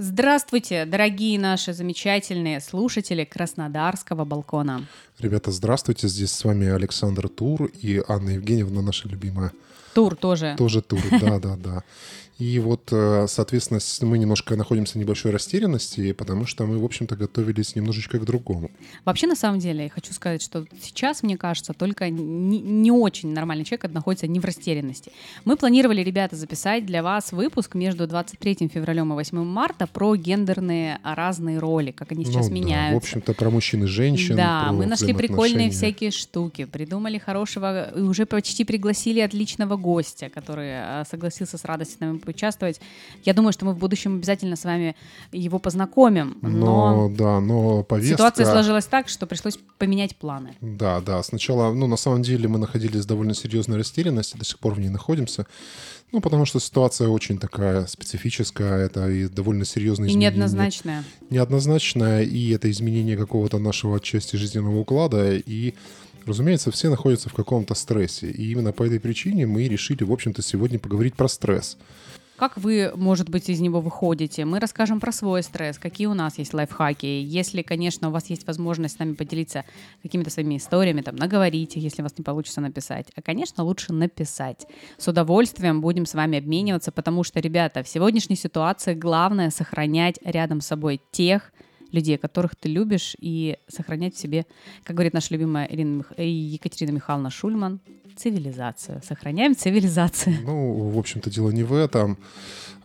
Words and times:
Здравствуйте, 0.00 0.84
дорогие 0.84 1.40
наши 1.40 1.72
замечательные 1.72 2.60
слушатели 2.60 3.24
Краснодарского 3.24 4.24
балкона. 4.24 4.86
Ребята, 5.18 5.50
здравствуйте. 5.50 6.06
Здесь 6.06 6.30
с 6.30 6.44
вами 6.44 6.68
Александр 6.68 7.28
Тур 7.28 7.64
и 7.64 8.00
Анна 8.06 8.30
Евгеньевна, 8.30 8.80
наша 8.80 9.08
любимая. 9.08 9.50
Тур 9.94 10.16
тоже. 10.16 10.54
Тоже 10.58 10.82
Тур, 10.82 11.00
да-да-да. 11.20 11.84
И 12.38 12.60
вот, 12.60 12.92
э, 12.92 13.26
соответственно, 13.26 13.80
мы 14.08 14.16
немножко 14.16 14.54
находимся 14.54 14.92
в 14.92 14.96
небольшой 14.96 15.32
растерянности, 15.32 16.12
потому 16.12 16.46
что 16.46 16.66
мы, 16.66 16.78
в 16.78 16.84
общем-то, 16.84 17.16
готовились 17.16 17.74
немножечко 17.74 18.20
к 18.20 18.24
другому. 18.24 18.70
Вообще, 19.04 19.26
на 19.26 19.34
самом 19.34 19.58
деле, 19.58 19.84
я 19.84 19.90
хочу 19.90 20.12
сказать, 20.12 20.40
что 20.40 20.64
сейчас, 20.80 21.24
мне 21.24 21.36
кажется, 21.36 21.72
только 21.72 22.08
не, 22.10 22.60
не 22.60 22.92
очень 22.92 23.32
нормальный 23.32 23.64
человек 23.64 23.90
находится 23.92 24.28
не 24.28 24.38
в 24.38 24.44
растерянности. 24.44 25.10
Мы 25.44 25.56
планировали, 25.56 26.00
ребята, 26.00 26.36
записать 26.36 26.86
для 26.86 27.02
вас 27.02 27.32
выпуск 27.32 27.74
между 27.74 28.06
23 28.06 28.68
февралем 28.72 29.12
и 29.12 29.16
8 29.16 29.42
марта 29.42 29.88
про 29.88 30.14
гендерные 30.14 31.00
разные 31.02 31.58
роли, 31.58 31.90
как 31.90 32.12
они 32.12 32.24
сейчас 32.24 32.50
ну, 32.50 32.54
меняются. 32.54 32.90
Да, 32.90 32.94
в 32.94 32.98
общем-то, 32.98 33.34
про 33.34 33.50
мужчин 33.50 33.82
и 33.82 33.86
женщин. 33.86 34.36
Да, 34.36 34.70
мы 34.70 34.86
нашли 34.86 35.12
прикольные 35.12 35.70
всякие 35.70 36.12
штуки, 36.12 36.66
придумали 36.66 37.18
хорошего, 37.18 37.90
и 37.90 38.00
уже 38.00 38.26
почти 38.26 38.64
пригласили 38.64 39.18
отличного 39.18 39.76
гостя, 39.78 40.28
который 40.28 40.68
э, 40.68 41.04
согласился 41.10 41.56
с 41.58 41.64
радостью 41.64 41.98
с 41.98 42.00
нами 42.00 42.18
поучаствовать. 42.18 42.80
Я 43.24 43.32
думаю, 43.32 43.52
что 43.52 43.64
мы 43.64 43.72
в 43.72 43.78
будущем 43.78 44.16
обязательно 44.16 44.56
с 44.56 44.64
вами 44.64 44.96
его 45.32 45.58
познакомим. 45.58 46.36
Но, 46.42 46.48
но 46.50 47.08
да, 47.08 47.40
но 47.40 47.82
повестка... 47.82 48.16
Ситуация 48.16 48.46
сложилась 48.46 48.86
так, 48.86 49.08
что 49.08 49.26
пришлось 49.26 49.58
поменять 49.78 50.16
планы. 50.16 50.56
Да, 50.60 51.00
да. 51.00 51.22
Сначала, 51.22 51.72
ну, 51.72 51.86
на 51.86 51.96
самом 51.96 52.22
деле 52.22 52.48
мы 52.48 52.58
находились 52.58 53.04
в 53.04 53.06
довольно 53.06 53.34
серьезной 53.34 53.78
растерянности, 53.78 54.36
до 54.36 54.44
сих 54.44 54.58
пор 54.58 54.74
в 54.74 54.80
ней 54.80 54.90
находимся. 54.90 55.46
Ну, 56.10 56.20
потому 56.22 56.46
что 56.46 56.58
ситуация 56.58 57.08
очень 57.08 57.38
такая 57.38 57.86
специфическая, 57.86 58.86
это 58.86 59.10
и 59.10 59.28
довольно 59.28 59.66
серьезное 59.66 60.08
изменение. 60.08 60.30
И 60.30 60.32
неоднозначная. 60.32 61.04
Неоднозначная, 61.28 62.22
и 62.22 62.50
это 62.50 62.70
изменение 62.70 63.16
какого-то 63.16 63.58
нашего 63.58 63.96
отчасти 63.96 64.36
жизненного 64.36 64.78
уклада, 64.78 65.34
и 65.34 65.74
Разумеется, 66.28 66.70
все 66.70 66.90
находятся 66.90 67.30
в 67.30 67.34
каком-то 67.34 67.74
стрессе. 67.74 68.30
И 68.30 68.52
именно 68.52 68.72
по 68.72 68.82
этой 68.82 69.00
причине 69.00 69.46
мы 69.46 69.66
решили, 69.66 70.04
в 70.04 70.12
общем-то, 70.12 70.42
сегодня 70.42 70.78
поговорить 70.78 71.14
про 71.14 71.26
стресс. 71.26 71.78
Как 72.36 72.58
вы, 72.58 72.92
может 72.94 73.30
быть, 73.30 73.48
из 73.48 73.60
него 73.60 73.80
выходите? 73.80 74.44
Мы 74.44 74.60
расскажем 74.60 75.00
про 75.00 75.10
свой 75.10 75.42
стресс, 75.42 75.78
какие 75.78 76.06
у 76.06 76.12
нас 76.12 76.38
есть 76.38 76.52
лайфхаки. 76.52 77.06
Если, 77.06 77.62
конечно, 77.62 78.08
у 78.08 78.12
вас 78.12 78.28
есть 78.28 78.46
возможность 78.46 78.96
с 78.96 78.98
нами 78.98 79.14
поделиться 79.14 79.64
какими-то 80.02 80.28
своими 80.28 80.58
историями, 80.58 81.00
там, 81.00 81.16
наговорите, 81.16 81.80
если 81.80 82.02
у 82.02 82.04
вас 82.04 82.12
не 82.18 82.22
получится 82.22 82.60
написать. 82.60 83.06
А, 83.16 83.22
конечно, 83.22 83.64
лучше 83.64 83.94
написать. 83.94 84.66
С 84.98 85.08
удовольствием 85.08 85.80
будем 85.80 86.04
с 86.04 86.12
вами 86.12 86.38
обмениваться, 86.38 86.92
потому 86.92 87.24
что, 87.24 87.40
ребята, 87.40 87.82
в 87.82 87.88
сегодняшней 87.88 88.36
ситуации 88.36 88.92
главное 88.92 89.50
сохранять 89.50 90.18
рядом 90.22 90.60
с 90.60 90.66
собой 90.66 91.00
тех, 91.10 91.52
людей, 91.92 92.18
которых 92.18 92.54
ты 92.56 92.68
любишь, 92.68 93.16
и 93.20 93.58
сохранять 93.68 94.14
в 94.14 94.18
себе, 94.18 94.46
как 94.84 94.96
говорит 94.96 95.14
наша 95.14 95.34
любимая 95.34 95.66
Ирина 95.66 95.98
Мих... 95.98 96.12
Екатерина 96.18 96.96
Михайловна 96.96 97.30
Шульман, 97.30 97.80
цивилизацию. 98.16 99.00
Сохраняем 99.06 99.56
цивилизацию. 99.56 100.36
Ну, 100.44 100.90
в 100.90 100.98
общем-то, 100.98 101.30
дело 101.30 101.50
не 101.50 101.62
в 101.62 101.72
этом. 101.72 102.18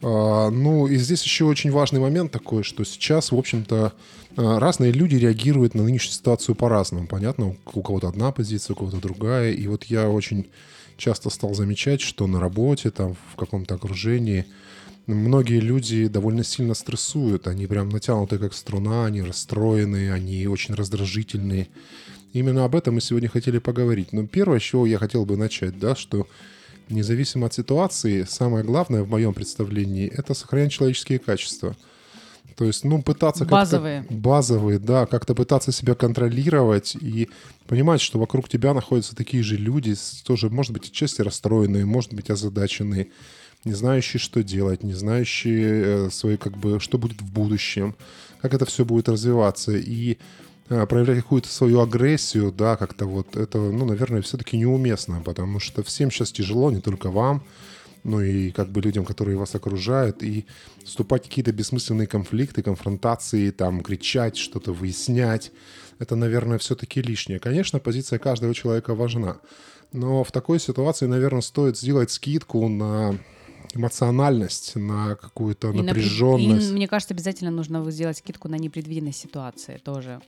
А, 0.02 0.50
ну, 0.50 0.88
и 0.88 0.96
здесь 0.98 1.24
еще 1.24 1.46
очень 1.46 1.72
важный 1.72 2.00
момент 2.00 2.32
такой, 2.32 2.64
что 2.64 2.84
сейчас, 2.84 3.32
в 3.32 3.38
общем-то, 3.38 3.94
а, 4.38 4.60
разные 4.60 4.92
люди 4.92 5.16
реагируют 5.16 5.76
на 5.76 5.84
нынешнюю 5.84 6.14
ситуацию 6.14 6.56
по-разному. 6.56 7.08
Понятно, 7.08 7.56
у 7.74 7.82
кого-то 7.82 8.08
одна 8.08 8.32
позиция, 8.32 8.76
у 8.76 8.78
кого-то 8.78 8.98
другая. 8.98 9.52
И 9.52 9.68
вот 9.68 9.86
я 9.86 10.10
очень 10.10 10.48
часто 10.98 11.30
стал 11.30 11.56
замечать, 11.56 12.02
что 12.02 12.28
на 12.28 12.40
работе, 12.40 12.92
там, 12.92 13.16
в 13.34 13.36
каком-то 13.36 13.76
окружении– 13.76 14.46
многие 15.08 15.60
люди 15.60 16.08
довольно 16.08 16.44
сильно 16.44 16.74
стрессуют, 16.74 17.48
они 17.48 17.68
прям 17.68 17.90
натянуты 17.90 18.38
как 18.38 18.54
струна, 18.54 19.06
они 19.06 19.22
расстроенные, 19.22 20.14
они 20.14 20.48
очень 20.48 20.76
раздражительные. 20.76 21.68
Именно 22.34 22.66
об 22.66 22.76
этом 22.76 22.96
мы 22.96 23.02
сегодня 23.02 23.30
хотели 23.30 23.60
поговорить. 23.60 24.12
Но 24.12 24.26
первое, 24.26 24.60
с 24.60 24.64
чего 24.64 24.86
я 24.86 24.98
хотел 24.98 25.26
бы 25.26 25.38
начать, 25.38 25.78
да, 25.78 25.96
что 25.96 26.28
независимо 26.90 27.48
от 27.48 27.54
ситуации, 27.54 28.24
самое 28.28 28.64
главное 28.64 29.04
в 29.04 29.10
моем 29.10 29.34
представлении— 29.34 30.08
это 30.18 30.34
сохранять 30.34 30.72
человеческие 30.72 31.20
качества. 31.20 31.76
То 32.56 32.66
есть, 32.66 32.84
ну, 32.84 33.02
пытаться 33.02 33.46
базовые. 33.46 34.02
как-то... 34.02 34.14
Базовые, 34.16 34.80
да, 34.80 35.06
как-то 35.06 35.34
пытаться 35.34 35.72
себя 35.72 35.96
контролировать 35.96 36.96
и 36.96 37.30
понимать, 37.68 38.02
что 38.02 38.20
вокруг 38.20 38.48
тебя 38.48 38.74
находятся 38.74 39.16
такие 39.16 39.44
же 39.44 39.58
люди, 39.58 39.96
тоже, 40.24 40.50
может 40.50 40.72
быть, 40.72 40.88
отчасти 40.88 41.22
расстроенные, 41.22 41.86
может 41.86 42.14
быть, 42.14 42.30
озадаченные, 42.30 43.10
не 43.66 43.74
знающие, 43.74 44.20
что 44.20 44.44
делать, 44.44 44.84
не 44.84 44.94
знающие 44.94 45.84
э, 45.84 46.10
свои, 46.10 46.38
как 46.38 46.58
бы, 46.58 46.80
что 46.80 46.98
будет 46.98 47.22
в 47.22 47.32
будущем, 47.32 47.96
как 48.42 48.54
это 48.54 48.66
все 48.66 48.84
будет 48.86 49.08
развиваться. 49.10 49.72
И 49.72 50.18
э, 50.70 50.86
проявлять 50.86 51.20
какую-то 51.20 51.50
свою 51.50 51.82
агрессию, 51.82 52.52
да, 52.52 52.76
как-то 52.76 53.06
вот 53.06 53.36
это, 53.36 53.58
ну, 53.58 53.86
наверное, 53.86 54.22
все-таки 54.22 54.58
неуместно, 54.58 55.22
потому 55.24 55.60
что 55.60 55.84
всем 55.84 56.12
сейчас 56.12 56.32
тяжело, 56.32 56.72
не 56.72 56.82
только 56.82 57.10
вам, 57.10 57.44
ну 58.04 58.20
и 58.20 58.52
как 58.52 58.70
бы 58.70 58.82
людям, 58.82 59.06
которые 59.06 59.38
вас 59.38 59.56
окружают, 59.56 60.24
и 60.24 60.46
вступать 60.84 61.26
в 61.26 61.30
какие-то 61.30 61.54
бессмысленные 61.54 62.08
конфликты, 62.08 62.62
конфронтации, 62.62 63.50
там, 63.52 63.82
кричать, 63.82 64.36
что-то 64.36 64.74
выяснять, 64.74 65.52
это, 66.00 66.18
наверное, 66.18 66.58
все-таки 66.58 67.02
лишнее. 67.02 67.40
Конечно, 67.40 67.80
позиция 67.80 68.20
каждого 68.20 68.54
человека 68.54 68.94
важна, 68.94 69.38
но 69.94 70.26
в 70.26 70.34
такой 70.34 70.60
ситуации, 70.60 71.06
наверное, 71.06 71.42
стоит 71.42 71.78
сделать 71.78 72.12
скидку 72.12 72.68
на 72.68 73.18
эмоциональность, 73.74 74.76
на 74.76 75.16
какую-то 75.16 75.72
и 75.72 75.82
напряженность. 75.82 76.70
На, 76.70 76.72
и, 76.72 76.76
мне 76.76 76.88
кажется, 76.88 77.14
обязательно 77.14 77.52
нужно 77.52 77.90
сделать 77.92 78.18
скидку 78.18 78.48
на 78.48 78.56
непредвиденные 78.56 79.14
ситуации 79.14 79.78
тоже. 79.84 80.22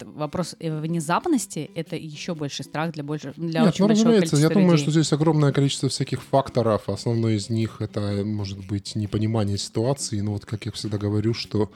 Вопрос 0.00 0.56
э, 0.58 0.80
внезапности— 0.80 1.70
это 1.74 1.96
еще 1.96 2.34
больше 2.34 2.62
страх 2.62 2.92
для, 2.92 3.04
больше, 3.04 3.32
для 3.36 3.60
Нет, 3.60 3.74
очень 3.74 3.84
ну, 3.84 3.88
большого 3.88 4.12
количества 4.12 4.36
Я 4.36 4.42
людей. 4.48 4.62
думаю, 4.62 4.78
что 4.78 4.90
здесь 4.90 5.12
огромное 5.12 5.52
количество 5.52 5.88
всяких 5.88 6.22
факторов. 6.22 6.88
Основной 6.88 7.36
из 7.36 7.48
них— 7.48 7.76
это, 7.80 8.22
может 8.24 8.66
быть, 8.66 8.96
непонимание 8.96 9.56
ситуации. 9.56 10.20
Ну 10.20 10.32
вот, 10.32 10.44
как 10.44 10.66
я 10.66 10.72
всегда 10.72 10.98
говорю, 10.98 11.32
что 11.32 11.70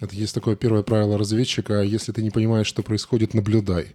это 0.00 0.14
есть 0.14 0.34
такое 0.34 0.56
первое 0.56 0.82
правило 0.82 1.18
разведчика. 1.18 1.82
Если 1.82 2.12
ты 2.12 2.22
не 2.22 2.30
понимаешь, 2.30 2.66
что 2.66 2.82
происходит, 2.82 3.34
наблюдай. 3.34 3.94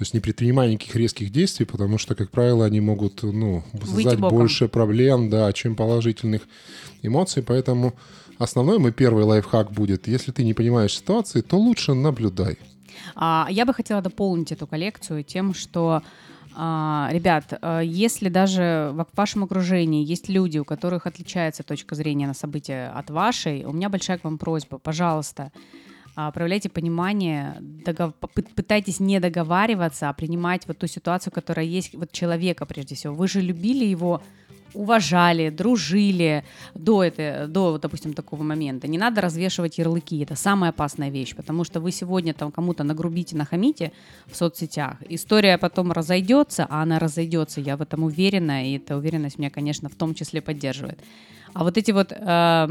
То 0.00 0.04
есть 0.04 0.14
не 0.14 0.20
предпринимая 0.20 0.70
никаких 0.70 0.96
резких 0.96 1.30
действий, 1.30 1.66
потому 1.66 1.98
что, 1.98 2.14
как 2.14 2.30
правило, 2.30 2.64
они 2.64 2.80
могут 2.80 3.22
ну, 3.22 3.62
создать 3.84 4.18
больше 4.18 4.66
проблем, 4.66 5.28
да, 5.28 5.52
чем 5.52 5.76
положительных 5.76 6.48
эмоций. 7.02 7.42
Поэтому 7.42 7.92
основной 8.38 8.78
мой 8.78 8.92
первый 8.92 9.24
лайфхак 9.24 9.72
будет, 9.72 10.08
если 10.08 10.32
ты 10.32 10.42
не 10.42 10.54
понимаешь 10.54 10.96
ситуации, 10.96 11.42
то 11.42 11.58
лучше 11.58 11.92
наблюдай. 11.92 12.56
А, 13.14 13.46
я 13.50 13.66
бы 13.66 13.74
хотела 13.74 14.00
дополнить 14.00 14.52
эту 14.52 14.66
коллекцию 14.66 15.22
тем, 15.22 15.52
что 15.52 16.00
а, 16.56 17.10
ребят, 17.12 17.52
а, 17.60 17.80
если 17.80 18.30
даже 18.30 18.92
в 18.94 19.06
вашем 19.14 19.44
окружении 19.44 20.02
есть 20.02 20.30
люди, 20.30 20.56
у 20.56 20.64
которых 20.64 21.06
отличается 21.06 21.62
точка 21.62 21.94
зрения 21.94 22.26
на 22.26 22.32
события 22.32 22.90
от 22.96 23.10
вашей, 23.10 23.66
у 23.66 23.72
меня 23.74 23.90
большая 23.90 24.16
к 24.16 24.24
вам 24.24 24.38
просьба, 24.38 24.78
пожалуйста, 24.78 25.52
проявляйте 26.14 26.68
понимание, 26.68 27.56
догов... 27.60 28.14
пытайтесь 28.54 29.00
не 29.00 29.20
договариваться, 29.20 30.08
а 30.08 30.12
принимать 30.12 30.66
вот 30.66 30.78
ту 30.78 30.86
ситуацию, 30.86 31.32
которая 31.32 31.66
есть, 31.66 31.94
вот 31.94 32.12
человека 32.12 32.66
прежде 32.66 32.94
всего. 32.94 33.14
Вы 33.14 33.28
же 33.28 33.40
любили 33.40 33.84
его, 33.84 34.22
уважали, 34.74 35.50
дружили 35.50 36.44
до, 36.74 37.02
это, 37.02 37.46
до, 37.48 37.78
допустим, 37.78 38.12
такого 38.12 38.42
момента. 38.42 38.88
Не 38.88 38.98
надо 38.98 39.20
развешивать 39.20 39.78
ярлыки, 39.78 40.22
это 40.22 40.36
самая 40.36 40.70
опасная 40.70 41.10
вещь, 41.10 41.34
потому 41.34 41.64
что 41.64 41.80
вы 41.80 41.92
сегодня 41.92 42.34
там 42.34 42.50
кому-то 42.52 42.84
нагрубите, 42.84 43.36
нахамите 43.36 43.92
в 44.26 44.36
соцсетях, 44.36 44.96
история 45.08 45.58
потом 45.58 45.92
разойдется, 45.92 46.66
а 46.68 46.82
она 46.82 46.98
разойдется, 46.98 47.60
я 47.60 47.76
в 47.76 47.82
этом 47.82 48.04
уверена, 48.04 48.66
и 48.68 48.76
эта 48.76 48.96
уверенность 48.96 49.38
меня, 49.38 49.50
конечно, 49.50 49.88
в 49.88 49.94
том 49.94 50.14
числе 50.14 50.40
поддерживает. 50.40 50.98
А 51.52 51.64
вот 51.64 51.76
эти 51.76 51.90
вот, 51.90 52.12
э, 52.12 52.16
а 52.22 52.66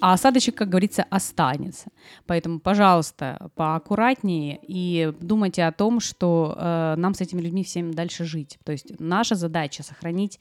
осадочек, 0.00 0.56
как 0.56 0.68
говорится, 0.68 1.04
останется. 1.10 1.86
Поэтому, 2.26 2.58
пожалуйста, 2.58 3.50
поаккуратнее 3.54 4.58
и 4.66 5.12
думайте 5.20 5.64
о 5.64 5.72
том, 5.72 6.00
что 6.00 6.56
э, 6.58 6.94
нам 6.96 7.14
с 7.14 7.20
этими 7.20 7.40
людьми 7.40 7.62
всем 7.62 7.94
дальше 7.94 8.24
жить. 8.24 8.58
То 8.64 8.72
есть 8.72 8.98
наша 8.98 9.34
задача 9.34 9.82
сохранить 9.82 10.40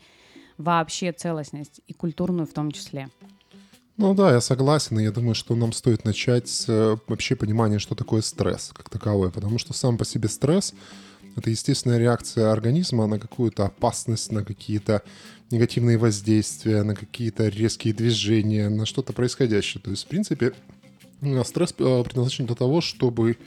вообще 0.57 1.12
целостность 1.12 1.81
и 1.88 1.94
культурную 1.94 2.48
в 2.48 2.54
том 2.54 2.72
числе. 2.72 3.10
Ну 3.98 4.13
да, 4.13 4.34
я 4.34 4.42
согласен, 4.42 5.00
и 5.00 5.04
я 5.04 5.12
думаю, 5.12 5.36
что 5.36 5.56
нам 5.56 5.72
стоит 5.72 6.04
начать 6.04 6.50
с 6.50 6.66
э, 6.68 6.98
вообще 7.07 7.38
понимания, 7.38 7.80
что 7.80 7.96
такое 7.96 8.22
стресс 8.22 8.72
как 8.74 8.90
таковой, 8.90 9.31
потому 9.31 9.57
что 9.57 9.72
сам 9.72 9.98
по 9.98 10.04
себе 10.04 10.28
стресс— 10.28 10.74
это 11.38 11.50
естественная 11.50 11.98
реакция 11.98 12.52
организма 12.52 13.07
на 13.07 13.19
какую-то 13.19 13.66
опасность, 13.66 14.34
на 14.34 14.44
какие-то 14.44 15.02
негативные 15.50 15.98
воздействия, 15.98 16.84
на 16.84 16.94
какие-то 16.94 17.48
резкие 17.48 17.94
движения, 17.94 18.68
на 18.68 18.86
что-то 18.86 19.13
происходящее. 19.13 19.81
То 19.81 19.92
есть, 19.92 20.04
в 20.04 20.08
принципе, 20.08 20.54
стресс 21.46 21.74
э, 21.78 22.04
предназначен 22.04 22.48
для 22.48 22.56
того, 22.56 22.81
чтобы 22.81 23.38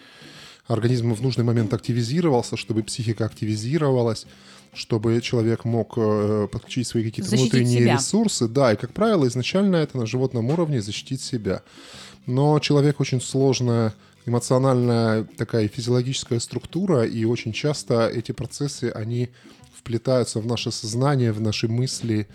организм 0.66 1.12
в 1.12 1.22
нужный 1.22 1.44
момент 1.44 1.72
активизировался, 1.74 2.56
чтобы 2.56 2.82
психика 2.82 3.26
активизировалась, 3.26 4.26
чтобы 4.72 5.20
человек 5.20 5.64
мог 5.64 5.94
э, 5.96 6.48
подключить 6.50 6.86
свои 6.86 7.04
какие-то 7.04 7.30
защитить 7.30 7.52
внутренние 7.52 7.80
себя. 7.80 7.94
ресурсы. 7.94 8.48
Да, 8.48 8.72
и, 8.72 8.76
как 8.76 8.92
правило, 8.92 9.26
изначально 9.26 9.76
это 9.76 9.98
на 9.98 10.06
животном 10.06 10.50
уровне 10.50 10.80
защитить 10.80 11.20
себя. 11.20 11.62
Но 12.26 12.58
человек 12.58 13.00
очень 13.00 13.20
сложная 13.20 13.94
эмоциональная 14.26 15.24
такая 15.36 15.68
физиологическая 15.68 16.38
структура, 16.38 17.04
и 17.04 17.24
очень 17.24 17.52
часто 17.52 18.08
эти 18.08 18.32
процессы, 18.32 18.92
они 18.94 19.30
вплетаются 19.74 20.40
в 20.40 20.46
наше 20.46 20.70
сознание, 20.70 21.32
в 21.32 21.40
наши 21.40 21.68
мысли, 21.68 22.28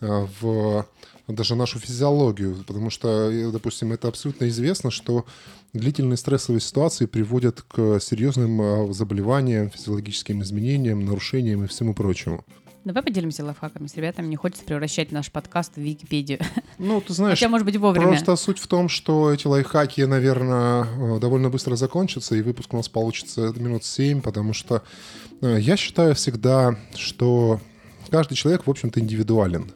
э, 0.00 0.26
в 0.40 0.86
даже 1.32 1.54
нашу 1.54 1.78
физиологию, 1.78 2.64
потому 2.66 2.90
что, 2.90 3.30
э, 3.30 3.50
допустим, 3.50 3.92
это 3.92 4.08
абсолютно 4.08 4.48
известно, 4.48 4.90
что 4.90 5.24
длительные 5.72 6.16
стрессовые 6.16 6.60
ситуации 6.60 7.06
приводят 7.06 7.62
к 7.62 8.00
серьезным 8.00 8.60
э, 8.60 8.92
заболеваниям, 8.92 9.70
физиологическим 9.70 10.42
изменениям, 10.42 11.04
нарушениям 11.04 11.64
и 11.64 11.66
всему 11.66 11.94
прочему. 11.94 12.44
Давай 12.84 13.02
поделимся 13.02 13.44
лайфхаками 13.44 13.86
с 13.86 13.94
ребятами. 13.96 14.26
Не 14.26 14.36
хочется 14.36 14.64
превращать 14.64 15.12
наш 15.12 15.30
подкаст 15.30 15.74
в 15.74 15.80
Википедию. 15.80 16.38
Ну, 16.78 17.02
ты 17.02 17.12
знаешь, 17.12 17.38
Хотя, 17.38 17.50
может 17.50 17.66
быть, 17.66 17.76
вовремя. 17.76 18.06
просто 18.06 18.36
суть 18.36 18.58
в 18.58 18.66
том, 18.66 18.88
что 18.88 19.30
эти 19.30 19.46
лайфхаки, 19.46 20.00
наверное, 20.00 20.84
э, 20.84 21.18
довольно 21.20 21.50
быстро 21.50 21.76
закончатся, 21.76 22.36
и 22.36 22.40
выпуск 22.40 22.72
у 22.72 22.78
нас 22.78 22.88
получится 22.88 23.52
минут 23.56 23.84
7, 23.84 24.22
потому 24.22 24.54
что 24.54 24.82
я 25.42 25.76
считаю 25.76 26.14
всегда, 26.14 26.78
что 26.94 27.60
каждый 28.10 28.34
человек, 28.34 28.66
в 28.66 28.70
общем-то, 28.70 28.98
индивидуален. 29.00 29.70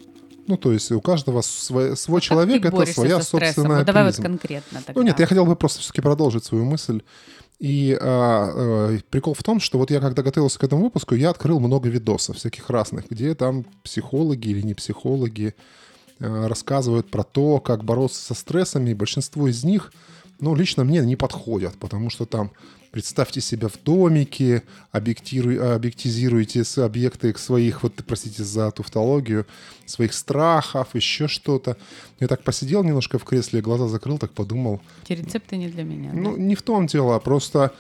Ну, 0.47 0.57
то 0.57 0.73
есть 0.73 0.93
у 0.93 1.01
каждого 1.01 1.41
свой, 1.41 1.97
свой 1.97 2.19
а 2.19 2.21
человек, 2.21 2.65
это 2.65 2.87
своя 2.87 3.23
собственная 3.23 3.79
вот 3.79 3.87
Давай 3.87 4.05
вот 4.05 4.17
конкретно 4.17 4.83
тогда. 4.85 5.01
Ну 5.01 5.07
нет, 5.07 5.19
я 5.19 5.27
хотел 5.27 5.47
бы 5.47 5.57
просто 5.57 5.81
все-таки 5.81 6.03
продолжить 6.03 6.45
свою 6.45 6.65
мысль. 6.65 7.03
И 7.61 7.97
а, 8.01 8.53
а, 8.55 8.99
прикол 9.11 9.35
в 9.35 9.43
том, 9.43 9.61
что 9.61 9.79
вот 9.79 9.91
я 9.91 10.01
когда 10.01 10.23
готовился 10.23 10.59
к 10.59 10.65
этому 10.65 10.83
выпуску, 10.83 11.15
я 11.15 11.31
открыл 11.31 11.61
много 11.61 11.89
видосов 11.89 12.37
всяких 12.37 12.69
разных, 12.69 13.09
где 13.09 13.35
там 13.35 13.65
психологи 13.83 14.49
или 14.49 14.63
не 14.63 14.75
психологи 14.75 15.55
а, 16.21 16.49
рассказывают 16.49 17.11
про 17.11 17.23
то, 17.23 17.61
как 17.61 17.85
бороться 17.85 18.21
со 18.21 18.35
стрессами. 18.35 18.91
И 18.91 18.95
большинство 18.95 19.49
из 19.49 19.65
них, 19.65 19.93
ну, 20.41 20.55
лично 20.55 20.85
мне 20.85 21.01
не 21.01 21.17
подходят, 21.17 21.75
потому 21.79 22.11
что 22.11 22.27
там 22.27 22.51
Представьте 22.95 23.41
себя 23.41 23.67
в 23.67 23.83
домике, 23.83 24.63
объектизируйте 24.93 26.63
объекты 26.77 27.37
своих, 27.37 27.83
вот, 27.83 27.95
простите 28.07 28.45
за 28.45 28.71
тавтологию, 28.71 29.47
своих 29.85 30.13
страхов, 30.13 30.95
еще 30.95 31.27
что-то. 31.27 31.77
Я 32.21 32.29
так 32.29 32.45
посидел 32.45 32.85
немножко 32.85 33.19
в 33.19 33.25
кресле, 33.25 33.63
глаза 33.63 33.89
закрыл, 33.89 34.19
так 34.19 34.31
подумал. 34.31 34.81
Эти 35.03 35.15
рецепты 35.15 35.57
не 35.57 35.67
для 35.67 35.83
меня. 35.83 36.13
Ну, 36.15 36.37
да? 36.37 36.41
не 36.41 36.55
в 36.55 36.63
том 36.63 36.87
дело, 36.87 37.17
а 37.17 37.19
просто 37.19 37.73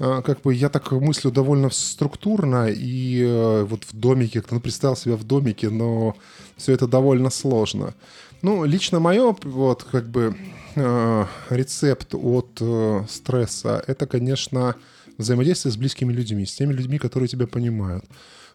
а, 0.00 0.20
как 0.22 0.42
бы 0.42 0.52
я 0.52 0.68
так 0.68 0.90
мыслю 0.90 1.30
довольно 1.30 1.70
структурно, 1.70 2.66
и 2.68 3.22
э, 3.22 3.62
вот 3.62 3.84
в 3.84 3.96
домике, 3.96 4.42
ну, 4.50 4.58
представил 4.58 4.96
себя 4.96 5.14
в 5.14 5.22
домике, 5.22 5.70
но 5.70 6.16
все 6.56 6.72
это 6.72 6.88
довольно 6.88 7.30
сложно. 7.30 7.94
Ну, 8.42 8.64
лично 8.64 8.98
мое, 8.98 9.36
вот, 9.44 9.84
как 9.84 10.08
бы, 10.08 10.36
э, 10.36 10.65
рецепт 10.76 12.14
от 12.14 12.58
э, 12.60 13.04
стресса, 13.08 13.82
это, 13.86 14.06
конечно, 14.06 14.76
взаимодействие 15.18 15.72
с 15.72 15.76
близкими 15.76 16.12
людьми, 16.12 16.44
с 16.44 16.54
теми 16.54 16.72
людьми, 16.72 16.98
которые 16.98 17.28
тебя 17.28 17.46
понимают. 17.46 18.04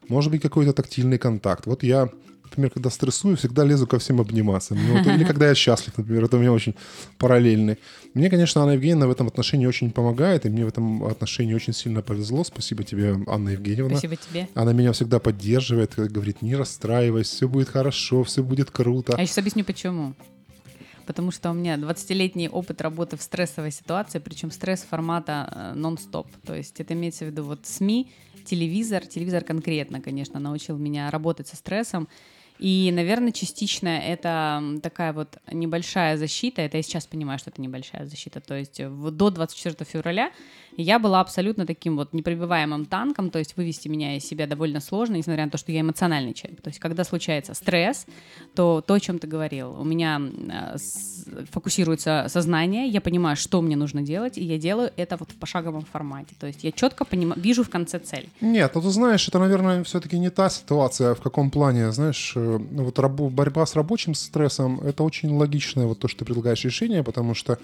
Может 0.08 0.32
быть, 0.32 0.42
какой-то 0.42 0.74
тактильный 0.74 1.18
контакт. 1.18 1.66
Вот 1.66 1.84
я 1.84 2.10
например, 2.52 2.72
когда 2.72 2.90
стрессую, 2.90 3.38
всегда 3.38 3.64
лезу 3.64 3.88
ко 3.88 3.98
всем 3.98 4.20
обниматься. 4.20 4.76
Ну, 4.76 4.98
вот, 4.98 5.08
или 5.08 5.24
когда 5.24 5.48
я 5.48 5.56
счастлив, 5.56 5.98
например, 5.98 6.26
это 6.26 6.36
у 6.36 6.40
меня 6.40 6.52
очень 6.52 6.76
параллельный. 7.18 7.78
Мне, 8.14 8.30
конечно, 8.30 8.62
Анна 8.62 8.72
Евгеньевна 8.72 9.08
в 9.08 9.12
этом 9.12 9.28
отношении 9.28 9.66
очень 9.66 9.92
помогает, 9.92 10.46
и 10.46 10.50
мне 10.50 10.66
в 10.66 10.68
этом 10.68 11.06
отношении 11.06 11.54
очень 11.54 11.74
сильно 11.74 12.02
повезло. 12.02 12.44
Спасибо 12.44 12.84
тебе, 12.84 13.16
Анна 13.28 13.50
Евгеньевна. 13.50 13.98
Спасибо 13.98 14.18
тебе. 14.18 14.50
Она 14.54 14.74
меня 14.74 14.92
всегда 14.92 15.20
поддерживает, 15.20 15.94
говорит, 15.96 16.42
не 16.42 16.56
расстраивайся, 16.56 17.36
все 17.36 17.48
будет 17.48 17.70
хорошо, 17.70 18.24
все 18.24 18.44
будет 18.44 18.70
круто. 18.70 19.16
А 19.16 19.22
я 19.22 19.26
сейчас 19.26 19.38
объясню, 19.38 19.64
почему 19.64 20.14
потому 21.12 21.32
что 21.32 21.52
у 21.52 21.54
меня 21.54 21.76
20-летний 21.76 22.48
опыт 22.48 22.80
работы 22.80 23.18
в 23.18 23.22
стрессовой 23.22 23.72
ситуации, 23.72 24.20
причем 24.20 24.50
стресс 24.50 24.84
формата 24.84 25.52
э, 25.54 25.74
нон-стоп. 25.76 26.26
То 26.46 26.56
есть 26.56 26.80
это 26.80 26.94
имеется 26.94 27.26
в 27.26 27.28
виду 27.28 27.44
вот 27.44 27.66
СМИ, 27.66 28.10
телевизор, 28.46 29.06
телевизор 29.06 29.44
конкретно, 29.44 30.00
конечно, 30.00 30.40
научил 30.40 30.78
меня 30.78 31.12
работать 31.12 31.50
со 31.50 31.58
стрессом. 31.58 32.08
И, 32.60 32.92
наверное, 32.94 33.34
частично 33.34 33.90
это 33.90 34.64
такая 34.82 35.12
вот 35.12 35.38
небольшая 35.52 36.16
защита. 36.16 36.62
Это 36.62 36.78
я 36.78 36.84
сейчас 36.84 37.08
понимаю, 37.08 37.40
что 37.40 37.50
это 37.50 37.62
небольшая 37.62 38.06
защита. 38.06 38.40
То 38.40 38.54
есть 38.54 38.82
до 38.82 39.30
24 39.32 39.76
февраля 39.84 40.32
я 40.78 41.00
была 41.00 41.22
абсолютно 41.22 41.66
таким 41.66 41.96
вот 41.98 42.14
непробиваемым 42.14 42.86
танком, 42.86 43.30
то 43.30 43.40
есть 43.40 43.58
вывести 43.58 43.88
меня 43.88 44.16
из 44.16 44.26
себя 44.26 44.48
довольно 44.48 44.80
сложно, 44.80 45.16
несмотря 45.16 45.46
на 45.46 45.52
то, 45.52 45.58
что 45.58 45.72
я 45.72 45.82
эмоциональный 45.82 46.34
человек. 46.34 46.62
То 46.62 46.70
есть 46.70 46.80
когда 46.80 47.04
случается 47.04 47.54
стресс, 47.54 48.06
то 48.56 48.84
то, 48.86 48.94
о 48.94 49.00
чем 49.00 49.20
ты 49.20 49.28
говорил, 49.28 49.80
у 49.80 49.84
меня 49.84 50.22
э, 50.22 50.78
фокусируется 51.52 52.26
сознание, 52.30 52.88
я 52.88 53.02
понимаю, 53.02 53.36
что 53.36 53.62
мне 53.62 53.76
нужно 53.76 54.02
делать, 54.02 54.38
и 54.38 54.44
я 54.44 54.58
делаю 54.58 54.92
это 54.98 55.18
вот 55.18 55.32
в 55.32 55.36
пошаговом 55.36 55.86
формате. 55.92 56.36
То 56.40 56.48
есть 56.48 56.64
я 56.64 56.72
четко 56.72 57.06
понимаю, 57.06 57.40
вижу 57.42 57.64
в 57.64 57.70
конце 57.70 58.00
цель. 58.00 58.30
Нет, 58.42 58.72
ну 58.76 58.82
ты 58.82 58.90
знаешь, 58.90 59.28
это, 59.28 59.40
наверное, 59.40 59.84
все-таки 59.84 60.20
не 60.20 60.30
та 60.30 60.50
ситуация, 60.50 61.16
в 61.16 61.22
каком 61.22 61.52
плане, 61.52 61.92
знаешь, 61.92 62.34
э, 62.36 62.58
вот 62.72 63.00
рабо- 63.00 63.30
борьба 63.30 63.66
с 63.66 63.76
рабочим 63.76 64.16
стрессом, 64.16 64.80
это 64.82 65.04
очень 65.04 65.30
логичное 65.32 65.86
вот 65.86 66.00
то, 66.00 66.08
что 66.08 66.20
ты 66.20 66.26
предлагаешь 66.26 66.64
решение, 66.64 67.04
потому 67.04 67.34
что 67.34 67.58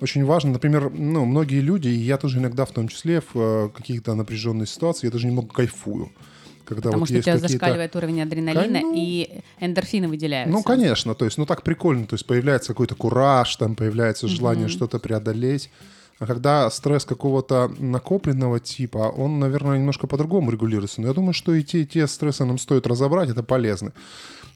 очень 0.00 0.24
важно, 0.24 0.52
например, 0.52 0.90
ну, 0.90 1.24
многие 1.24 1.60
люди, 1.60 1.88
и 1.88 1.94
я 1.94 2.16
тоже 2.16 2.38
иногда 2.38 2.64
в 2.64 2.72
том 2.72 2.88
числе 2.88 3.20
в 3.20 3.36
э, 3.36 3.68
каких-то 3.74 4.14
напряженных 4.14 4.68
ситуациях, 4.68 5.04
я 5.04 5.10
даже 5.10 5.26
немного 5.26 5.48
кайфую. 5.48 6.10
Когда 6.64 6.82
Потому 6.84 7.00
вот 7.00 7.08
что 7.08 7.18
у 7.18 7.20
тебя 7.20 7.38
зашкаливает 7.38 7.94
уровень 7.94 8.22
адреналина, 8.22 8.80
ну, 8.80 8.94
и 8.96 9.42
эндорфины 9.60 10.08
выделяются. 10.08 10.52
Ну, 10.52 10.62
конечно, 10.62 11.14
то 11.14 11.26
есть, 11.26 11.36
ну 11.36 11.44
так 11.46 11.62
прикольно, 11.62 12.06
то 12.06 12.14
есть 12.14 12.26
появляется 12.26 12.68
какой-то 12.68 12.94
кураж, 12.94 13.54
там 13.56 13.76
появляется 13.76 14.28
желание 14.28 14.66
mm-hmm. 14.66 14.70
что-то 14.70 14.98
преодолеть. 14.98 15.70
А 16.18 16.26
когда 16.26 16.70
стресс 16.70 17.04
какого-то 17.04 17.70
накопленного 17.78 18.60
типа, 18.60 19.12
он, 19.14 19.40
наверное, 19.40 19.78
немножко 19.78 20.06
по-другому 20.06 20.50
регулируется. 20.52 21.00
Но 21.00 21.08
я 21.08 21.14
думаю, 21.14 21.34
что 21.34 21.52
и 21.52 21.62
те, 21.62 21.82
и 21.82 21.86
те 21.86 22.06
стрессы 22.06 22.44
нам 22.44 22.58
стоит 22.58 22.86
разобрать, 22.86 23.30
это 23.30 23.42
полезно. 23.42 23.92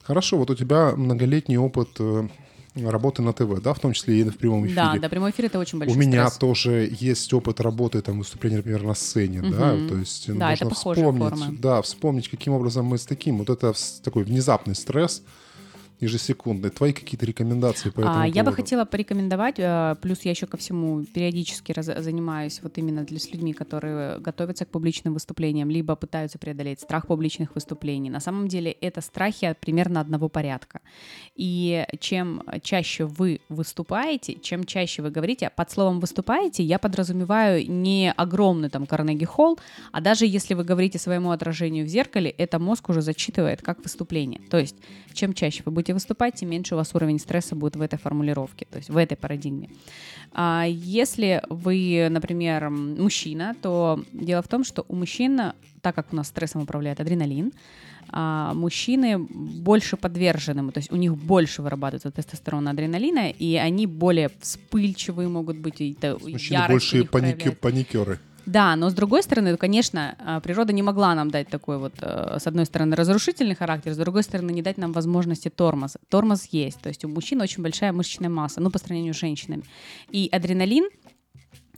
Хорошо, 0.03 0.37
вот 0.37 0.49
у 0.49 0.55
тебя 0.55 0.95
многолетний 0.95 1.57
опыт 1.57 1.89
э, 1.99 2.27
работы 2.87 3.21
на 3.21 3.33
ТВ, 3.33 3.61
да, 3.61 3.73
в 3.73 3.79
том 3.79 3.93
числе 3.93 4.19
и 4.19 4.23
в 4.23 4.37
прямом 4.37 4.65
эфире. 4.65 4.75
Да, 4.75 4.95
да, 4.97 5.09
прямой 5.09 5.31
эфир 5.31 5.45
это 5.45 5.59
очень 5.59 5.79
большой 5.79 5.95
У 5.95 5.99
меня 5.99 6.27
стресс. 6.27 6.37
тоже 6.37 6.89
есть 6.99 7.33
опыт 7.33 7.59
работы, 7.59 8.01
там, 8.01 8.19
выступления, 8.19 8.57
например, 8.57 8.83
на 8.83 8.93
сцене, 8.93 9.41
угу. 9.41 9.51
да, 9.51 9.75
то 9.87 9.97
есть 9.97 10.27
да, 10.27 10.49
нужно 10.51 10.65
это 10.65 10.75
вспомнить, 10.75 11.29
формы. 11.29 11.57
да, 11.59 11.81
вспомнить, 11.81 12.29
каким 12.29 12.53
образом 12.53 12.85
мы 12.85 12.97
с 12.97 13.05
таким, 13.05 13.39
вот 13.39 13.49
это 13.49 13.73
такой 14.03 14.23
внезапный 14.23 14.75
стресс, 14.75 15.23
ежесекундные. 15.99 16.71
Твои 16.71 16.93
какие-то 16.93 17.25
рекомендации 17.25 17.89
по 17.89 18.01
этому 18.01 18.21
а, 18.21 18.27
Я 18.27 18.43
бы 18.43 18.53
хотела 18.53 18.85
порекомендовать, 18.85 19.55
э, 19.57 19.95
плюс 20.01 20.21
я 20.21 20.31
еще 20.31 20.47
ко 20.47 20.57
всему 20.57 21.03
периодически 21.03 21.73
раз, 21.73 21.85
занимаюсь 21.85 22.61
вот 22.63 22.77
именно 22.77 23.03
для, 23.03 23.19
с 23.19 23.31
людьми, 23.31 23.53
которые 23.53 24.19
готовятся 24.19 24.65
к 24.65 24.69
публичным 24.69 25.13
выступлениям, 25.13 25.69
либо 25.69 25.95
пытаются 25.95 26.37
преодолеть 26.37 26.79
страх 26.79 27.07
публичных 27.07 27.53
выступлений. 27.55 28.09
На 28.09 28.21
самом 28.21 28.47
деле 28.47 28.71
это 28.71 29.01
страхи 29.01 29.55
примерно 29.59 29.99
одного 29.99 30.29
порядка. 30.29 30.79
И 31.35 31.85
чем 31.99 32.43
чаще 32.61 33.05
вы 33.05 33.41
выступаете, 33.49 34.35
чем 34.35 34.63
чаще 34.63 35.01
вы 35.01 35.11
говорите, 35.11 35.51
под 35.55 35.71
словом 35.71 35.99
«выступаете» 35.99 36.63
я 36.63 36.79
подразумеваю 36.79 37.69
не 37.69 38.11
огромный 38.11 38.69
там 38.69 38.85
Карнеги 38.85 39.25
Холл, 39.25 39.59
а 39.91 39.99
даже 39.99 40.25
если 40.25 40.53
вы 40.53 40.63
говорите 40.63 40.97
своему 40.97 41.31
отражению 41.31 41.85
в 41.85 41.89
зеркале, 41.89 42.29
это 42.29 42.59
мозг 42.59 42.89
уже 42.89 43.01
зачитывает 43.01 43.61
как 43.61 43.83
выступление. 43.83 44.41
То 44.49 44.57
есть 44.57 44.75
чем 45.19 45.33
чаще 45.33 45.63
вы 45.65 45.73
будете 45.73 45.88
будете 45.89 45.93
выступать, 45.93 46.35
тем 46.35 46.49
меньше 46.49 46.75
у 46.75 46.77
вас 46.77 46.95
уровень 46.95 47.19
стресса 47.19 47.55
будет 47.55 47.75
в 47.75 47.81
этой 47.81 47.97
формулировке, 47.97 48.65
то 48.69 48.77
есть 48.77 48.89
в 48.89 48.97
этой 48.97 49.15
парадигме. 49.15 49.69
А 50.31 50.65
если 50.67 51.41
вы, 51.49 52.07
например, 52.09 52.69
мужчина, 52.69 53.55
то 53.61 53.99
дело 54.13 54.41
в 54.41 54.47
том, 54.47 54.63
что 54.63 54.85
у 54.87 54.95
мужчин, 54.95 55.41
так 55.81 55.95
как 55.95 56.13
у 56.13 56.15
нас 56.15 56.27
стрессом 56.27 56.61
управляет 56.61 56.99
адреналин, 56.99 57.51
а 58.11 58.53
мужчины 58.53 59.17
больше 59.19 59.97
подвержены, 59.97 60.71
то 60.71 60.79
есть 60.79 60.91
у 60.91 60.95
них 60.95 61.15
больше 61.15 61.61
вырабатывается 61.61 62.11
тестостерона, 62.11 62.71
адреналина, 62.71 63.29
и 63.29 63.55
они 63.55 63.87
более 63.87 64.29
вспыльчивые 64.39 65.27
могут 65.27 65.57
быть, 65.57 65.81
и 65.81 65.91
это 65.91 66.17
Мужчины 66.21 66.67
большие 66.67 67.03
паники, 67.03 67.51
паникеры. 67.51 68.19
Да, 68.49 68.75
но 68.75 68.89
с 68.89 68.93
другой 68.93 69.21
стороны, 69.21 69.57
конечно, 69.57 70.15
а, 70.17 70.39
природа 70.39 70.73
не 70.73 70.81
могла 70.81 71.13
нам 71.13 71.29
дать 71.29 71.49
такой 71.49 71.77
вот, 71.77 71.93
э, 72.01 72.37
с 72.39 72.47
одной 72.47 72.65
стороны, 72.65 72.95
разрушительный 72.95 73.53
характер, 73.53 73.93
с 73.93 73.97
другой 73.97 74.23
стороны, 74.23 74.49
не 74.49 74.63
дать 74.63 74.79
нам 74.79 74.91
возможности 74.91 75.49
тормоза. 75.49 75.99
Тормоз 76.09 76.45
есть, 76.45 76.81
то 76.81 76.89
есть 76.89 77.05
у 77.05 77.09
мужчин 77.09 77.41
очень 77.41 77.61
большая 77.61 77.91
мышечная 77.91 78.29
масса, 78.29 78.59
ну, 78.59 78.71
по 78.71 78.79
сравнению 78.79 79.13
с 79.13 79.17
женщинами. 79.17 79.61
И 80.09 80.29
адреналин 80.31 80.89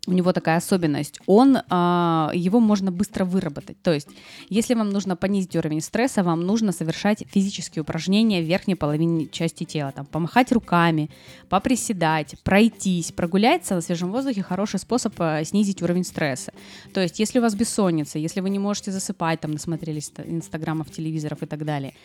у 0.08 0.14
него 0.14 0.34
такая 0.34 0.58
особенность, 0.58 1.20
он, 1.28 1.60
а, 1.70 2.32
его 2.34 2.60
можно 2.60 2.92
быстро 2.92 3.24
выработать. 3.24 3.80
То 3.84 3.94
есть, 3.94 4.08
если 4.50 4.74
вам 4.74 4.90
нужно 4.90 5.16
понизить 5.16 5.56
уровень 5.56 5.82
стресса, 5.82 6.24
вам 6.24 6.42
нужно 6.42 6.72
совершать 6.72 7.24
физические 7.28 7.84
упражнения 7.84 8.42
в 8.42 8.46
верхней 8.46 8.74
половине 8.76 9.28
части 9.28 9.64
тела. 9.64 9.92
Там, 9.92 10.08
помахать 10.08 10.52
руками, 10.52 11.12
поприседать, 11.50 12.36
пройтись, 12.44 13.12
прогуляться 13.12 13.76
на 13.76 13.82
свежем 13.82 14.12
воздухе– 14.12 14.42
хороший 14.44 14.80
способ 14.80 15.14
а, 15.20 15.44
снизить 15.44 15.84
уровень 15.84 16.04
стресса. 16.04 16.52
То 16.96 17.02
есть, 17.02 17.20
если 17.20 17.38
у 17.38 17.44
вас 17.44 17.54
бессонница, 17.54 18.18
если 18.18 18.42
вы 18.42 18.50
не 18.50 18.60
можете 18.60 18.92
засыпать, 18.92 19.40
там, 19.42 19.52
насмотрелись 19.52 20.12
инстаграмов, 20.26 20.90
телевизоров 20.90 21.44
и 21.44 21.46
так 21.46 21.64
далее– 21.64 21.94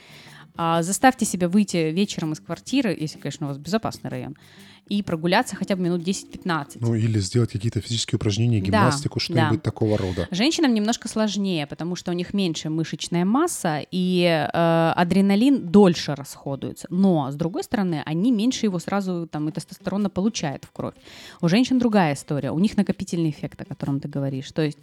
А, 0.57 0.83
заставьте 0.83 1.25
себя 1.25 1.49
выйти 1.49 1.91
вечером 1.91 2.33
из 2.33 2.41
квартиры, 2.41 2.97
если, 2.99 3.19
конечно, 3.19 3.47
у 3.47 3.49
вас 3.51 3.59
безопасный 3.59 4.11
район, 4.11 4.37
и 4.89 5.03
прогуляться 5.03 5.57
хотя 5.57 5.77
бы 5.77 5.83
минут 5.83 6.03
10-15. 6.03 6.79
Ну, 6.81 6.95
или 6.95 7.19
сделать 7.19 7.53
какие-то 7.53 7.81
физические 7.81 8.17
упражнения, 8.17 8.61
гимнастику, 8.61 9.19
Да, 9.19 9.25
что-нибудь 9.25 9.63
да. 9.63 9.71
такого 9.71 9.99
рода. 9.99 10.29
Женщинам 10.31 10.75
немножко 10.75 11.09
сложнее, 11.09 11.67
потому 11.67 11.97
что 11.97 12.13
у 12.13 12.15
них 12.15 12.35
меньше 12.35 12.71
мышечная 12.71 13.25
масса, 13.25 13.85
и 13.91 14.23
э, 14.25 14.93
адреналин 14.97 15.69
дольше 15.69 16.15
расходуется. 16.15 16.87
Но, 16.91 17.31
с 17.31 17.35
другой 17.35 17.65
стороны, 17.65 18.03
они 18.07 18.31
меньше 18.31 18.67
его 18.67 18.79
сразу 18.79 19.27
там 19.31 19.49
и 19.49 19.53
тестостерона 19.53 20.09
получают 20.11 20.65
в 20.65 20.71
кровь. 20.71 20.95
У 21.41 21.49
женщин 21.49 21.79
другая 21.79 22.15
история. 22.15 22.51
У 22.53 22.59
них 22.59 22.77
накопительный 22.77 23.31
эффект, 23.31 23.61
о 23.61 23.65
котором 23.65 24.01
ты 24.01 24.09
говоришь. 24.09 24.51
То 24.53 24.63
есть 24.63 24.79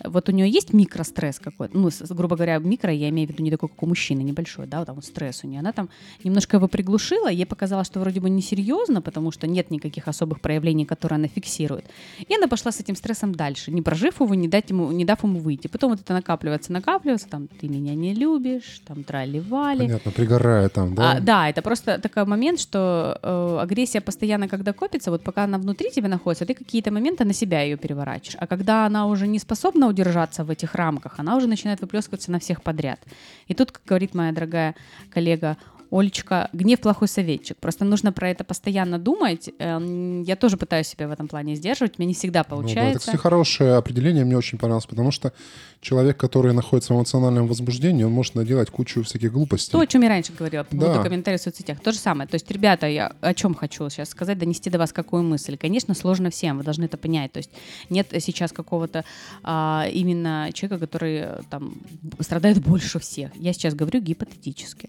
э, 0.00 0.08
вот 0.08 0.28
у 0.28 0.32
нее 0.32 0.48
есть 0.48 0.72
микростресс 0.72 1.38
какой-то, 1.38 1.76
ну, 1.76 1.90
грубо 2.10 2.36
говоря, 2.36 2.58
микро, 2.58 2.92
я 2.92 3.08
имею 3.10 3.28
в 3.28 3.32
виду 3.32 3.42
не 3.42 3.50
такой, 3.50 3.68
как 3.68 3.82
у 3.82 3.86
мужчины, 3.86 4.22
небольшой, 4.22 4.66
да, 4.66 4.78
вот 4.78 4.86
там 4.86 4.96
вот 4.96 5.04
стресс 5.04 5.44
у 5.44 5.46
нее. 5.46 5.60
Она 5.60 5.72
там 5.72 5.88
немножко 6.24 6.56
его 6.56 6.68
приглушила, 6.68 7.28
ей 7.28 7.46
показалось, 7.46 7.86
что 7.86 8.00
вроде 8.00 8.20
бы 8.20 8.30
несерьезно, 8.30 9.00
потому 9.00 9.30
что 9.30 9.43
нет 9.46 9.70
никаких 9.70 10.08
особых 10.08 10.40
проявлений, 10.40 10.84
которые 10.84 11.16
она 11.16 11.28
фиксирует. 11.28 11.86
И 12.26 12.34
она 12.34 12.48
пошла 12.48 12.72
с 12.72 12.80
этим 12.80 12.96
стрессом 12.96 13.34
дальше, 13.34 13.70
не 13.70 13.82
прожив 13.82 14.20
его, 14.20 14.34
не, 14.34 14.48
дать 14.48 14.70
ему, 14.70 14.90
не 14.92 15.04
дав 15.04 15.22
ему 15.22 15.38
выйти. 15.38 15.68
Потом 15.68 15.90
вот 15.90 16.00
это 16.00 16.12
накапливается, 16.12 16.72
накапливается, 16.72 17.28
там, 17.28 17.48
ты 17.48 17.68
меня 17.68 17.94
не 17.94 18.14
любишь, 18.14 18.80
там, 18.86 19.04
трали-вали. 19.04 19.80
Понятно, 19.80 20.10
пригорая 20.12 20.68
там, 20.68 20.94
да? 20.94 21.12
А, 21.12 21.20
да, 21.20 21.48
это 21.48 21.62
просто 21.62 21.98
такой 21.98 22.24
момент, 22.24 22.60
что 22.60 23.18
э, 23.22 23.58
агрессия 23.60 24.00
постоянно, 24.00 24.48
когда 24.48 24.72
копится, 24.72 25.10
вот 25.10 25.22
пока 25.22 25.44
она 25.44 25.58
внутри 25.58 25.90
тебя 25.90 26.08
находится, 26.08 26.46
ты 26.46 26.54
какие-то 26.54 26.90
моменты 26.90 27.24
на 27.24 27.32
себя 27.32 27.62
ее 27.62 27.76
переворачиваешь. 27.76 28.36
А 28.40 28.46
когда 28.46 28.86
она 28.86 29.06
уже 29.06 29.26
не 29.26 29.38
способна 29.38 29.88
удержаться 29.88 30.44
в 30.44 30.50
этих 30.50 30.74
рамках, 30.74 31.14
она 31.18 31.36
уже 31.36 31.46
начинает 31.46 31.80
выплескиваться 31.80 32.30
на 32.30 32.38
всех 32.38 32.62
подряд. 32.62 33.00
И 33.48 33.54
тут, 33.54 33.72
как 33.72 33.82
говорит 33.86 34.14
моя 34.14 34.32
дорогая 34.32 34.74
коллега 35.10 35.56
Олечка, 35.94 36.48
гнев 36.52 36.80
плохой 36.80 37.06
советчик. 37.06 37.56
Просто 37.58 37.84
нужно 37.84 38.12
про 38.12 38.28
это 38.28 38.42
постоянно 38.42 38.98
думать. 38.98 39.50
Эм, 39.60 40.22
Я 40.22 40.34
тоже 40.34 40.56
пытаюсь 40.56 40.88
себя 40.88 41.06
в 41.06 41.12
этом 41.12 41.28
плане 41.28 41.54
сдерживать. 41.54 41.98
Меня 42.00 42.08
не 42.08 42.14
всегда 42.14 42.40
Ну 42.40 42.44
да, 42.44 42.56
это, 42.56 42.56
получается. 42.56 42.98
кстати, 42.98 43.16
хорошее 43.16 43.74
определение, 43.76 44.24
мне 44.24 44.36
очень 44.36 44.58
понравилось, 44.58 44.86
потому 44.86 45.12
что 45.12 45.32
человек, 45.80 46.16
который 46.16 46.52
находится 46.52 46.92
в 46.92 46.96
эмоциональном 46.96 47.46
возбуждении, 47.46 48.02
он 48.02 48.10
может 48.10 48.34
наделать 48.34 48.70
кучу 48.70 49.04
всяких 49.04 49.32
глупостей. 49.32 49.70
То, 49.70 49.78
о 49.80 49.86
чем 49.86 50.02
я 50.02 50.08
раньше 50.08 50.32
говорила, 50.32 50.64
по 50.64 50.76
поводу 50.76 50.94
Да. 50.98 51.02
комментариев 51.04 51.40
в 51.40 51.44
соцсетях. 51.44 51.78
То 51.80 51.92
же 51.92 51.98
самое. 51.98 52.28
То 52.28 52.34
есть, 52.34 52.50
ребята, 52.50 52.88
я 52.88 53.12
о 53.20 53.32
чем 53.34 53.54
хочу 53.54 53.88
сейчас 53.88 54.08
сказать, 54.08 54.36
донести 54.38 54.70
до 54.70 54.78
вас 54.78 54.92
какую 54.92 55.22
мысль. 55.22 55.56
Конечно, 55.56 55.94
сложно 55.94 56.30
всем, 56.30 56.58
вы 56.58 56.64
должны 56.64 56.84
это 56.86 56.96
понять. 56.96 57.30
То 57.32 57.38
есть 57.38 57.50
нет 57.88 58.08
сейчас 58.18 58.50
какого-то 58.52 59.04
а, 59.44 59.86
именно 59.92 60.50
человека, 60.52 60.86
который 60.86 61.16
э, 61.18 61.40
там 61.50 61.74
страдает 62.18 62.58
больше 62.62 62.98
всех. 62.98 63.30
Я 63.36 63.52
сейчас 63.52 63.74
говорю 63.74 64.00
гипотетически. 64.00 64.88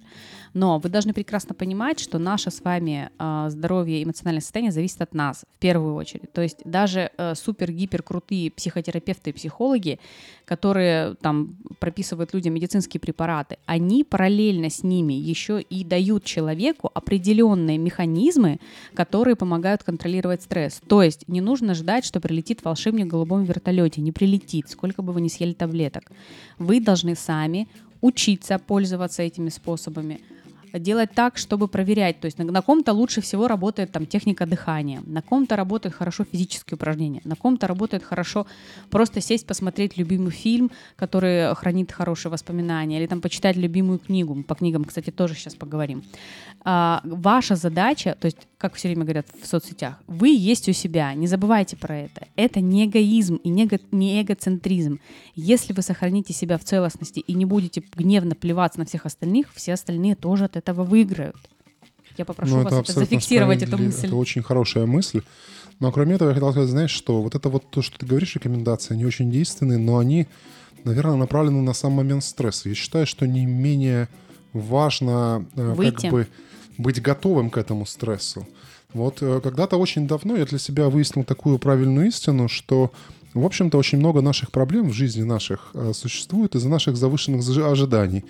Но 0.55 0.79
вы 0.79 0.88
должны 0.88 1.13
прекрасно 1.13 1.53
понимать, 1.53 2.00
что 2.00 2.17
наше 2.17 2.50
с 2.50 2.62
вами 2.62 3.09
а, 3.19 3.50
здоровье 3.50 4.01
эмоциональное 4.01 4.41
состояние 4.41 4.71
зависит 4.71 5.01
от 5.01 5.13
нас 5.13 5.43
в 5.53 5.59
первую 5.59 5.95
очередь. 5.95 6.31
То 6.31 6.41
есть 6.41 6.59
даже 6.63 7.12
э, 7.17 7.35
супер-гипер 7.35 8.01
крутые 8.01 8.51
психотерапевты 8.51 9.31
и 9.31 9.33
психологи, 9.33 10.00
которые 10.45 11.15
там 11.15 11.57
прописывают 11.79 12.33
людям 12.33 12.53
медицинские 12.53 13.01
препараты, 13.01 13.57
они 13.65 14.05
параллельно 14.05 14.69
с 14.69 14.81
ними 14.81 15.13
еще 15.13 15.59
и 15.59 15.83
дают 15.83 16.24
человеку 16.24 16.89
определенные 16.93 17.77
механизмы, 17.77 18.62
которые 18.93 19.35
помогают 19.35 19.83
контролировать 19.83 20.43
стресс. 20.43 20.79
То 20.88 21.03
есть 21.03 21.27
не 21.27 21.41
нужно 21.41 21.74
ждать, 21.74 22.05
что 22.05 22.21
прилетит 22.21 22.63
волшебник 22.63 23.07
в 23.07 23.09
голубом 23.09 23.43
вертолете. 23.43 24.00
Не 24.00 24.13
прилетит, 24.13 24.69
сколько 24.69 25.01
бы 25.01 25.12
вы 25.12 25.19
ни 25.19 25.27
съели 25.27 25.51
таблеток. 25.51 26.13
Вы 26.57 26.79
должны 26.79 27.13
сами 27.15 27.67
учиться 28.00 28.57
пользоваться 28.57 29.21
этими 29.21 29.50
способами, 29.50 30.21
делать 30.79 31.12
так, 31.13 31.38
чтобы 31.38 31.67
проверять. 31.67 32.20
То 32.20 32.25
есть 32.25 32.38
на, 32.38 32.46
на 32.46 32.62
ком-то 32.62 32.94
лучше 32.94 33.22
всего 33.22 33.48
работает 33.48 33.91
там 33.91 34.05
техника 34.05 34.46
дыхания, 34.46 35.01
на 35.05 35.22
ком-то 35.22 35.55
работают 35.55 35.96
хорошо 35.96 36.24
физические 36.24 36.75
упражнения, 36.75 37.22
на 37.24 37.36
ком-то 37.36 37.67
работает 37.67 38.03
хорошо 38.03 38.46
просто 38.89 39.22
сесть, 39.22 39.48
посмотреть 39.48 39.98
любимый 39.98 40.32
фильм, 40.32 40.72
который 40.96 41.53
хранит 41.55 41.91
хорошие 41.91 42.32
воспоминания, 42.32 43.00
или 43.00 43.08
там 43.08 43.22
почитать 43.22 43.55
любимую 43.55 44.00
книгу. 44.00 44.44
По 44.44 44.55
книгам, 44.55 44.86
кстати, 44.86 45.12
тоже 45.12 45.36
сейчас 45.36 45.55
поговорим. 45.55 46.03
А, 46.63 47.01
ваша 47.03 47.55
задача, 47.55 48.17
то 48.20 48.25
есть, 48.25 48.38
как 48.58 48.74
все 48.74 48.88
время 48.88 49.03
говорят 49.03 49.27
в 49.41 49.46
соцсетях, 49.46 50.00
вы 50.08 50.29
есть 50.29 50.67
у 50.67 50.74
себя, 50.74 51.13
не 51.13 51.27
забывайте 51.27 51.77
про 51.77 51.96
это. 51.98 52.27
Это 52.36 52.62
не 52.62 52.86
эгоизм 52.86 53.36
и 53.36 53.50
не, 53.50 53.65
эго- 53.65 53.82
не 53.91 54.22
эгоцентризм. 54.22 55.00
Если 55.36 55.74
вы 55.74 55.82
сохраните 55.82 56.34
себя 56.34 56.58
в 56.58 56.63
целостности 56.63 57.20
и 57.20 57.34
не 57.34 57.46
будете 57.46 57.84
гневно 57.96 58.34
плеваться 58.36 58.79
на 58.79 58.86
всех 58.86 59.05
остальных, 59.05 59.53
все 59.53 59.74
остальные 59.74 60.15
тоже 60.15 60.46
от 60.46 60.55
этого 60.55 60.64
выиграют. 60.74 61.38
Я 62.17 62.25
попрошу 62.25 62.57
Ну, 62.57 62.63
вас 62.63 62.74
это 62.74 62.93
зафиксировать, 62.93 63.62
эту 63.62 63.77
мысль. 63.77 64.07
Это 64.07 64.15
очень 64.15 64.41
хорошая 64.41 64.86
мысль. 64.86 65.22
Но 65.79 65.91
кроме 65.91 66.15
этого, 66.15 66.29
я 66.29 66.36
хотел 66.36 66.51
сказать, 66.51 66.69
знаешь, 66.69 66.91
что 66.91 67.22
вот 67.22 67.36
это 67.36 67.50
вот 67.50 67.69
то, 67.69 67.81
что 67.81 68.00
ты 68.00 68.05
говоришь, 68.05 68.36
рекомендации, 68.36 68.93
они 68.93 69.05
очень 69.05 69.29
действенные, 69.29 69.77
но 69.77 69.98
они, 69.98 70.27
наверное, 70.86 71.17
направлены 71.17 71.62
на 71.62 71.74
сам 71.74 71.91
момент 71.91 72.24
стресса. 72.24 72.69
Я 72.69 72.75
считаю, 72.75 73.05
что 73.05 73.27
не 73.27 73.45
менее 73.45 74.07
важно 74.53 75.45
э, 75.55 75.74
Выйти. 75.74 76.03
как 76.03 76.12
бы 76.12 76.27
быть 76.77 77.01
готовым 77.01 77.50
к 77.50 77.57
этому 77.57 77.86
стрессу. 77.86 78.48
Вот 78.93 79.17
э, 79.22 79.41
когда-то 79.41 79.75
очень 79.75 80.07
давно 80.07 80.38
я 80.38 80.45
для 80.45 80.60
себя 80.60 80.89
выяснил 80.89 81.25
такую 81.25 81.60
правильную 81.60 82.07
истину, 82.07 82.48
что 82.48 82.91
в 83.36 83.45
общем-то, 83.45 83.77
очень 83.77 83.98
много 83.98 84.22
наших 84.22 84.50
проблем 84.50 84.89
в 84.89 84.93
жизни 84.93 85.24
наших 85.24 85.72
э, 85.74 85.91
существует 85.93 86.55
из-за 86.55 86.69
наших 86.69 86.95
завышенных 86.95 87.45
ожиданий. 87.67 88.24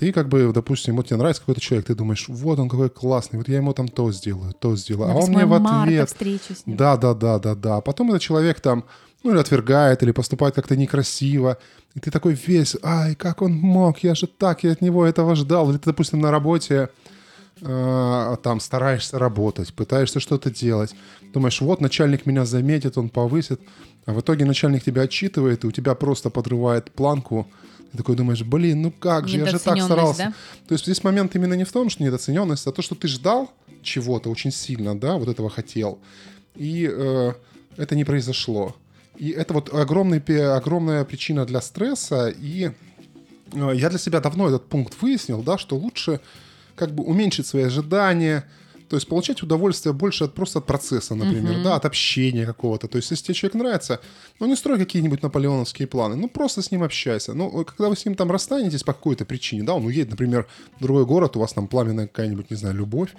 Ты 0.00 0.12
как 0.12 0.30
бы, 0.30 0.50
допустим, 0.50 0.96
вот 0.96 1.08
тебе 1.08 1.18
нравится 1.18 1.42
какой-то 1.42 1.60
человек, 1.60 1.88
ты 1.88 1.94
думаешь, 1.94 2.24
вот 2.26 2.58
он 2.58 2.70
какой 2.70 2.88
классный, 2.88 3.38
вот 3.38 3.48
я 3.48 3.58
ему 3.58 3.74
там 3.74 3.86
то 3.86 4.10
сделаю, 4.12 4.54
то 4.54 4.74
сделаю, 4.74 5.08
На 5.08 5.12
а 5.12 5.16
он 5.16 5.26
8 5.26 5.34
мне 5.34 5.44
в 5.44 5.52
ответ... 5.52 6.08
Да, 6.74 6.96
да, 6.96 7.12
да, 7.12 7.38
да, 7.38 7.54
да. 7.54 7.76
А 7.76 7.80
потом 7.82 8.08
этот 8.08 8.22
человек 8.22 8.60
там, 8.60 8.86
ну, 9.22 9.32
или 9.32 9.38
отвергает, 9.38 10.02
или 10.02 10.12
поступает 10.12 10.54
как-то 10.54 10.74
некрасиво. 10.74 11.58
И 11.94 12.00
ты 12.00 12.10
такой 12.10 12.32
весь, 12.32 12.78
ай, 12.82 13.14
как 13.14 13.42
он 13.42 13.52
мог, 13.52 13.98
я 13.98 14.14
же 14.14 14.26
так, 14.26 14.64
я 14.64 14.72
от 14.72 14.80
него 14.80 15.04
этого 15.04 15.34
ждал. 15.34 15.68
Или 15.68 15.76
ты, 15.76 15.90
допустим, 15.90 16.20
на 16.20 16.30
работе 16.30 16.88
э, 17.60 18.36
там 18.42 18.58
стараешься 18.60 19.18
работать, 19.18 19.74
пытаешься 19.74 20.18
что-то 20.18 20.50
делать. 20.50 20.94
Думаешь, 21.34 21.60
вот 21.60 21.82
начальник 21.82 22.24
меня 22.24 22.46
заметит, 22.46 22.96
он 22.96 23.10
повысит. 23.10 23.60
А 24.06 24.14
в 24.14 24.20
итоге 24.20 24.46
начальник 24.46 24.82
тебя 24.82 25.02
отчитывает, 25.02 25.64
и 25.64 25.66
у 25.66 25.70
тебя 25.70 25.94
просто 25.94 26.30
подрывает 26.30 26.90
планку. 26.90 27.46
Ты 27.92 27.98
такой 27.98 28.16
думаешь, 28.16 28.42
блин, 28.42 28.82
ну 28.82 28.90
как 28.92 29.28
же, 29.28 29.38
я 29.38 29.46
же 29.46 29.58
так 29.58 29.80
старался. 29.82 30.18
да? 30.18 30.34
То 30.68 30.74
есть 30.74 30.84
здесь 30.84 31.02
момент 31.02 31.34
именно 31.34 31.54
не 31.54 31.64
в 31.64 31.72
том, 31.72 31.90
что 31.90 32.02
недооцененность, 32.02 32.66
а 32.66 32.72
то, 32.72 32.82
что 32.82 32.94
ты 32.94 33.08
ждал 33.08 33.50
чего-то 33.82 34.30
очень 34.30 34.52
сильно, 34.52 34.98
да, 34.98 35.16
вот 35.16 35.28
этого 35.28 35.50
хотел, 35.50 35.98
и 36.54 36.88
э, 36.90 37.32
это 37.76 37.96
не 37.96 38.04
произошло. 38.04 38.76
И 39.16 39.30
это 39.30 39.54
вот 39.54 39.74
огромный, 39.74 40.18
огромная 40.54 41.04
причина 41.04 41.44
для 41.44 41.60
стресса, 41.60 42.28
и 42.28 42.70
э, 43.52 43.72
я 43.74 43.90
для 43.90 43.98
себя 43.98 44.20
давно 44.20 44.48
этот 44.48 44.66
пункт 44.68 44.94
выяснил, 45.00 45.42
да, 45.42 45.58
что 45.58 45.76
лучше 45.76 46.20
как 46.76 46.92
бы 46.92 47.02
уменьшить 47.02 47.46
свои 47.46 47.64
ожидания, 47.64 48.44
то 48.90 48.96
есть 48.96 49.06
получать 49.06 49.40
удовольствие 49.42 49.92
больше 49.92 50.24
от, 50.24 50.34
просто 50.34 50.58
от 50.58 50.66
процесса, 50.66 51.14
например, 51.14 51.62
да, 51.62 51.76
от 51.76 51.84
общения 51.84 52.44
какого-то. 52.44 52.88
То 52.88 52.96
есть 52.96 53.12
если 53.12 53.26
тебе 53.26 53.34
человек 53.34 53.54
нравится, 53.54 54.00
ну 54.40 54.46
не 54.46 54.56
строй 54.56 54.78
какие-нибудь 54.78 55.22
наполеоновские 55.22 55.86
планы, 55.86 56.16
ну 56.16 56.28
просто 56.28 56.60
с 56.60 56.72
ним 56.72 56.82
общайся. 56.82 57.32
Ну, 57.32 57.64
когда 57.64 57.88
вы 57.88 57.96
с 57.96 58.04
ним 58.04 58.16
там 58.16 58.32
расстанетесь 58.32 58.82
по 58.82 58.92
какой-то 58.92 59.24
причине, 59.24 59.62
да, 59.62 59.74
он 59.74 59.84
уедет, 59.84 60.10
например, 60.10 60.48
в 60.78 60.82
другой 60.82 61.06
город, 61.06 61.36
у 61.36 61.40
вас 61.40 61.52
там 61.52 61.68
пламенная 61.68 62.08
какая-нибудь, 62.08 62.50
не 62.50 62.56
знаю, 62.56 62.74
любовь, 62.74 63.10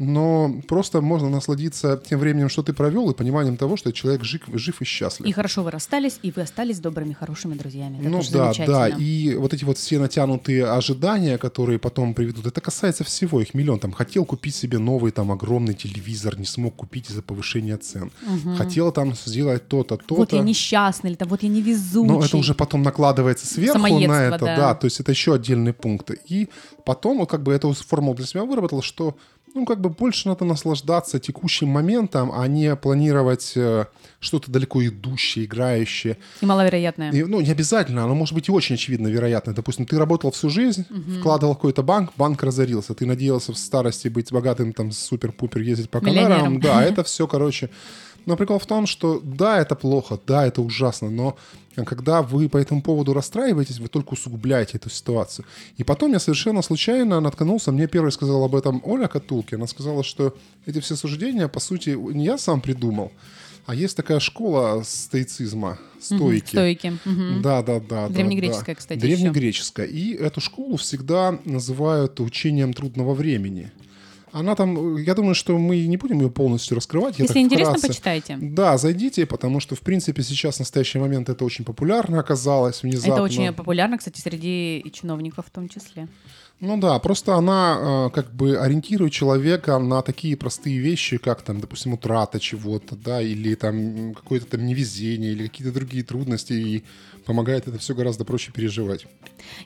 но 0.00 0.50
просто 0.66 1.02
можно 1.02 1.28
насладиться 1.28 2.00
тем 2.08 2.20
временем, 2.20 2.48
что 2.48 2.62
ты 2.62 2.72
провел, 2.72 3.10
и 3.10 3.14
пониманием 3.14 3.58
того, 3.58 3.76
что 3.76 3.92
человек 3.92 4.24
жив, 4.24 4.40
жив 4.54 4.80
и 4.80 4.84
счастлив. 4.86 5.26
И 5.26 5.32
хорошо 5.32 5.62
вы 5.62 5.70
расстались, 5.70 6.18
и 6.22 6.32
вы 6.34 6.40
остались 6.40 6.78
добрыми, 6.78 7.12
хорошими 7.12 7.52
друзьями. 7.52 7.98
Это 8.00 8.08
Ну 8.08 8.22
да, 8.32 8.52
да, 8.66 8.88
и 8.88 9.34
вот 9.34 9.52
эти 9.52 9.64
вот 9.64 9.76
все 9.76 9.98
натянутые 9.98 10.64
ожидания, 10.64 11.36
которые 11.36 11.78
потом 11.78 12.14
приведут, 12.14 12.46
это 12.46 12.62
касается 12.62 13.04
всего, 13.04 13.42
их 13.42 13.52
миллион. 13.52 13.78
Там 13.78 13.92
хотел 13.92 14.24
купить 14.24 14.54
себе 14.54 14.78
новый 14.78 15.12
там 15.12 15.30
огромный 15.32 15.74
телевизор, 15.74 16.38
не 16.38 16.46
смог 16.46 16.76
купить 16.76 17.10
из-за 17.10 17.20
повышения 17.20 17.76
цен. 17.76 18.10
Хотел 18.56 18.92
там 18.92 19.14
сделать 19.14 19.68
то-то, 19.68 19.98
то-то. 19.98 20.14
Вот 20.14 20.32
я 20.32 20.40
несчастный, 20.40 21.10
или 21.10 21.16
там 21.16 21.28
вот 21.28 21.42
я 21.42 21.50
невезучий. 21.50 22.08
Но 22.08 22.24
это 22.24 22.38
уже 22.38 22.54
потом 22.54 22.82
накладывается 22.82 23.46
сверху 23.46 23.78
на 23.78 24.22
это, 24.22 24.46
да. 24.46 24.56
да. 24.56 24.74
то 24.74 24.86
есть 24.86 24.98
это 24.98 25.12
еще 25.12 25.34
отдельные 25.34 25.74
пункты. 25.74 26.18
И 26.26 26.48
потом 26.86 27.18
вот 27.18 27.28
как 27.28 27.42
бы 27.42 27.52
эту 27.52 27.74
формулу 27.74 28.14
для 28.14 28.24
себя 28.24 28.44
выработал, 28.44 28.80
что 28.80 29.14
ну 29.54 29.64
как 29.64 29.80
бы 29.80 29.90
больше 29.90 30.28
надо 30.28 30.44
наслаждаться 30.44 31.18
текущим 31.18 31.68
моментом, 31.68 32.30
а 32.32 32.46
не 32.46 32.74
планировать 32.76 33.52
э, 33.56 33.86
что-то 34.20 34.50
далеко 34.50 34.84
идущее, 34.84 35.44
играющее. 35.44 36.18
И 36.40 36.46
маловероятное. 36.46 37.10
И, 37.12 37.24
ну, 37.24 37.40
не 37.40 37.50
обязательно, 37.50 38.04
оно 38.04 38.14
может 38.14 38.34
быть 38.34 38.48
и 38.48 38.52
очень 38.52 38.74
очевидно 38.74 39.08
вероятно. 39.08 39.54
Допустим, 39.54 39.86
ты 39.86 39.98
работал 39.98 40.30
всю 40.30 40.50
жизнь, 40.50 40.86
вкладывал 41.18 41.54
в 41.54 41.56
какой-то 41.56 41.82
банк, 41.82 42.12
банк 42.16 42.42
разорился. 42.42 42.94
Ты 42.94 43.06
надеялся 43.06 43.52
в 43.52 43.58
старости 43.58 44.08
быть 44.08 44.32
богатым, 44.32 44.72
там, 44.72 44.92
супер-пупер, 44.92 45.60
ездить 45.60 45.90
по. 45.90 46.00
Канарам. 46.00 46.60
Да, 46.60 46.82
это 46.82 47.04
все, 47.04 47.26
короче, 47.26 47.70
Но 48.30 48.36
прикол 48.36 48.60
в 48.60 48.66
том, 48.66 48.86
что 48.86 49.20
да, 49.24 49.60
это 49.60 49.74
плохо, 49.74 50.16
да, 50.24 50.46
это 50.46 50.62
ужасно, 50.62 51.10
но 51.10 51.36
когда 51.74 52.22
вы 52.22 52.48
по 52.48 52.58
этому 52.58 52.80
поводу 52.80 53.12
расстраиваетесь, 53.12 53.80
вы 53.80 53.88
только 53.88 54.12
усугубляете 54.12 54.76
эту 54.76 54.88
ситуацию. 54.88 55.44
И 55.78 55.82
потом 55.82 56.12
я 56.12 56.20
совершенно 56.20 56.62
случайно 56.62 57.18
наткнулся, 57.18 57.72
мне 57.72 57.88
первый 57.88 58.12
сказала 58.12 58.44
об 58.44 58.54
этом 58.54 58.82
Оля 58.84 59.08
Катулки, 59.08 59.56
она 59.56 59.66
сказала, 59.66 60.04
что 60.04 60.36
эти 60.64 60.78
все 60.78 60.94
суждения, 60.94 61.48
по 61.48 61.58
сути, 61.58 61.90
не 61.90 62.24
я 62.24 62.38
сам 62.38 62.60
придумал, 62.60 63.10
а 63.66 63.74
есть 63.74 63.96
такая 63.96 64.20
школа 64.20 64.84
стоицизма, 64.84 65.80
стойки. 66.00 66.50
стойки. 66.50 66.92
Угу. 67.04 67.42
Да, 67.42 67.64
да, 67.64 67.80
да. 67.80 68.08
Древнегреческая, 68.10 68.76
да. 68.76 68.78
кстати. 68.78 69.00
Древнегреческая. 69.00 69.88
Еще. 69.88 69.96
И 69.96 70.14
эту 70.14 70.40
школу 70.40 70.76
всегда 70.76 71.36
называют 71.44 72.20
учением 72.20 72.74
трудного 72.74 73.12
времени. 73.12 73.72
Она 74.32 74.54
там, 74.54 74.96
я 74.96 75.14
думаю, 75.14 75.34
что 75.34 75.58
мы 75.58 75.86
не 75.86 75.96
будем 75.96 76.20
ее 76.20 76.30
полностью 76.30 76.76
раскрывать. 76.76 77.18
Если 77.18 77.40
интересно, 77.40 77.74
вкратце. 77.74 77.88
почитайте. 77.88 78.38
Да, 78.40 78.78
зайдите, 78.78 79.26
потому 79.26 79.60
что, 79.60 79.74
в 79.74 79.80
принципе, 79.80 80.22
сейчас, 80.22 80.56
в 80.56 80.58
настоящий 80.60 80.98
момент, 80.98 81.28
это 81.28 81.44
очень 81.44 81.64
популярно 81.64 82.20
оказалось 82.20 82.82
внезапно. 82.82 83.12
Это 83.14 83.22
очень 83.22 83.52
популярно, 83.52 83.98
кстати, 83.98 84.20
среди 84.20 84.78
и 84.78 84.92
чиновников 84.92 85.46
в 85.46 85.50
том 85.50 85.68
числе. 85.68 86.08
Ну 86.60 86.76
да, 86.76 86.98
просто 86.98 87.36
она 87.36 87.78
э, 87.80 88.10
как 88.10 88.34
бы 88.34 88.58
ориентирует 88.58 89.12
человека 89.12 89.78
на 89.78 90.02
такие 90.02 90.36
простые 90.36 90.78
вещи, 90.78 91.16
как 91.16 91.40
там, 91.40 91.58
допустим, 91.58 91.94
утрата 91.94 92.38
чего-то, 92.38 92.96
да, 92.96 93.22
или 93.22 93.54
там 93.54 94.14
какое-то 94.14 94.46
там 94.46 94.66
невезение, 94.66 95.32
или 95.32 95.46
какие-то 95.46 95.72
другие 95.72 96.04
трудности, 96.04 96.52
и 96.52 96.84
помогает 97.24 97.66
это 97.66 97.78
все 97.78 97.94
гораздо 97.94 98.26
проще 98.26 98.52
переживать. 98.52 99.06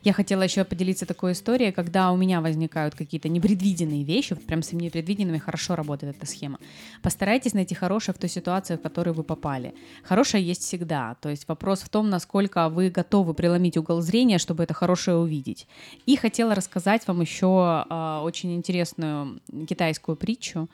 Я 0.04 0.12
хотела 0.12 0.42
еще 0.42 0.62
поделиться 0.64 1.04
такой 1.04 1.32
историей, 1.32 1.72
когда 1.72 2.12
у 2.12 2.16
меня 2.16 2.40
возникают 2.40 2.94
какие-то 2.94 3.28
непредвиденные 3.28 4.04
вещи, 4.04 4.36
прям 4.36 4.62
с 4.62 4.72
непредвиденными 4.72 5.38
хорошо 5.38 5.74
работает 5.74 6.16
эта 6.16 6.26
схема. 6.26 6.58
Постарайтесь 7.02 7.54
найти 7.54 7.74
хорошее 7.74 8.14
в 8.14 8.18
той 8.18 8.30
ситуации, 8.30 8.76
в 8.76 8.82
которую 8.82 9.14
вы 9.14 9.24
попали. 9.24 9.74
Хорошее 10.04 10.46
есть 10.46 10.62
всегда, 10.62 11.16
то 11.20 11.28
есть 11.28 11.48
вопрос 11.48 11.80
в 11.80 11.88
том, 11.88 12.08
насколько 12.08 12.68
вы 12.68 12.90
готовы 12.90 13.34
преломить 13.34 13.76
угол 13.76 14.00
зрения, 14.00 14.38
чтобы 14.38 14.62
это 14.62 14.74
хорошее 14.74 15.16
увидеть. 15.16 15.66
И 16.06 16.14
хотела 16.16 16.54
рассказать 16.54 16.83
вам 17.06 17.20
еще 17.20 17.84
э, 17.88 18.20
очень 18.22 18.54
интересную 18.54 19.40
китайскую 19.68 20.16
притчу, 20.16 20.68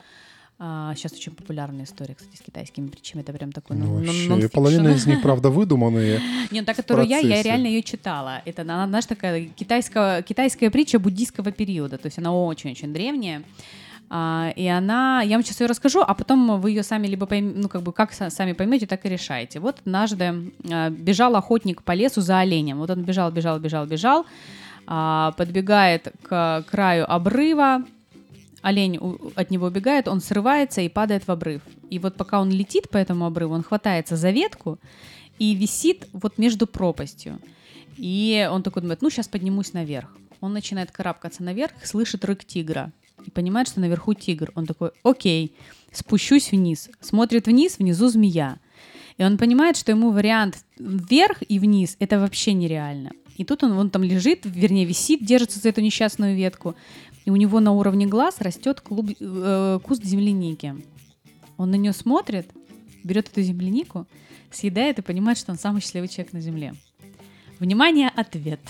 а, 0.63 0.95
сейчас 0.95 1.15
очень 1.15 1.33
популярная 1.33 1.85
история, 1.85 2.15
кстати, 2.15 2.37
с 2.37 2.41
китайскими 2.43 2.89
притчами. 2.89 3.23
Это 3.23 3.33
прям 3.33 3.51
такой 3.51 3.79
ну, 3.79 3.95
вообще, 3.95 4.51
половина 4.51 4.89
из 4.89 5.07
них, 5.07 5.23
правда, 5.23 5.49
выдуманные. 5.49 6.21
Нет, 6.51 6.67
та, 6.67 6.75
которую 6.75 7.09
я, 7.09 7.19
я 7.19 7.43
реально 7.43 7.69
ее 7.69 7.83
читала. 7.83 8.43
Это, 8.45 8.61
она, 8.61 8.87
знаешь, 8.87 9.07
такая 9.07 9.47
китайская, 9.47 10.21
китайская 10.21 10.71
притча 10.71 10.99
буддийского 10.99 11.51
периода. 11.51 11.97
То 11.97 12.09
есть 12.09 12.19
она 12.19 12.35
очень-очень 12.35 12.93
древняя. 12.93 13.43
А, 14.11 14.53
и 14.55 14.67
она, 14.67 15.23
я 15.23 15.37
вам 15.37 15.45
сейчас 15.45 15.61
ее 15.61 15.67
расскажу, 15.67 16.01
а 16.01 16.13
потом 16.13 16.61
вы 16.61 16.73
ее 16.73 16.83
сами 16.83 17.07
либо 17.07 17.25
поймете, 17.25 17.59
ну 17.59 17.69
как 17.71 17.81
бы 17.81 17.95
как 17.95 18.13
сами 18.13 18.53
поймете, 18.53 18.87
так 18.87 19.07
и 19.07 19.09
решаете. 19.09 19.61
Вот 19.61 19.79
однажды 19.87 20.53
а, 20.71 20.91
бежал 20.91 21.37
охотник 21.37 21.83
по 21.83 21.93
лесу 21.93 22.21
за 22.21 22.41
оленем. 22.41 22.79
Вот 22.81 22.91
он 22.91 23.03
бежал, 23.03 23.31
бежал, 23.31 23.59
бежал, 23.61 23.87
бежал, 23.87 24.27
а, 24.93 25.31
подбегает 25.37 26.13
к 26.25 26.65
краю 26.69 27.09
обрыва, 27.09 27.85
олень 28.61 28.99
от 29.37 29.51
него 29.53 29.67
убегает, 29.67 30.09
он 30.09 30.21
срывается 30.21 30.81
и 30.81 30.89
падает 30.89 31.29
в 31.29 31.31
обрыв. 31.31 31.63
И 31.91 32.01
вот 32.01 32.17
пока 32.17 32.41
он 32.41 32.51
летит 32.51 32.91
по 32.91 32.97
этому 32.97 33.25
обрыву, 33.25 33.55
он 33.55 33.63
хватается 33.63 34.17
за 34.17 34.31
ветку 34.31 34.81
и 35.39 35.55
висит 35.55 36.09
вот 36.13 36.39
между 36.39 36.67
пропастью. 36.67 37.39
И 37.99 38.49
он 38.51 38.65
такой 38.65 38.83
думает, 38.83 39.01
ну 39.01 39.11
сейчас 39.11 39.29
поднимусь 39.29 39.75
наверх. 39.75 40.17
Он 40.41 40.53
начинает 40.53 40.91
карабкаться 40.91 41.45
наверх, 41.45 41.73
слышит 41.85 42.25
рык 42.25 42.45
тигра 42.45 42.91
и 43.25 43.31
понимает, 43.31 43.69
что 43.69 43.79
наверху 43.79 44.15
тигр. 44.15 44.51
Он 44.57 44.67
такой, 44.67 44.91
окей, 45.05 45.55
спущусь 45.93 46.51
вниз. 46.51 46.91
Смотрит 47.01 47.47
вниз, 47.47 47.79
внизу 47.79 48.09
змея. 48.09 48.59
И 49.19 49.23
он 49.23 49.39
понимает, 49.39 49.77
что 49.77 49.93
ему 49.93 50.11
вариант 50.11 50.65
вверх 50.81 51.45
и 51.47 51.61
вниз 51.61 51.95
это 52.01 52.19
вообще 52.19 52.55
нереально. 52.55 53.13
И 53.41 53.45
тут 53.45 53.65
он, 53.65 53.73
он 53.73 53.89
там 53.89 54.03
лежит, 54.03 54.41
вернее, 54.45 54.85
висит, 54.85 55.25
держится 55.25 55.59
за 55.59 55.71
эту 55.71 55.81
несчастную 55.81 56.37
ветку 56.37 56.75
и 57.25 57.31
у 57.31 57.37
него 57.37 57.61
на 57.61 57.73
уровне 57.73 58.07
глаз 58.07 58.41
растет 58.41 58.81
клуб, 58.81 59.11
э, 59.19 59.79
куст 59.83 60.05
земляники. 60.05 60.75
Он 61.57 61.71
на 61.71 61.77
нее 61.77 61.93
смотрит, 61.93 62.51
берет 63.05 63.29
эту 63.29 63.43
землянику, 63.43 64.07
съедает 64.51 64.99
и 64.99 65.03
понимает, 65.03 65.39
что 65.39 65.53
он 65.53 65.59
самый 65.59 65.81
счастливый 65.81 66.09
человек 66.09 66.33
на 66.33 66.41
Земле. 66.41 66.75
Внимание, 67.59 68.09
ответ. 68.09 68.61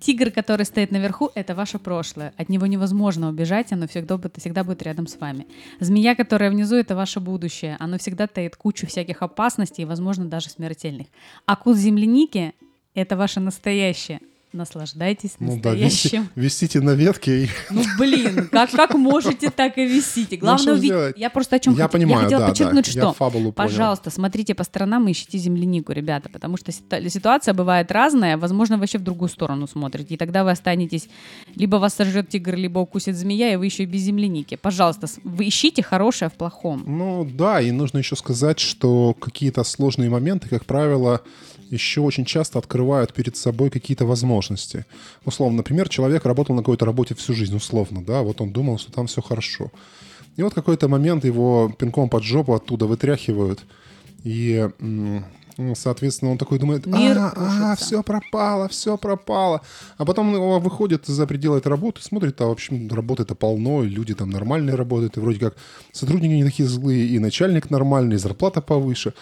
Тигр, 0.00 0.30
который 0.30 0.66
стоит 0.66 0.90
наверху, 0.90 1.30
это 1.34 1.54
ваше 1.54 1.78
прошлое. 1.78 2.34
От 2.36 2.48
него 2.48 2.66
невозможно 2.66 3.30
убежать, 3.30 3.72
оно 3.72 3.88
всегда, 3.88 4.20
всегда 4.36 4.62
будет 4.62 4.82
рядом 4.82 5.06
с 5.06 5.18
вами. 5.18 5.46
Змея, 5.80 6.14
которая 6.14 6.50
внизу, 6.50 6.76
это 6.76 6.94
ваше 6.94 7.18
будущее. 7.18 7.76
Оно 7.78 7.96
всегда 7.98 8.26
таит 8.26 8.56
кучу 8.56 8.86
всяких 8.86 9.22
опасностей, 9.22 9.84
возможно, 9.84 10.26
даже 10.26 10.50
смертельных. 10.50 11.06
А 11.46 11.56
куст 11.56 11.78
земляники— 11.78 12.52
это 13.00 13.16
ваше 13.16 13.40
настоящее 13.40 14.20
наслаждайтесь 14.56 15.36
ну, 15.38 15.52
настоящим. 15.52 16.28
Да, 16.34 16.40
виси, 16.40 16.64
висите 16.64 16.80
на 16.80 16.90
ветке. 16.90 17.44
И... 17.44 17.48
Ну, 17.70 17.82
блин, 17.98 18.48
как, 18.50 18.70
как 18.70 18.94
можете, 18.94 19.50
так 19.50 19.78
и 19.78 19.86
висите. 19.86 20.36
Ну, 20.36 20.40
Главное 20.40 20.72
ну, 20.72 20.78
увидеть. 20.78 21.18
Я 21.18 21.30
просто 21.30 21.56
о 21.56 21.58
чем 21.58 21.74
я 21.74 21.84
хот... 21.84 21.92
понимаю, 21.92 22.18
я 22.18 22.24
хотела 22.24 22.40
да, 22.40 22.48
подчеркнуть, 22.48 22.84
да. 22.86 22.90
что, 22.90 23.00
я 23.00 23.12
фабулу 23.12 23.52
пожалуйста, 23.52 24.04
понял. 24.04 24.14
смотрите 24.14 24.54
по 24.54 24.64
сторонам 24.64 25.06
и 25.08 25.12
ищите 25.12 25.38
землянику, 25.38 25.92
ребята, 25.92 26.28
потому 26.28 26.56
что 26.56 26.72
ситуация 26.72 27.54
бывает 27.54 27.92
разная, 27.92 28.36
возможно, 28.36 28.78
вообще 28.78 28.98
в 28.98 29.02
другую 29.02 29.28
сторону 29.28 29.66
смотрите, 29.66 30.14
и 30.14 30.16
тогда 30.16 30.44
вы 30.44 30.50
останетесь, 30.50 31.08
либо 31.54 31.76
вас 31.76 31.94
сожрет 31.94 32.28
тигр, 32.28 32.56
либо 32.56 32.78
укусит 32.78 33.16
змея, 33.16 33.52
и 33.52 33.56
вы 33.56 33.66
еще 33.66 33.82
и 33.82 33.86
без 33.86 34.00
земляники. 34.00 34.56
Пожалуйста, 34.56 35.06
вы 35.24 35.48
ищите 35.48 35.82
хорошее 35.82 36.30
в 36.30 36.34
плохом. 36.34 36.82
Ну, 36.86 37.28
да, 37.30 37.60
и 37.60 37.70
нужно 37.70 37.98
еще 37.98 38.16
сказать, 38.16 38.58
что 38.58 39.14
какие-то 39.14 39.64
сложные 39.64 40.10
моменты, 40.10 40.48
как 40.48 40.64
правило, 40.64 41.22
еще 41.70 42.00
очень 42.00 42.24
часто 42.24 42.58
открывают 42.58 43.12
перед 43.12 43.36
собой 43.36 43.70
какие-то 43.70 44.06
возможности. 44.06 44.84
Условно, 45.24 45.58
например, 45.58 45.88
человек 45.88 46.24
работал 46.24 46.54
на 46.54 46.62
какой-то 46.62 46.84
работе 46.84 47.14
всю 47.14 47.34
жизнь, 47.34 47.56
условно, 47.56 48.04
да, 48.04 48.22
вот 48.22 48.40
он 48.40 48.52
думал, 48.52 48.78
что 48.78 48.92
там 48.92 49.06
все 49.06 49.22
хорошо. 49.22 49.70
И 50.36 50.42
вот 50.42 50.54
какой-то 50.54 50.88
момент 50.88 51.24
его 51.24 51.72
пинком 51.78 52.08
под 52.08 52.22
жопу 52.22 52.54
оттуда 52.54 52.86
вытряхивают, 52.86 53.60
и 54.22 54.68
соответственно, 55.74 56.32
он 56.32 56.38
такой 56.38 56.58
думает, 56.58 56.86
а, 56.86 57.32
а, 57.72 57.76
все 57.76 58.02
пропало, 58.02 58.68
все 58.68 58.96
пропало. 58.98 59.62
А 59.96 60.04
потом 60.04 60.34
он 60.34 60.62
выходит 60.62 61.06
за 61.06 61.26
пределы 61.26 61.58
этой 61.58 61.68
работы, 61.68 62.02
смотрит, 62.02 62.40
а 62.40 62.46
в 62.46 62.50
общем 62.50 62.88
работы-то 62.88 63.34
полно, 63.34 63.82
и 63.82 63.88
люди 63.88 64.14
там 64.14 64.30
нормальные 64.30 64.76
работают, 64.76 65.16
и 65.16 65.20
вроде 65.20 65.38
как 65.38 65.56
сотрудники 65.92 66.32
не 66.32 66.44
такие 66.44 66.68
злые, 66.68 67.06
и 67.06 67.18
начальник 67.18 67.70
нормальный, 67.70 68.16
и 68.16 68.18
зарплата 68.18 68.60
повыше. 68.60 69.14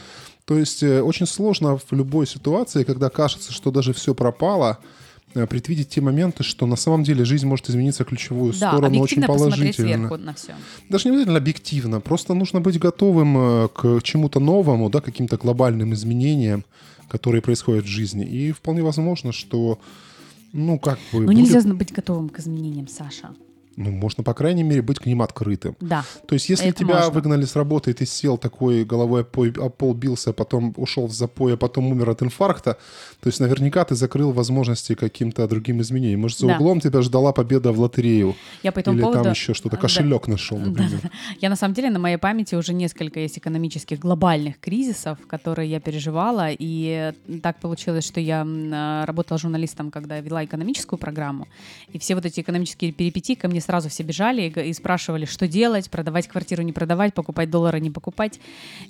То 0.44 0.59
есть 0.59 0.83
э, 0.83 1.02
очень 1.02 1.26
сложно 1.26 1.78
в 1.78 1.92
любой 1.92 2.26
ситуации, 2.26 2.85
когда 2.85 3.09
кажется, 3.09 3.52
что 3.52 3.70
даже 3.70 3.94
все 3.94 4.14
пропало, 4.14 4.78
э, 5.35 5.46
предвидеть 5.46 5.88
те 5.88 6.00
моменты, 6.00 6.42
что 6.42 6.66
на 6.66 6.76
самом 6.76 7.02
деле 7.02 7.24
жизнь 7.24 7.46
может 7.46 7.70
измениться 7.70 8.04
в 8.04 8.09
ключевую 8.09 8.52
да, 8.52 8.72
сторону 8.72 9.00
очень 9.00 9.22
положительно. 9.22 10.16
на 10.18 10.35
все. 10.35 10.54
Даже 10.90 11.09
не 11.09 11.12
обязательно 11.12 11.38
объективно, 11.38 12.00
просто 12.00 12.35
нужно 12.35 12.61
быть 12.61 12.78
готовым 12.78 13.37
э, 13.38 13.68
к 13.68 14.00
чему-то 14.02 14.38
новому, 14.38 14.90
да, 14.90 15.00
каким-то 15.00 15.38
глобальным 15.38 15.94
изменениям, 15.94 16.64
которые 17.09 17.40
происходят 17.40 17.87
в 17.87 17.88
жизни. 17.88 18.26
И 18.26 18.52
вполне 18.52 18.83
возможно, 18.83 19.33
что 19.33 19.78
ну, 20.52 20.78
как 20.78 20.98
бы... 21.12 21.20
Ну, 21.20 21.26
будет... 21.26 21.38
нельзя 21.38 21.62
быть 21.72 21.92
готовым 21.92 22.28
к 22.28 22.38
изменениям, 22.38 22.87
Саша 22.87 23.30
ну, 23.76 23.90
можно, 23.90 24.22
по 24.22 24.34
крайней 24.34 24.62
мере, 24.62 24.82
быть 24.82 24.98
к 24.98 25.06
ним 25.06 25.22
открытым. 25.22 25.76
Да. 25.80 26.04
То 26.26 26.34
есть, 26.34 26.48
если 26.48 26.70
тебя 26.70 26.94
можно. 26.94 27.10
выгнали 27.10 27.44
с 27.44 27.56
работы, 27.56 27.90
и 27.90 27.94
ты 27.94 28.06
сел 28.06 28.38
такой 28.38 28.84
головой 28.84 29.22
о 29.22 29.68
пол 29.68 29.94
бился, 29.94 30.32
потом 30.32 30.74
ушел 30.76 31.06
в 31.06 31.12
запой, 31.12 31.54
а 31.54 31.56
потом 31.56 31.87
умер 31.87 32.10
от 32.10 32.22
инфаркта, 32.22 32.78
то 33.20 33.28
есть 33.28 33.40
наверняка 33.40 33.84
ты 33.84 33.94
закрыл 33.94 34.32
возможности 34.32 34.94
каким-то 34.94 35.46
другим 35.48 35.80
изменениям. 35.80 36.20
Может, 36.20 36.38
за 36.38 36.46
да. 36.46 36.56
углом 36.56 36.80
тебя 36.80 37.02
ждала 37.02 37.32
победа 37.32 37.72
в 37.72 37.80
лотерею. 37.80 38.37
Я 38.62 38.72
по 38.72 38.78
этому 38.80 38.96
Или 38.96 39.02
поводу... 39.02 39.22
там 39.22 39.32
еще 39.32 39.54
что-то, 39.54 39.76
кошелек 39.76 40.26
да. 40.26 40.32
нашел, 40.32 40.58
например. 40.58 40.90
Да, 40.90 40.98
да. 41.02 41.10
Я, 41.40 41.50
на 41.50 41.56
самом 41.56 41.74
деле, 41.74 41.90
на 41.90 41.98
моей 41.98 42.16
памяти 42.16 42.54
уже 42.54 42.74
несколько 42.74 43.20
есть 43.20 43.38
экономических 43.38 43.98
глобальных 43.98 44.60
кризисов, 44.60 45.18
которые 45.26 45.70
я 45.70 45.80
переживала, 45.80 46.48
и 46.50 47.12
так 47.42 47.60
получилось, 47.60 48.06
что 48.06 48.20
я 48.20 48.44
работала 49.06 49.38
журналистом, 49.38 49.90
когда 49.90 50.20
вела 50.20 50.44
экономическую 50.44 50.98
программу, 50.98 51.48
и 51.92 51.98
все 51.98 52.14
вот 52.14 52.24
эти 52.26 52.40
экономические 52.40 52.92
перипетии 52.92 53.34
ко 53.34 53.48
мне 53.48 53.60
сразу 53.64 53.88
все 53.88 54.03
бежали 54.03 54.42
и, 54.42 54.68
и 54.68 54.72
спрашивали, 54.72 55.24
что 55.24 55.48
делать, 55.48 55.90
продавать 55.90 56.29
квартиру, 56.29 56.62
не 56.62 56.72
продавать, 56.72 57.14
покупать 57.14 57.50
доллары, 57.50 57.81
не 57.81 57.90
покупать. 57.90 58.40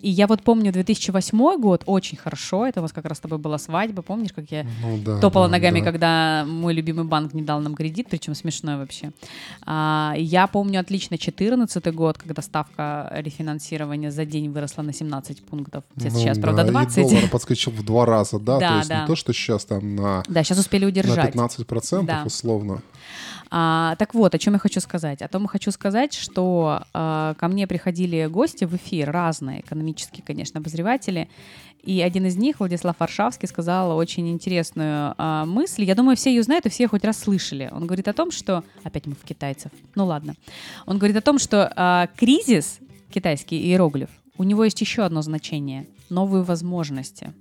И 0.03 0.11
я 0.11 0.27
вот 0.27 0.43
помню 0.43 0.73
2008 0.73 1.61
год 1.61 1.83
очень 1.87 2.19
хорошо, 2.19 2.67
это 2.67 2.81
у 2.81 2.83
вас 2.83 2.93
как 2.93 3.05
раз 3.05 3.19
с 3.19 3.21
тобой 3.21 3.39
была 3.39 3.59
свадьба, 3.59 4.03
помнишь, 4.03 4.33
как 4.33 4.51
я 4.51 4.67
ну, 4.83 4.99
да, 4.99 5.19
топала 5.21 5.47
да, 5.47 5.53
ногами, 5.53 5.81
да. 5.81 5.85
когда 5.85 6.45
мой 6.47 6.75
любимый 6.75 7.05
банк 7.05 7.35
не 7.35 7.43
дал 7.43 7.61
нам 7.61 7.75
кредит, 7.75 8.09
причем 8.11 8.35
смешной 8.35 8.77
вообще. 8.77 9.13
А, 9.65 10.15
я 10.17 10.47
помню 10.47 10.81
отлично 10.81 11.17
2014 11.17 11.95
год, 11.95 12.19
когда 12.19 12.43
ставка 12.43 13.11
рефинансирования 13.15 14.11
за 14.11 14.25
день 14.25 14.51
выросла 14.51 14.83
на 14.83 14.93
17 14.93 15.43
пунктов. 15.45 15.85
Ну, 15.97 16.11
сейчас, 16.11 16.39
да, 16.39 16.43
правда, 16.43 16.65
20. 16.65 16.99
И 16.99 17.03
доллар 17.03 17.31
подскочил 17.31 17.73
в 17.73 17.85
два 17.85 18.07
раза, 18.07 18.39
да? 18.39 18.59
да 18.59 18.69
то 18.69 18.77
есть 18.77 18.89
да. 18.89 19.01
не 19.03 19.07
то, 19.07 19.17
что 19.17 19.33
сейчас 19.33 19.65
там 19.65 19.97
на... 19.97 20.23
Да, 20.29 20.43
сейчас 20.43 20.59
успели 20.59 20.85
удержать. 20.85 21.35
На 21.35 21.47
15% 21.47 22.05
да. 22.05 22.23
условно. 22.25 22.83
А, 23.57 23.95
так 24.01 24.14
вот, 24.14 24.35
о 24.35 24.38
чем 24.38 24.55
я 24.55 24.59
хочу 24.59 24.81
сказать? 24.81 25.23
О 25.23 25.29
том 25.29 25.47
хочу 25.47 25.71
сказать, 25.71 26.12
что 26.12 26.83
э, 26.93 27.35
ко 27.38 27.47
мне 27.47 27.69
приходили 27.69 28.27
гости 28.27 28.64
в 28.64 28.75
эфир, 28.75 29.12
разные 29.12 29.61
экономические, 29.61 30.25
конечно, 30.27 30.59
обозреватели, 30.59 31.29
и 31.85 32.03
один 32.03 32.27
из 32.27 32.35
них, 32.37 32.59
Владислав 32.59 32.97
Варшавский, 32.99 33.47
сказал 33.47 33.97
очень 33.97 34.29
интересную 34.29 35.14
э, 35.17 35.45
мысль. 35.47 35.85
Я 35.85 35.95
думаю, 35.95 36.17
все 36.17 36.31
ее 36.31 36.43
знают 36.43 36.67
и 36.67 36.69
все 36.69 36.88
хоть 36.88 37.05
раз 37.05 37.21
слышали. 37.21 37.71
Он 37.71 37.87
говорит 37.87 38.09
о 38.09 38.12
том, 38.12 38.33
что... 38.33 38.64
Опять 38.83 39.07
мы 39.07 39.14
в 39.14 39.23
китайцев. 39.23 39.71
Ну 39.95 40.05
ладно. 40.05 40.35
Он 40.85 40.99
говорит 40.99 41.17
о 41.17 41.21
том, 41.21 41.38
что 41.38 41.73
э, 41.77 42.09
кризис, 42.17 42.81
китайский 43.12 43.57
иероглиф, 43.57 44.11
у 44.37 44.43
него 44.43 44.64
есть 44.64 44.81
еще 44.81 45.03
одно 45.05 45.23
значение— 45.23 45.87
новые 46.11 46.43
возможности. 46.43 47.33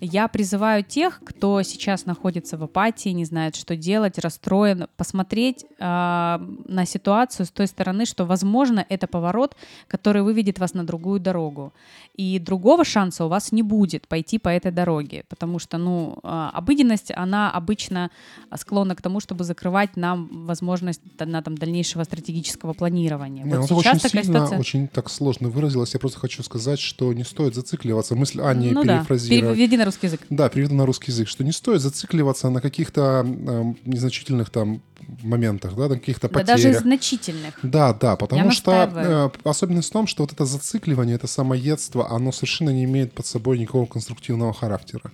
Я 0.00 0.28
призываю 0.28 0.84
тех, 0.84 1.20
кто 1.24 1.62
сейчас 1.62 2.06
находится 2.06 2.56
в 2.56 2.64
апатии, 2.64 3.10
не 3.10 3.24
знает, 3.24 3.56
что 3.56 3.76
делать, 3.76 4.18
расстроен, 4.18 4.86
посмотреть 4.96 5.64
э, 5.78 5.84
на 5.84 6.86
ситуацию 6.86 7.46
с 7.46 7.50
той 7.50 7.66
стороны, 7.66 8.04
что, 8.04 8.24
возможно, 8.24 8.84
это 8.88 9.06
поворот, 9.06 9.56
который 9.88 10.22
выведет 10.22 10.58
вас 10.58 10.74
на 10.74 10.84
другую 10.84 11.20
дорогу. 11.20 11.72
И 12.14 12.38
другого 12.38 12.84
шанса 12.84 13.24
у 13.24 13.28
вас 13.28 13.52
не 13.52 13.62
будет 13.62 14.06
пойти 14.08 14.38
по 14.38 14.48
этой 14.48 14.72
дороге, 14.72 15.24
потому 15.28 15.58
что, 15.58 15.78
ну, 15.78 16.18
э, 16.22 16.50
обыденность, 16.52 17.10
она 17.14 17.50
обычно 17.50 18.10
склонна 18.54 18.94
к 18.94 19.02
тому, 19.02 19.20
чтобы 19.20 19.44
закрывать 19.44 19.96
нам 19.96 20.46
возможность 20.46 21.00
на 21.18 21.42
там 21.42 21.56
дальнейшего 21.56 22.04
стратегического 22.04 22.72
планирования. 22.72 23.44
Не, 23.44 23.56
вот 23.56 23.70
ну, 23.70 23.82
сейчас 23.82 24.04
очень 24.04 24.08
сильно, 24.10 24.24
ситуация... 24.24 24.58
очень 24.58 24.88
так 24.88 25.08
сложно 25.10 25.48
выразилась. 25.48 25.94
Я 25.94 26.00
просто 26.00 26.18
хочу 26.18 26.42
сказать, 26.42 26.80
что 26.80 27.12
не 27.12 27.24
стоит 27.24 27.54
зацикливаться. 27.54 28.14
Мысль 28.14 28.40
Ани 28.40 28.70
ну, 28.70 28.82
перефразировать. 28.82 29.56
Да 29.56 29.85
русский 29.86 30.06
язык. 30.06 30.20
Да, 30.28 30.48
переведу 30.48 30.74
на 30.74 30.86
русский 30.86 31.10
язык, 31.10 31.28
что 31.28 31.44
не 31.44 31.52
стоит 31.52 31.80
зацикливаться 31.80 32.50
на 32.50 32.60
каких-то 32.60 33.24
э, 33.26 33.74
незначительных 33.84 34.50
там 34.50 34.82
моментах, 35.22 35.74
да, 35.74 35.88
на 35.88 35.98
каких-то 35.98 36.28
потерях. 36.28 36.46
Да, 36.46 36.52
даже 36.52 36.78
значительных. 36.78 37.58
Да, 37.62 37.92
да, 37.94 38.16
потому 38.16 38.46
Я 38.46 38.50
что 38.50 38.90
э, 38.94 39.48
особенность 39.48 39.88
в 39.88 39.92
том, 39.92 40.06
что 40.06 40.22
вот 40.24 40.32
это 40.32 40.44
зацикливание, 40.44 41.16
это 41.16 41.26
самоедство, 41.26 42.10
оно 42.10 42.32
совершенно 42.32 42.70
не 42.70 42.84
имеет 42.84 43.12
под 43.14 43.26
собой 43.26 43.58
никакого 43.58 43.86
конструктивного 43.86 44.52
характера. 44.52 45.10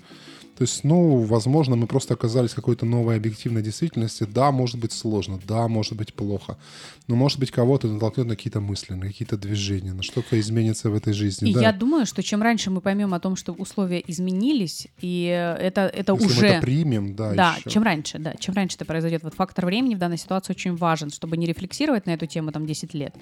То 0.57 0.63
есть, 0.63 0.85
ну, 0.85 1.23
возможно, 1.23 1.77
мы 1.77 1.87
просто 1.87 2.15
оказались 2.15 2.51
в 2.51 2.55
какой-то 2.55 2.85
новой 2.85 3.17
объективной 3.17 3.63
действительности. 3.63 4.25
Да, 4.25 4.53
может 4.53 4.79
быть 4.79 4.93
сложно, 4.93 5.41
да, 5.47 5.67
может 5.67 5.95
быть 5.95 6.13
плохо. 6.13 6.59
Но, 7.09 7.17
может 7.17 7.39
быть, 7.39 7.51
кого-то 7.51 7.89
натолкнет 7.89 8.27
на 8.27 8.37
какие-то 8.37 8.61
мысли, 8.61 8.93
на 8.95 9.07
какие-то 9.07 9.37
движения, 9.37 9.95
на 9.95 10.03
что-то 10.03 10.39
изменится 10.39 10.91
в 10.91 10.95
этой 10.95 11.15
жизни. 11.15 11.51
И 11.51 11.55
да. 11.55 11.63
я 11.63 11.73
думаю, 11.73 12.05
что 12.07 12.23
чем 12.23 12.43
раньше 12.43 12.71
мы 12.71 12.81
поймем 12.81 13.15
о 13.15 13.21
том, 13.21 13.35
что 13.35 13.53
условия 13.53 14.03
изменились, 14.07 14.89
и 15.01 15.25
это, 15.25 15.83
это 15.83 16.13
Если 16.13 16.27
уже... 16.27 16.41
мы 16.41 16.47
это 16.47 16.63
примем, 16.63 17.17
да, 17.17 17.33
Да, 17.33 17.55
еще. 17.59 17.71
чем 17.71 17.83
раньше, 17.83 18.19
да, 18.19 18.35
чем 18.35 18.55
раньше 18.55 18.77
это 18.77 18.85
произойдет. 18.85 19.23
Вот 19.23 19.35
фактор 19.35 19.67
времени 19.67 19.95
в 19.95 19.99
данной 19.99 20.19
ситуации 20.19 20.53
очень 20.53 20.77
важен, 20.77 21.11
чтобы 21.11 21.37
не 21.39 21.47
рефлексировать 21.47 22.07
на 22.07 22.11
эту 22.11 22.27
тему 22.27 22.53
там 22.53 22.67
10 22.67 22.95
лет. 22.95 23.15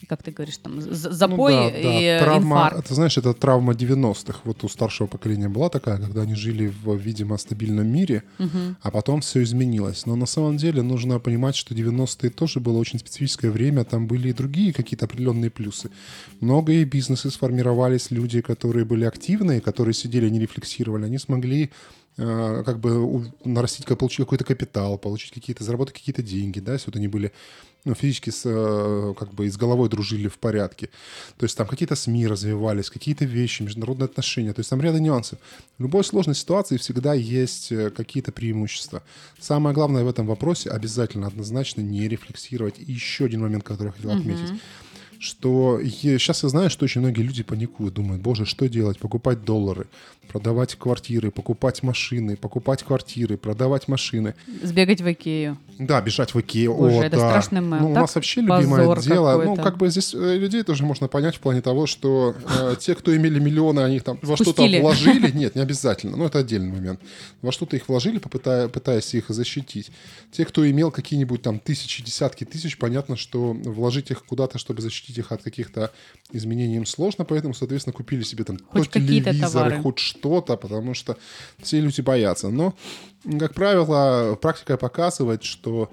И 0.00 0.06
как 0.06 0.22
ты 0.22 0.32
говоришь, 0.32 0.58
там, 0.58 0.80
забой 0.80 1.54
ну, 1.54 1.70
да, 1.70 1.78
и 1.78 2.18
да. 2.18 2.24
Травма, 2.24 2.56
инфаркт. 2.56 2.88
Ты 2.88 2.94
знаешь, 2.94 3.16
это 3.16 3.32
травма 3.32 3.72
90-х. 3.72 4.40
Вот 4.44 4.62
у 4.64 4.68
старшего 4.68 5.06
поколения 5.06 5.48
была 5.48 5.70
такая, 5.70 5.98
когда 5.98 6.22
они 6.22 6.34
жили 6.34 6.73
в, 6.82 6.96
видимо, 6.96 7.36
стабильном 7.38 7.86
мире, 7.86 8.22
угу. 8.38 8.76
а 8.80 8.90
потом 8.90 9.20
все 9.20 9.42
изменилось. 9.42 10.06
Но 10.06 10.16
на 10.16 10.26
самом 10.26 10.56
деле 10.56 10.82
нужно 10.82 11.18
понимать, 11.18 11.56
что 11.56 11.74
90-е 11.74 12.30
тоже 12.30 12.60
было 12.60 12.78
очень 12.78 12.98
специфическое 12.98 13.50
время, 13.50 13.84
там 13.84 14.06
были 14.06 14.28
и 14.28 14.32
другие 14.32 14.72
какие-то 14.72 15.04
определенные 15.04 15.50
плюсы. 15.50 15.90
Многие 16.40 16.84
бизнесы 16.84 17.30
сформировались, 17.30 18.10
люди, 18.10 18.40
которые 18.40 18.84
были 18.84 19.04
активные, 19.04 19.60
которые 19.60 19.94
сидели, 19.94 20.28
не 20.28 20.40
рефлексировали, 20.40 21.04
они 21.04 21.18
смогли 21.18 21.70
как 22.16 22.78
бы 22.78 23.32
нарастить, 23.44 23.86
получить 23.86 24.18
какой-то 24.18 24.44
капитал, 24.44 24.98
получить 24.98 25.32
какие-то, 25.32 25.64
заработать 25.64 25.94
какие-то 25.94 26.22
деньги, 26.22 26.60
да, 26.60 26.74
если 26.74 26.86
вот 26.86 26.96
они 26.96 27.08
были 27.08 27.32
ну, 27.84 27.94
физически 27.94 28.30
с, 28.30 28.42
э, 28.46 29.14
как 29.18 29.34
бы 29.34 29.46
и 29.46 29.50
с 29.50 29.56
головой 29.56 29.88
дружили 29.88 30.28
в 30.28 30.38
порядке. 30.38 30.88
То 31.36 31.44
есть 31.44 31.56
там 31.56 31.66
какие-то 31.66 31.94
СМИ 31.94 32.26
развивались, 32.26 32.88
какие-то 32.88 33.24
вещи, 33.24 33.62
международные 33.62 34.06
отношения. 34.06 34.52
То 34.52 34.60
есть 34.60 34.70
там 34.70 34.80
ряд 34.80 34.98
нюансов. 34.98 35.38
В 35.78 35.82
любой 35.82 36.04
сложной 36.04 36.34
ситуации 36.34 36.78
всегда 36.78 37.14
есть 37.14 37.72
э, 37.72 37.90
какие-то 37.90 38.32
преимущества. 38.32 39.02
Самое 39.38 39.74
главное 39.74 40.04
в 40.04 40.08
этом 40.08 40.26
вопросе 40.26 40.70
обязательно 40.70 41.26
однозначно 41.26 41.82
не 41.82 42.08
рефлексировать. 42.08 42.78
И 42.78 42.90
еще 42.90 43.26
один 43.26 43.42
момент, 43.42 43.64
который 43.64 43.88
я 43.88 43.92
хотел 43.92 44.10
отметить. 44.12 44.50
Uh-huh 44.50 44.60
что 45.24 45.80
сейчас 45.82 46.42
я 46.42 46.48
знаю, 46.50 46.68
что 46.68 46.84
очень 46.84 47.00
многие 47.00 47.22
люди 47.22 47.42
паникуют, 47.42 47.94
думают, 47.94 48.22
боже, 48.22 48.44
что 48.44 48.68
делать? 48.68 48.98
Покупать 48.98 49.42
доллары, 49.42 49.86
продавать 50.28 50.74
квартиры, 50.74 51.30
покупать 51.30 51.82
машины, 51.82 52.36
покупать 52.36 52.82
квартиры, 52.82 53.38
продавать 53.38 53.88
машины. 53.88 54.34
Сбегать 54.62 55.00
в 55.00 55.10
Икею. 55.10 55.56
Да, 55.78 56.00
бежать 56.02 56.34
в 56.34 56.40
Икею. 56.40 56.74
Боже, 56.74 56.96
О, 56.96 57.04
это 57.04 57.16
да. 57.16 57.30
страшный 57.30 57.60
мем. 57.60 57.78
Ну, 57.80 57.90
у 57.90 57.94
так 57.94 58.02
нас 58.02 58.14
вообще 58.14 58.42
любимое 58.42 59.00
дело. 59.00 59.42
Ну, 59.42 59.56
как 59.56 59.78
бы 59.78 59.88
здесь 59.88 60.14
э, 60.14 60.36
людей 60.36 60.62
тоже 60.62 60.84
можно 60.84 61.08
понять 61.08 61.36
в 61.36 61.40
плане 61.40 61.62
того, 61.62 61.86
что 61.86 62.34
э, 62.60 62.76
те, 62.78 62.94
кто 62.94 63.16
имели 63.16 63.38
миллионы, 63.38 63.80
они 63.80 64.00
там 64.00 64.18
во 64.22 64.36
что-то 64.36 64.62
вложили. 64.62 65.30
Нет, 65.34 65.54
не 65.54 65.62
обязательно. 65.62 66.16
Ну, 66.16 66.26
это 66.26 66.40
отдельный 66.40 66.70
момент. 66.70 67.00
Во 67.40 67.50
что-то 67.50 67.76
их 67.76 67.88
вложили, 67.88 68.18
попытая, 68.18 68.68
пытаясь 68.68 69.14
их 69.14 69.26
защитить. 69.28 69.90
Те, 70.32 70.44
кто 70.44 70.68
имел 70.70 70.90
какие-нибудь 70.90 71.40
там 71.42 71.58
тысячи, 71.58 72.02
десятки 72.02 72.44
тысяч, 72.44 72.76
понятно, 72.76 73.16
что 73.16 73.52
вложить 73.52 74.10
их 74.10 74.24
куда-то, 74.24 74.58
чтобы 74.58 74.82
защитить 74.82 75.13
их 75.18 75.32
от 75.32 75.42
каких-то 75.42 75.92
изменений 76.32 76.76
им 76.76 76.86
сложно, 76.86 77.24
поэтому, 77.24 77.54
соответственно, 77.54 77.92
купили 77.94 78.22
себе 78.22 78.44
там 78.44 78.58
хоть 78.68 78.90
то 78.90 79.00
телевизоры, 79.00 79.80
хоть 79.82 79.98
что-то, 79.98 80.56
потому 80.56 80.94
что 80.94 81.16
все 81.58 81.80
люди 81.80 82.00
боятся. 82.00 82.50
Но, 82.50 82.74
как 83.38 83.54
правило, 83.54 84.36
практика 84.40 84.76
показывает, 84.76 85.44
что 85.44 85.90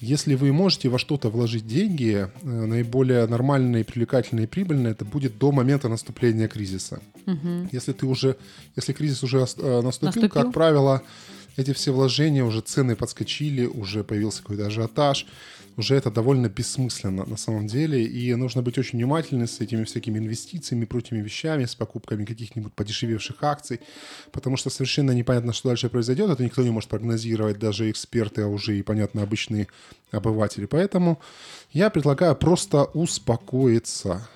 если 0.00 0.34
вы 0.34 0.50
можете 0.52 0.88
во 0.88 0.98
что-то 0.98 1.28
вложить 1.28 1.66
деньги, 1.66 2.26
э, 2.42 2.46
наиболее 2.48 3.26
нормальное, 3.26 3.84
привлекательное 3.84 4.44
и 4.44 4.46
прибыльное 4.46 4.92
это 4.92 5.04
будет 5.04 5.38
до 5.38 5.52
момента 5.52 5.88
наступления 5.88 6.48
кризиса. 6.48 7.00
Угу. 7.26 7.68
Если 7.70 7.92
ты 7.92 8.06
уже, 8.06 8.36
если 8.76 8.94
кризис 8.94 9.22
уже 9.22 9.40
наступил, 9.40 9.82
наступил, 9.82 10.28
как 10.30 10.52
правило, 10.52 11.02
эти 11.56 11.72
все 11.74 11.92
вложения 11.92 12.44
уже 12.44 12.62
цены 12.62 12.96
подскочили, 12.96 13.66
уже 13.66 14.02
появился 14.02 14.40
какой-то 14.40 14.66
ажиотаж, 14.66 15.26
уже 15.76 15.96
это 15.96 16.10
довольно 16.10 16.48
бессмысленно 16.48 17.24
на 17.26 17.36
самом 17.36 17.66
деле, 17.66 18.04
и 18.04 18.34
нужно 18.34 18.62
быть 18.62 18.78
очень 18.78 18.98
внимательным 18.98 19.46
с 19.46 19.60
этими 19.60 19.84
всякими 19.84 20.18
инвестициями, 20.18 20.84
прочими 20.84 21.20
вещами, 21.20 21.64
с 21.64 21.74
покупками 21.74 22.24
каких-нибудь 22.24 22.72
подешевевших 22.74 23.42
акций, 23.42 23.80
потому 24.32 24.56
что 24.56 24.70
совершенно 24.70 25.12
непонятно, 25.12 25.52
что 25.52 25.68
дальше 25.68 25.88
произойдет, 25.88 26.30
это 26.30 26.44
никто 26.44 26.62
не 26.62 26.70
может 26.70 26.90
прогнозировать, 26.90 27.58
даже 27.58 27.90
эксперты, 27.90 28.42
а 28.42 28.46
уже 28.46 28.78
и, 28.78 28.82
понятно, 28.82 29.22
обычные 29.22 29.68
обыватели. 30.10 30.66
Поэтому 30.66 31.20
я 31.72 31.90
предлагаю 31.90 32.36
просто 32.36 32.84
успокоиться 32.84 34.28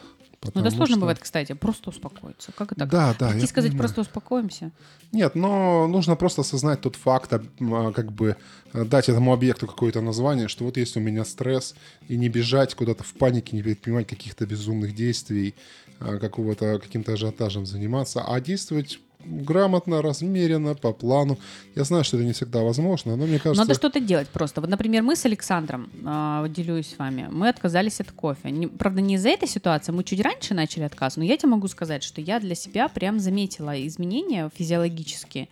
ну, 0.55 0.61
это 0.61 0.71
сложно 0.71 0.95
что... 0.95 1.01
бывает, 1.01 1.19
кстати, 1.19 1.53
просто 1.53 1.91
успокоиться. 1.91 2.53
Как 2.53 2.73
это? 2.73 2.87
Да, 2.87 3.15
да. 3.19 3.31
Прийти 3.31 3.47
сказать, 3.47 3.71
понимаю. 3.71 3.89
просто 3.89 4.01
успокоимся? 4.03 4.73
Нет, 5.13 5.35
но 5.35 5.87
нужно 5.87 6.17
просто 6.17 6.43
осознать 6.43 6.81
тот 6.81 6.97
факт, 6.97 7.33
а, 7.33 7.93
как 7.93 8.13
бы 8.13 8.37
э, 8.73 8.85
дать 8.85 9.09
этому 9.09 9.33
объекту 9.33 9.67
какое-то 9.67 10.01
название, 10.01 10.49
что 10.49 10.65
вот 10.65 10.77
есть 10.77 10.97
у 10.97 11.01
меня 11.01 11.25
стресс, 11.25 11.75
и 12.09 12.17
не 12.17 12.29
бежать 12.29 12.75
куда-то 12.75 13.05
в 13.05 13.15
панике, 13.15 13.57
не 13.57 13.63
предпринимать 13.63 14.07
каких-то 14.07 14.47
безумных 14.47 14.95
действий, 14.95 15.55
а, 16.01 16.19
какого-то 16.19 16.79
каким-то 16.79 17.13
ажиотажем 17.13 17.67
заниматься, 17.67 18.23
а 18.27 18.41
действовать 18.41 18.99
грамотно, 19.27 20.03
размеренно, 20.03 20.75
по 20.75 20.93
плану. 20.93 21.39
Я 21.75 21.85
знаю, 21.85 22.05
что 22.05 22.17
это 22.17 22.27
не 22.27 22.33
всегда 22.33 22.63
возможно, 22.63 23.17
но 23.17 23.27
мне 23.27 23.39
кажется... 23.39 23.63
Надо 23.63 23.75
что-то 23.75 24.01
делать 24.01 24.29
просто. 24.29 24.61
Вот, 24.61 24.71
например, 24.71 25.03
мы 25.03 25.17
с 25.17 25.25
Александром, 25.25 25.91
э, 26.05 26.47
делюсь 26.49 26.95
с 26.95 26.99
вами, 26.99 27.29
мы 27.31 27.49
отказались 27.49 28.01
от 28.01 28.13
кофе. 28.13 28.51
Не, 28.51 28.67
правда, 28.67 29.01
не 29.01 29.15
из-за 29.15 29.31
этой 29.31 29.49
ситуации, 29.49 29.93
мы 29.93 30.05
чуть 30.05 30.21
раньше 30.21 30.55
начали 30.55 30.85
отказ, 30.85 31.17
но 31.17 31.25
я 31.25 31.37
тебе 31.37 31.51
могу 31.51 31.69
сказать, 31.69 32.03
что 32.03 32.21
я 32.21 32.41
для 32.41 32.55
себя 32.55 32.89
прям 32.89 33.19
заметила 33.19 33.75
изменения 33.87 34.51
физиологические. 34.55 35.49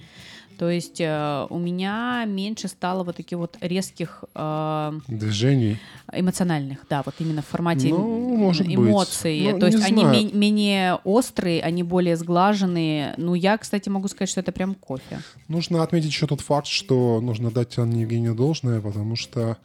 То 0.62 0.70
есть 0.70 1.00
э, 1.00 1.46
у 1.50 1.58
меня 1.58 2.24
меньше 2.24 2.68
стало 2.68 3.02
вот 3.02 3.16
таких 3.16 3.36
вот 3.36 3.56
резких 3.60 4.22
э, 4.32 4.92
движений 5.08 5.76
эмоциональных, 6.12 6.86
да, 6.88 7.02
вот 7.04 7.16
именно 7.18 7.42
в 7.42 7.46
формате 7.46 7.88
ну, 7.88 8.36
может 8.36 8.68
эмоций. 8.68 9.40
Быть. 9.40 9.58
То 9.58 9.66
ну, 9.66 9.72
есть 9.72 9.84
они 9.84 10.04
ме- 10.04 10.32
менее 10.32 11.00
острые, 11.02 11.62
они 11.62 11.82
более 11.82 12.16
сглаженные. 12.16 13.14
Ну, 13.16 13.34
я, 13.34 13.58
кстати, 13.58 13.88
могу 13.88 14.06
сказать, 14.06 14.28
что 14.28 14.38
это 14.38 14.52
прям 14.52 14.76
кофе. 14.76 15.18
Нужно 15.48 15.82
отметить 15.82 16.10
еще 16.10 16.28
тот 16.28 16.40
факт, 16.42 16.68
что 16.68 17.20
нужно 17.20 17.50
дать 17.50 17.76
Анне 17.78 18.02
Евгению 18.02 18.36
должное, 18.36 18.80
потому 18.80 19.16
что 19.16 19.56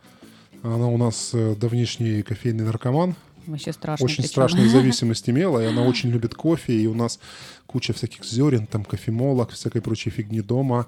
она 0.64 0.88
у 0.88 0.98
нас 0.98 1.30
э, 1.32 1.56
давнишний 1.56 2.24
кофейный 2.24 2.66
наркоман. 2.66 3.16
Вообще 3.48 3.74
страшно. 3.74 4.06
Очень 4.06 4.18
причем. 4.18 4.30
страшную 4.30 4.70
зависимость 4.78 5.30
имела, 5.30 5.60
и 5.60 5.66
она 5.66 5.84
очень 5.84 6.10
любит 6.10 6.36
кофе, 6.36 6.74
и 6.74 6.88
у 6.88 6.94
нас 6.94 7.20
куча 7.66 7.94
всяких 7.94 8.24
зерен, 8.24 8.68
там 8.68 8.86
кофемолок, 8.86 9.52
всякой 9.52 9.82
прочей 9.82 10.10
фигни 10.10 10.42
дома. 10.42 10.88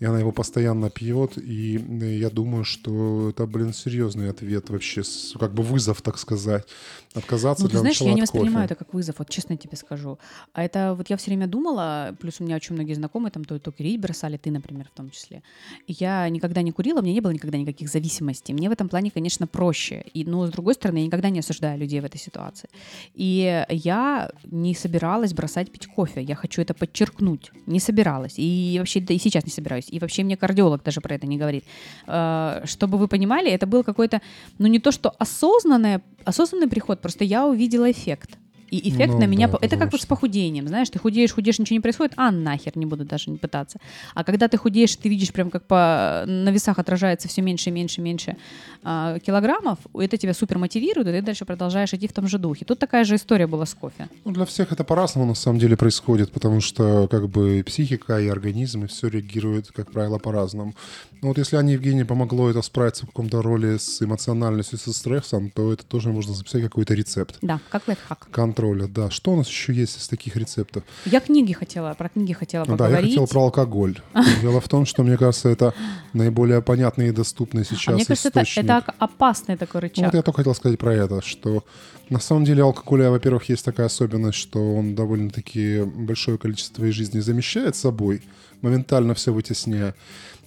И 0.00 0.04
она 0.04 0.18
его 0.18 0.32
постоянно 0.32 0.90
пьет, 0.90 1.38
и 1.38 1.80
я 2.18 2.30
думаю, 2.30 2.64
что 2.64 3.30
это, 3.30 3.46
блин, 3.46 3.72
серьезный 3.72 4.30
ответ 4.30 4.70
вообще, 4.70 5.02
как 5.38 5.54
бы 5.54 5.62
вызов, 5.62 6.02
так 6.02 6.18
сказать, 6.18 6.66
отказаться 7.14 7.64
ну, 7.64 7.70
для 7.70 7.78
ты 7.78 7.80
знаешь, 7.80 8.00
я 8.00 8.12
не 8.12 8.22
воспринимаю 8.22 8.68
кофе. 8.68 8.74
это 8.74 8.74
как 8.74 8.94
вызов, 8.94 9.18
вот 9.18 9.30
честно 9.30 9.56
тебе 9.56 9.76
скажу. 9.76 10.18
А 10.52 10.64
это 10.64 10.94
вот 10.96 11.10
я 11.10 11.16
все 11.16 11.30
время 11.30 11.46
думала, 11.46 12.14
плюс 12.20 12.40
у 12.40 12.44
меня 12.44 12.56
очень 12.56 12.74
многие 12.74 12.94
знакомые 12.94 13.30
там 13.30 13.44
то, 13.44 13.58
то 13.58 13.70
курить 13.72 14.00
бросали, 14.00 14.36
ты, 14.36 14.50
например, 14.50 14.88
в 14.92 14.96
том 14.96 15.10
числе. 15.10 15.42
Я 15.86 16.28
никогда 16.28 16.62
не 16.62 16.72
курила, 16.72 16.98
у 16.98 17.02
меня 17.02 17.14
не 17.14 17.20
было 17.20 17.30
никогда 17.30 17.56
никаких 17.56 17.88
зависимостей. 17.88 18.52
Мне 18.52 18.68
в 18.68 18.72
этом 18.72 18.88
плане, 18.88 19.10
конечно, 19.10 19.46
проще. 19.46 20.04
И, 20.12 20.24
но, 20.24 20.46
с 20.46 20.50
другой 20.50 20.74
стороны, 20.74 20.98
я 20.98 21.06
никогда 21.06 21.30
не 21.30 21.38
осуждаю 21.38 21.78
людей 21.78 22.00
в 22.00 22.04
этой 22.04 22.18
ситуации. 22.18 22.68
И 23.14 23.64
я 23.68 24.30
не 24.44 24.74
собиралась 24.74 25.32
бросать 25.32 25.70
пить 25.70 25.86
кофе. 25.86 26.22
Я 26.22 26.34
хочу 26.34 26.62
это 26.62 26.74
подчеркнуть. 26.74 27.52
Не 27.66 27.80
собиралась. 27.80 28.34
И 28.36 28.76
вообще, 28.78 29.00
да 29.00 29.14
и 29.14 29.18
сейчас 29.18 29.44
не 29.44 29.50
собираюсь. 29.50 29.83
И 29.90 29.98
вообще 29.98 30.24
мне 30.24 30.36
кардиолог 30.36 30.82
даже 30.82 31.00
про 31.00 31.14
это 31.14 31.26
не 31.26 31.38
говорит. 31.38 31.64
Э, 32.06 32.62
чтобы 32.64 32.98
вы 32.98 33.08
понимали, 33.08 33.50
это 33.50 33.66
был 33.66 33.84
какой-то, 33.84 34.20
ну 34.58 34.66
не 34.66 34.78
то 34.78 34.92
что 34.92 35.10
осознанное, 35.18 36.02
осознанный 36.24 36.68
приход, 36.68 37.00
просто 37.00 37.24
я 37.24 37.46
увидела 37.46 37.90
эффект. 37.90 38.38
И 38.74 38.88
эффект 38.90 39.12
ну, 39.12 39.20
на 39.20 39.26
меня... 39.26 39.46
Да, 39.46 39.58
это 39.60 39.76
как 39.76 39.92
вот 39.92 40.00
с 40.00 40.06
похудением, 40.06 40.66
знаешь, 40.66 40.90
ты 40.90 40.98
худеешь, 40.98 41.32
худеешь, 41.32 41.58
ничего 41.60 41.76
не 41.76 41.80
происходит, 41.80 42.14
а 42.16 42.32
нахер, 42.32 42.76
не 42.76 42.86
буду 42.86 43.04
даже 43.04 43.30
не 43.30 43.38
пытаться. 43.38 43.78
А 44.14 44.24
когда 44.24 44.48
ты 44.48 44.56
худеешь, 44.56 44.96
ты 44.96 45.08
видишь 45.08 45.32
прям 45.32 45.50
как 45.50 45.64
по... 45.66 46.24
на 46.26 46.50
весах 46.50 46.78
отражается 46.80 47.28
все 47.28 47.40
меньше, 47.42 47.70
меньше, 47.70 48.00
меньше 48.00 48.36
а, 48.82 49.18
килограммов, 49.20 49.78
это 49.94 50.16
тебя 50.16 50.34
супер 50.34 50.58
мотивирует, 50.58 51.06
и 51.06 51.12
ты 51.12 51.22
дальше 51.22 51.44
продолжаешь 51.44 51.94
идти 51.94 52.08
в 52.08 52.12
том 52.12 52.26
же 52.26 52.38
духе. 52.38 52.64
Тут 52.64 52.80
такая 52.80 53.04
же 53.04 53.14
история 53.14 53.46
была 53.46 53.64
с 53.64 53.74
кофе. 53.74 54.08
Ну, 54.24 54.32
для 54.32 54.44
всех 54.44 54.72
это 54.72 54.82
по-разному 54.82 55.26
на 55.26 55.34
самом 55.34 55.60
деле 55.60 55.76
происходит, 55.76 56.32
потому 56.32 56.60
что 56.60 57.06
как 57.08 57.28
бы 57.28 57.62
психика 57.64 58.20
и 58.20 58.26
организм, 58.28 58.84
и 58.84 58.86
все 58.88 59.08
реагирует, 59.08 59.70
как 59.70 59.92
правило, 59.92 60.18
по-разному. 60.18 60.74
Но 61.22 61.28
вот 61.28 61.38
если 61.38 61.56
Анне 61.56 61.74
Евгении 61.74 62.02
помогло 62.02 62.50
это 62.50 62.60
справиться 62.62 63.04
в 63.04 63.08
каком-то 63.08 63.40
роли 63.40 63.78
с 63.78 64.02
эмоциональностью, 64.02 64.78
со 64.78 64.92
стрессом, 64.92 65.50
то 65.50 65.72
это 65.72 65.84
тоже 65.84 66.10
можно 66.10 66.34
записать 66.34 66.62
какой-то 66.62 66.94
рецепт. 66.94 67.38
Да, 67.40 67.60
как 67.70 67.88
лайфхак. 67.88 68.28
Контроля, 68.64 68.88
да. 68.88 69.10
Что 69.10 69.32
у 69.32 69.36
нас 69.36 69.48
еще 69.48 69.72
есть 69.74 69.98
из 69.98 70.08
таких 70.08 70.36
рецептов? 70.36 70.84
Я 71.04 71.20
книги 71.20 71.52
хотела, 71.52 71.94
про 71.94 72.08
книги 72.08 72.32
хотела 72.32 72.64
поговорить. 72.64 72.94
Да, 72.94 73.00
я 73.00 73.06
хотела 73.08 73.26
про 73.26 73.42
алкоголь. 73.42 73.98
Дело 74.42 74.60
в 74.60 74.68
том, 74.68 74.86
что, 74.86 75.02
мне 75.02 75.16
кажется, 75.16 75.48
это 75.48 75.74
наиболее 76.12 76.62
понятный 76.62 77.08
и 77.08 77.12
доступный 77.12 77.64
сейчас 77.64 77.88
а 77.88 77.92
мне 77.92 78.04
кажется, 78.06 78.28
это, 78.28 78.40
это 78.60 78.94
опасный 78.98 79.56
такой 79.56 79.82
рычаг. 79.82 79.98
Ну, 79.98 80.04
вот 80.04 80.14
я 80.14 80.22
только 80.22 80.38
хотел 80.38 80.54
сказать 80.54 80.78
про 80.78 80.94
это, 80.94 81.20
что 81.22 81.64
на 82.08 82.20
самом 82.20 82.44
деле 82.44 82.62
алкоголь, 82.62 83.02
во-первых, 83.02 83.48
есть 83.50 83.64
такая 83.64 83.86
особенность, 83.86 84.38
что 84.38 84.74
он 84.74 84.94
довольно-таки 84.94 85.82
большое 85.82 86.38
количество 86.38 86.76
твоей 86.76 86.92
жизни 86.92 87.20
замещает 87.20 87.76
собой, 87.76 88.22
моментально 88.62 89.14
все 89.14 89.32
вытесняя. 89.32 89.94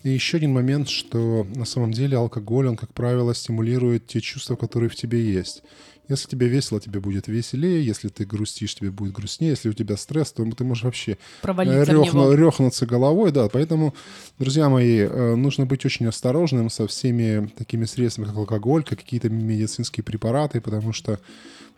И 0.04 0.10
еще 0.10 0.38
один 0.38 0.54
момент, 0.54 0.90
что 0.90 1.46
на 1.56 1.66
самом 1.66 1.92
деле 1.92 2.18
алкоголь, 2.18 2.68
он, 2.68 2.78
как 2.78 2.94
правило, 2.94 3.34
стимулирует 3.36 4.08
те 4.08 4.22
чувства, 4.22 4.56
которые 4.56 4.90
в 4.90 4.96
тебе 4.96 5.22
есть. 5.22 5.64
Если 6.10 6.28
тебе 6.28 6.48
весело, 6.48 6.80
тебе 6.80 7.00
будет 7.00 7.28
веселее. 7.28 7.86
Если 7.86 8.08
ты 8.08 8.26
грустишь, 8.26 8.76
тебе 8.76 8.92
будет 8.92 9.14
грустнее. 9.14 9.52
Если 9.52 9.70
у 9.70 9.74
тебя 9.74 9.98
стресс, 9.98 10.32
то 10.32 10.44
ты 10.52 10.64
можешь 10.64 10.84
вообще 10.84 11.18
рехну, 11.44 12.34
рехнуться 12.34 12.86
головой. 12.86 13.32
Да, 13.32 13.50
поэтому, 13.50 13.94
друзья 14.40 14.70
мои, 14.70 15.00
э, 15.00 15.36
нужно 15.36 15.66
быть 15.66 15.86
очень 15.86 16.08
осторожным 16.08 16.70
со 16.70 16.88
всеми 16.88 17.48
такими 17.58 17.86
средствами, 17.86 18.28
как 18.28 18.38
алкоголь, 18.38 18.84
как 18.84 19.00
какие-то 19.00 19.30
медицинские 19.30 20.04
препараты, 20.04 20.62
потому 20.62 20.94
что 20.94 21.20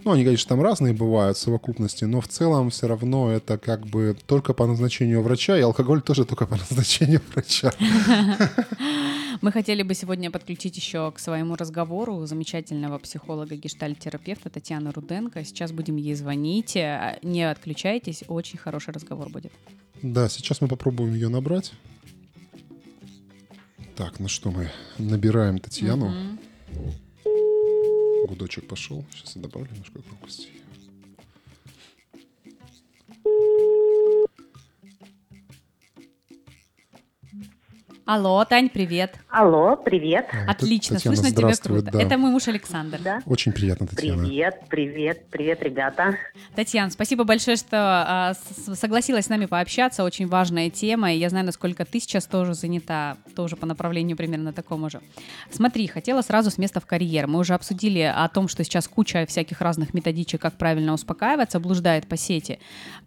ну, 0.05 0.13
они, 0.13 0.23
конечно, 0.23 0.47
там 0.47 0.61
разные 0.61 0.93
бывают 0.93 1.37
в 1.37 1.41
совокупности, 1.41 2.05
но 2.05 2.21
в 2.21 2.27
целом 2.27 2.69
все 2.69 2.87
равно 2.87 3.31
это 3.31 3.57
как 3.57 3.85
бы 3.85 4.15
только 4.27 4.53
по 4.53 4.65
назначению 4.65 5.21
врача, 5.21 5.57
и 5.57 5.61
алкоголь 5.61 6.01
тоже 6.01 6.23
только 6.23 6.45
по 6.45 6.55
назначению 6.69 7.21
врача. 7.33 7.73
Мы 9.41 9.53
хотели 9.53 9.83
бы 9.83 9.93
сегодня 9.93 10.31
подключить 10.31 10.75
еще 10.75 11.11
к 11.11 11.19
своему 11.19 11.55
разговору 11.55 12.25
замечательного 12.25 12.99
психолога-гештальт-терапевта 12.99 14.49
Татьяны 14.49 14.91
Руденко. 14.91 15.45
Сейчас 15.45 15.71
будем 15.71 15.95
ей 15.95 16.13
звонить. 16.15 16.75
Не 16.75 17.49
отключайтесь, 17.49 18.25
очень 18.27 18.59
хороший 18.59 18.93
разговор 18.93 19.29
будет. 19.29 19.53
Да, 20.01 20.27
сейчас 20.27 20.59
мы 20.59 20.67
попробуем 20.67 21.13
ее 21.13 21.29
набрать. 21.29 21.71
Так, 23.95 24.19
ну 24.19 24.27
что 24.27 24.51
мы 24.51 24.69
набираем 24.97 25.59
Татьяну. 25.59 26.39
Угу. 26.73 28.27
Гудочек 28.27 28.67
пошел. 28.67 29.05
Сейчас 29.11 29.37
я 29.37 29.41
добавлю 29.41 29.69
немножко 29.71 29.99
громкости. 29.99 30.49
Алло, 38.11 38.43
Тань, 38.43 38.69
привет. 38.69 39.19
Алло, 39.29 39.75
привет. 39.75 40.25
А, 40.33 40.49
Отлично, 40.53 40.95
Татьяна, 40.95 41.15
слышно 41.15 41.31
тебя 41.31 41.53
круто. 41.61 41.91
Да. 41.91 42.01
Это 42.01 42.17
мой 42.17 42.31
муж 42.31 42.47
Александр. 42.47 42.97
Да? 43.03 43.21
Очень 43.27 43.51
приятно, 43.51 43.85
Татьяна. 43.85 44.25
Привет, 44.25 44.63
привет, 44.67 45.25
привет, 45.29 45.61
ребята. 45.61 46.17
Татьяна, 46.55 46.89
спасибо 46.89 47.23
большое, 47.23 47.55
что 47.55 47.77
а, 47.77 48.33
согласилась 48.73 49.25
с 49.25 49.29
нами 49.29 49.45
пообщаться. 49.45 50.03
Очень 50.03 50.27
важная 50.27 50.71
тема, 50.71 51.13
и 51.13 51.19
я 51.19 51.29
знаю, 51.29 51.45
насколько 51.45 51.85
ты 51.85 51.99
сейчас 51.99 52.25
тоже 52.25 52.55
занята, 52.55 53.17
тоже 53.35 53.55
по 53.55 53.67
направлению 53.67 54.17
примерно 54.17 54.53
такому 54.53 54.89
же. 54.89 55.01
Смотри, 55.51 55.85
хотела 55.85 56.23
сразу 56.23 56.49
с 56.49 56.57
места 56.57 56.79
в 56.79 56.87
карьер. 56.87 57.27
Мы 57.27 57.37
уже 57.37 57.53
обсудили 57.53 57.99
о 57.99 58.27
том, 58.29 58.47
что 58.47 58.63
сейчас 58.63 58.87
куча 58.87 59.27
всяких 59.27 59.61
разных 59.61 59.93
методичек, 59.93 60.41
как 60.41 60.55
правильно 60.55 60.93
успокаиваться, 60.93 61.59
блуждает 61.59 62.07
по 62.07 62.17
сети. 62.17 62.57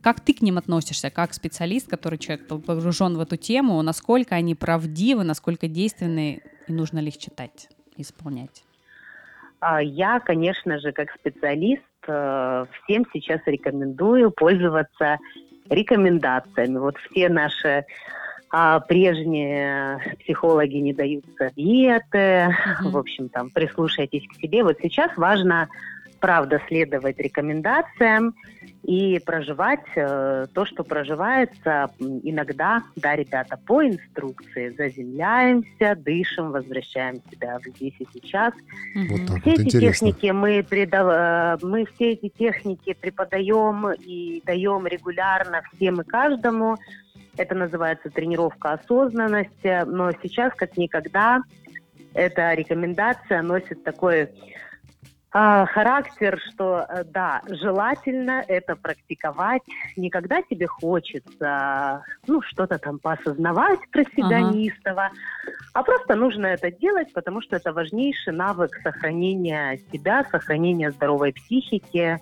Как 0.00 0.20
ты 0.20 0.32
к 0.32 0.42
ним 0.42 0.58
относишься, 0.58 1.10
как 1.10 1.34
специалист, 1.34 1.88
который 1.88 2.20
человек 2.20 2.46
погружен 2.46 3.16
в 3.16 3.20
эту 3.20 3.36
тему, 3.36 3.82
насколько 3.82 4.36
они 4.36 4.54
правдивы? 4.54 4.91
Правдивы, 4.92 5.24
насколько 5.24 5.68
действенны 5.68 6.42
и 6.68 6.72
нужно 6.72 6.98
ли 6.98 7.08
их 7.08 7.16
читать, 7.16 7.68
исполнять? 7.96 8.62
А, 9.60 9.82
я, 9.82 10.20
конечно 10.20 10.78
же, 10.80 10.92
как 10.92 11.10
специалист, 11.12 11.82
э, 12.06 12.66
всем 12.84 13.06
сейчас 13.12 13.40
рекомендую 13.46 14.30
пользоваться 14.30 15.18
рекомендациями. 15.70 16.78
Вот 16.78 16.96
все 16.98 17.28
наши 17.28 17.84
а 18.54 18.80
прежние 18.80 19.98
психологи 20.20 20.76
не 20.76 20.92
дают 20.92 21.24
советы, 21.38 22.54
угу. 22.80 22.90
в 22.90 22.98
общем, 22.98 23.30
там, 23.30 23.48
прислушайтесь 23.48 24.28
к 24.28 24.34
себе. 24.42 24.62
Вот 24.62 24.76
сейчас 24.82 25.10
важно 25.16 25.68
правда 26.22 26.62
следовать 26.68 27.18
рекомендациям 27.18 28.34
и 28.84 29.20
проживать 29.26 29.84
э, 29.96 30.46
то, 30.54 30.64
что 30.64 30.84
проживается 30.84 31.90
иногда, 31.98 32.84
да, 32.94 33.16
ребята, 33.16 33.58
по 33.66 33.84
инструкции. 33.84 34.72
Заземляемся, 34.78 35.96
дышим, 35.96 36.52
возвращаем 36.52 37.20
себя 37.28 37.58
в 37.58 37.66
здесь 37.76 37.94
и 37.98 38.06
сейчас. 38.12 38.54
Вот 38.94 39.26
так 39.26 39.40
все 39.40 39.50
вот, 39.50 39.58
эти 39.60 39.62
интересно. 39.62 40.08
техники 40.12 40.30
мы, 40.30 40.62
предав... 40.62 41.06
Э, 41.10 41.66
мы 41.66 41.86
все 41.86 42.12
эти 42.12 42.28
техники 42.28 42.94
преподаем 42.94 43.90
и 43.92 44.42
даем 44.46 44.86
регулярно 44.86 45.62
всем 45.74 46.00
и 46.02 46.04
каждому. 46.04 46.76
Это 47.36 47.56
называется 47.56 48.10
тренировка 48.10 48.74
осознанности, 48.74 49.84
но 49.86 50.12
сейчас 50.22 50.54
как 50.54 50.76
никогда 50.76 51.42
эта 52.14 52.54
рекомендация 52.54 53.42
носит 53.42 53.82
такой 53.82 54.28
а, 55.34 55.64
характер, 55.64 56.38
что 56.52 56.84
э, 56.86 57.04
да, 57.04 57.40
желательно 57.48 58.44
это 58.46 58.76
практиковать. 58.76 59.62
Никогда 59.96 60.42
тебе 60.42 60.66
хочется, 60.66 62.04
ну, 62.26 62.42
что-то 62.42 62.78
там 62.78 62.98
поосознавать 62.98 63.80
про 63.90 64.04
себя 64.04 64.38
ага. 64.38 64.52
неистово, 64.52 65.10
а 65.72 65.82
просто 65.82 66.16
нужно 66.16 66.46
это 66.46 66.70
делать, 66.70 67.10
потому 67.14 67.40
что 67.40 67.56
это 67.56 67.72
важнейший 67.72 68.34
навык 68.34 68.78
сохранения 68.82 69.80
себя, 69.90 70.26
сохранения 70.30 70.90
здоровой 70.90 71.32
психики. 71.32 72.18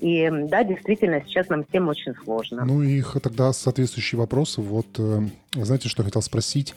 И 0.00 0.28
да, 0.28 0.64
действительно, 0.64 1.22
сейчас 1.24 1.50
нам 1.50 1.64
всем 1.66 1.86
очень 1.86 2.16
сложно. 2.24 2.64
Ну 2.64 2.82
и 2.82 3.00
тогда 3.22 3.52
соответствующие 3.52 4.18
вопросы. 4.18 4.60
Вот, 4.60 4.86
э, 4.98 5.20
знаете, 5.52 5.88
что 5.88 6.02
я 6.02 6.06
хотел 6.06 6.22
спросить? 6.22 6.74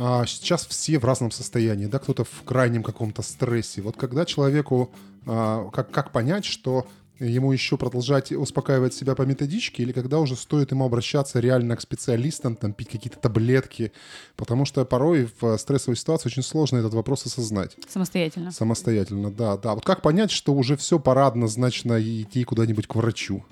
А, 0.00 0.24
сейчас 0.26 0.64
все 0.64 0.98
в 1.00 1.04
разном 1.04 1.32
состоянии, 1.32 1.86
да, 1.86 1.98
кто-то 1.98 2.22
в 2.22 2.44
крайнем 2.44 2.84
каком-то 2.84 3.22
стрессе. 3.22 3.82
Вот 3.82 3.96
когда 3.96 4.24
человеку, 4.24 4.92
а, 5.26 5.68
как, 5.70 5.90
как 5.90 6.12
понять, 6.12 6.44
что 6.44 6.86
ему 7.18 7.50
еще 7.50 7.76
продолжать 7.76 8.30
успокаивать 8.30 8.94
себя 8.94 9.16
по 9.16 9.22
методичке, 9.22 9.82
или 9.82 9.90
когда 9.90 10.20
уже 10.20 10.36
стоит 10.36 10.70
ему 10.70 10.84
обращаться 10.84 11.40
реально 11.40 11.76
к 11.76 11.80
специалистам, 11.80 12.54
там, 12.54 12.72
пить 12.72 12.90
какие-то 12.90 13.18
таблетки, 13.18 13.90
потому 14.36 14.64
что 14.64 14.84
порой 14.84 15.28
в 15.40 15.58
стрессовой 15.58 15.96
ситуации 15.96 16.28
очень 16.28 16.44
сложно 16.44 16.78
этот 16.78 16.94
вопрос 16.94 17.26
осознать. 17.26 17.76
Самостоятельно. 17.88 18.52
Самостоятельно, 18.52 19.32
да, 19.32 19.56
да. 19.56 19.74
Вот 19.74 19.84
как 19.84 20.02
понять, 20.02 20.30
что 20.30 20.54
уже 20.54 20.76
все, 20.76 21.00
пора 21.00 21.26
однозначно 21.26 22.00
идти 22.00 22.44
куда-нибудь 22.44 22.86
к 22.86 22.94
врачу? 22.94 23.44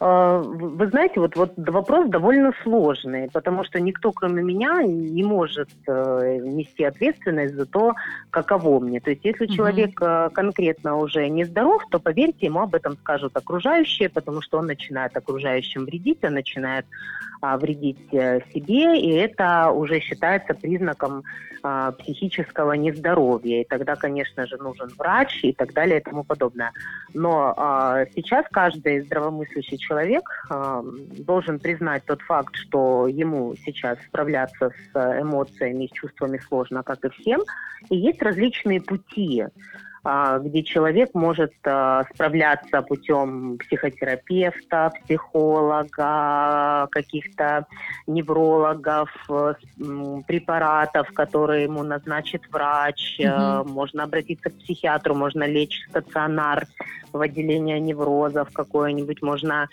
А, 0.00 0.38
вы 0.38 0.88
знаете, 0.88 1.20
вот, 1.20 1.36
вот 1.36 1.52
вопрос 1.56 2.08
довольно 2.08 2.52
сложный, 2.62 3.30
потому 3.32 3.64
что 3.64 3.80
никто, 3.80 4.12
кроме 4.12 4.42
меня, 4.42 4.82
не 4.82 5.22
может 5.22 5.68
э, 5.86 6.38
нести 6.42 6.84
ответственность 6.84 7.54
за 7.54 7.66
то, 7.66 7.94
каково 8.30 8.80
мне. 8.80 9.00
То 9.00 9.10
есть, 9.10 9.24
если 9.24 9.46
человек 9.46 10.00
э, 10.00 10.30
конкретно 10.32 10.96
уже 10.96 11.28
не 11.28 11.44
здоров, 11.44 11.82
то, 11.90 11.98
поверьте, 11.98 12.46
ему 12.46 12.60
об 12.60 12.74
этом 12.74 12.96
скажут 12.96 13.36
окружающие, 13.36 14.08
потому 14.08 14.42
что 14.42 14.58
он 14.58 14.66
начинает 14.66 15.16
окружающим 15.16 15.84
вредить, 15.84 16.24
он 16.24 16.34
начинает 16.34 16.86
вредить 17.58 18.12
э, 18.12 18.40
себе, 18.52 18.98
и 18.98 19.10
это 19.10 19.70
уже 19.70 20.00
считается 20.00 20.54
признаком 20.54 21.22
а, 21.66 21.92
психического 21.92 22.72
нездоровья. 22.72 23.62
И 23.62 23.64
тогда, 23.64 23.96
конечно 23.96 24.46
же, 24.46 24.58
нужен 24.58 24.90
врач 24.98 25.42
и 25.42 25.54
так 25.54 25.72
далее 25.72 25.98
и 25.98 26.02
тому 26.02 26.22
подобное. 26.22 26.72
Но 27.14 27.54
а, 27.56 28.04
сейчас 28.14 28.44
каждый 28.50 29.00
здравомыслящий 29.00 29.78
человек 29.78 30.28
а, 30.50 30.84
должен 31.20 31.58
признать 31.58 32.04
тот 32.04 32.20
факт, 32.20 32.54
что 32.56 33.08
ему 33.08 33.54
сейчас 33.64 33.96
справляться 34.08 34.72
с 34.92 35.22
эмоциями 35.22 35.84
и 35.84 35.92
чувствами 35.92 36.38
сложно, 36.46 36.82
как 36.82 37.02
и 37.06 37.08
всем. 37.08 37.40
И 37.88 37.96
есть 37.96 38.20
различные 38.20 38.82
пути. 38.82 39.46
А, 40.06 40.38
где 40.38 40.62
человек 40.62 41.14
может 41.14 41.54
а, 41.64 42.04
справляться 42.12 42.82
путем 42.82 43.56
психотерапевта, 43.56 44.92
психолога, 45.02 46.88
каких-то 46.90 47.66
неврологов, 48.06 49.08
препаратов, 50.26 51.10
которые 51.14 51.64
ему 51.64 51.82
назначит 51.82 52.42
врач. 52.52 53.18
Угу. 53.18 53.70
Можно 53.70 54.04
обратиться 54.04 54.50
к 54.50 54.58
психиатру, 54.58 55.14
можно 55.14 55.44
лечь 55.44 55.86
в 55.86 55.90
стационар 55.90 56.66
в 57.12 57.20
отделение 57.20 57.80
неврозов 57.80 58.50
какое-нибудь, 58.52 59.22
можно 59.22 59.68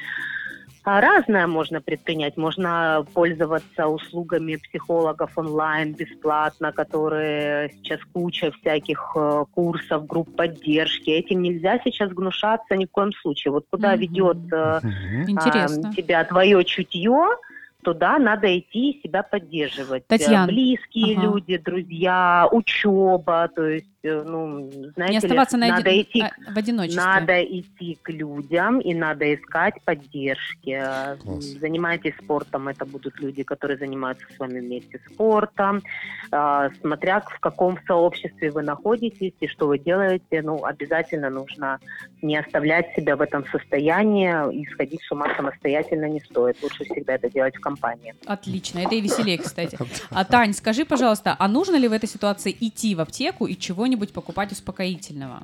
разное 0.83 1.47
можно 1.47 1.81
предпринять. 1.81 2.37
Можно 2.37 3.05
пользоваться 3.13 3.87
услугами 3.87 4.55
психологов 4.55 5.37
онлайн 5.37 5.93
бесплатно, 5.93 6.71
которые 6.71 7.69
сейчас 7.77 7.99
куча 8.13 8.51
всяких 8.51 9.11
э, 9.15 9.45
курсов, 9.53 10.07
групп 10.07 10.35
поддержки. 10.35 11.09
Этим 11.09 11.41
нельзя 11.41 11.79
сейчас 11.83 12.11
гнушаться 12.11 12.75
ни 12.75 12.85
в 12.85 12.91
коем 12.91 13.13
случае. 13.13 13.51
Вот 13.51 13.65
куда 13.69 13.93
mm-hmm. 13.93 13.97
ведет 13.97 14.37
э, 14.51 14.81
э, 15.23 15.95
тебя 15.95 16.23
твое 16.23 16.63
чутье, 16.63 17.37
туда 17.83 18.17
надо 18.17 18.57
идти 18.57 18.91
и 18.91 19.01
себя 19.01 19.23
поддерживать. 19.23 20.07
Татьяна. 20.07 20.47
Близкие 20.47 21.17
ага. 21.17 21.27
люди, 21.27 21.57
друзья, 21.57 22.47
учеба, 22.51 23.49
то 23.53 23.65
есть 23.65 23.87
ну, 24.03 24.69
знаете 24.95 25.11
не 25.11 25.17
оставаться 25.17 25.57
ли, 25.57 25.61
на 25.61 25.67
надо 25.69 25.89
один... 25.89 26.01
идти, 26.01 26.21
а, 26.21 26.31
в 26.51 26.57
одиночестве. 26.57 27.03
Надо 27.03 27.43
идти 27.43 27.99
к 28.01 28.09
людям 28.09 28.79
и 28.79 28.93
надо 28.93 29.33
искать 29.33 29.75
поддержки. 29.85 30.81
Класс. 31.21 31.43
Занимайтесь 31.43 32.13
спортом, 32.21 32.67
это 32.67 32.85
будут 32.85 33.19
люди, 33.19 33.43
которые 33.43 33.77
занимаются 33.77 34.25
с 34.35 34.39
вами 34.39 34.59
вместе 34.59 34.99
спортом. 35.11 35.83
А, 36.31 36.69
смотря 36.81 37.21
в 37.21 37.39
каком 37.39 37.77
сообществе 37.85 38.51
вы 38.51 38.63
находитесь 38.63 39.33
и 39.39 39.47
что 39.47 39.67
вы 39.67 39.77
делаете, 39.77 40.41
ну, 40.41 40.63
обязательно 40.63 41.29
нужно 41.29 41.79
не 42.21 42.37
оставлять 42.37 42.93
себя 42.95 43.15
в 43.15 43.21
этом 43.21 43.45
состоянии 43.47 44.31
и 44.53 44.65
сходить 44.67 45.01
с 45.03 45.11
ума 45.11 45.27
самостоятельно 45.35 46.05
не 46.05 46.21
стоит. 46.21 46.57
Лучше 46.63 46.85
всегда 46.85 47.15
это 47.15 47.29
делать 47.29 47.55
в 47.55 47.59
компании. 47.59 48.15
Отлично, 48.25 48.79
это 48.79 48.95
и 48.95 49.01
веселее, 49.01 49.37
кстати. 49.37 49.77
А, 50.09 50.25
Тань, 50.25 50.53
скажи, 50.53 50.83
пожалуйста, 50.83 51.35
а 51.37 51.47
нужно 51.47 51.75
ли 51.75 51.87
в 51.87 51.91
этой 51.91 52.07
ситуации 52.07 52.55
идти 52.59 52.95
в 52.95 53.01
аптеку 53.01 53.45
и 53.45 53.57
чего 53.57 53.87
чего-нибудь 53.91 54.13
покупать 54.13 54.51
успокоительного? 54.51 55.43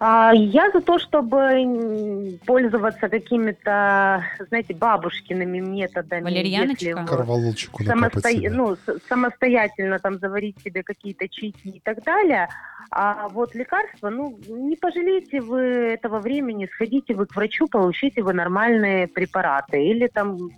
А, 0.00 0.32
я 0.34 0.70
за 0.72 0.80
то, 0.80 0.98
чтобы 0.98 2.38
пользоваться 2.44 3.08
какими-то, 3.08 4.24
знаете, 4.48 4.74
бабушкиными 4.74 5.60
методами. 5.60 6.24
Валерьяночка? 6.24 7.06
Корвалолчику 7.06 7.84
самосто... 7.84 8.28
ну, 8.50 8.76
самостоятельно 9.08 9.98
там 10.00 10.18
заварить 10.18 10.60
себе 10.62 10.82
какие-то 10.82 11.28
чайки 11.28 11.68
и 11.68 11.80
так 11.80 12.02
далее. 12.02 12.48
А 12.90 13.28
вот 13.28 13.54
лекарства, 13.54 14.10
ну, 14.10 14.36
не 14.48 14.76
пожалейте 14.76 15.40
вы 15.40 15.60
этого 15.94 16.18
времени, 16.18 16.68
сходите 16.74 17.14
вы 17.14 17.26
к 17.26 17.36
врачу, 17.36 17.68
получите 17.68 18.22
вы 18.22 18.32
нормальные 18.32 19.06
препараты. 19.06 19.82
Или 19.82 20.08
там 20.08 20.50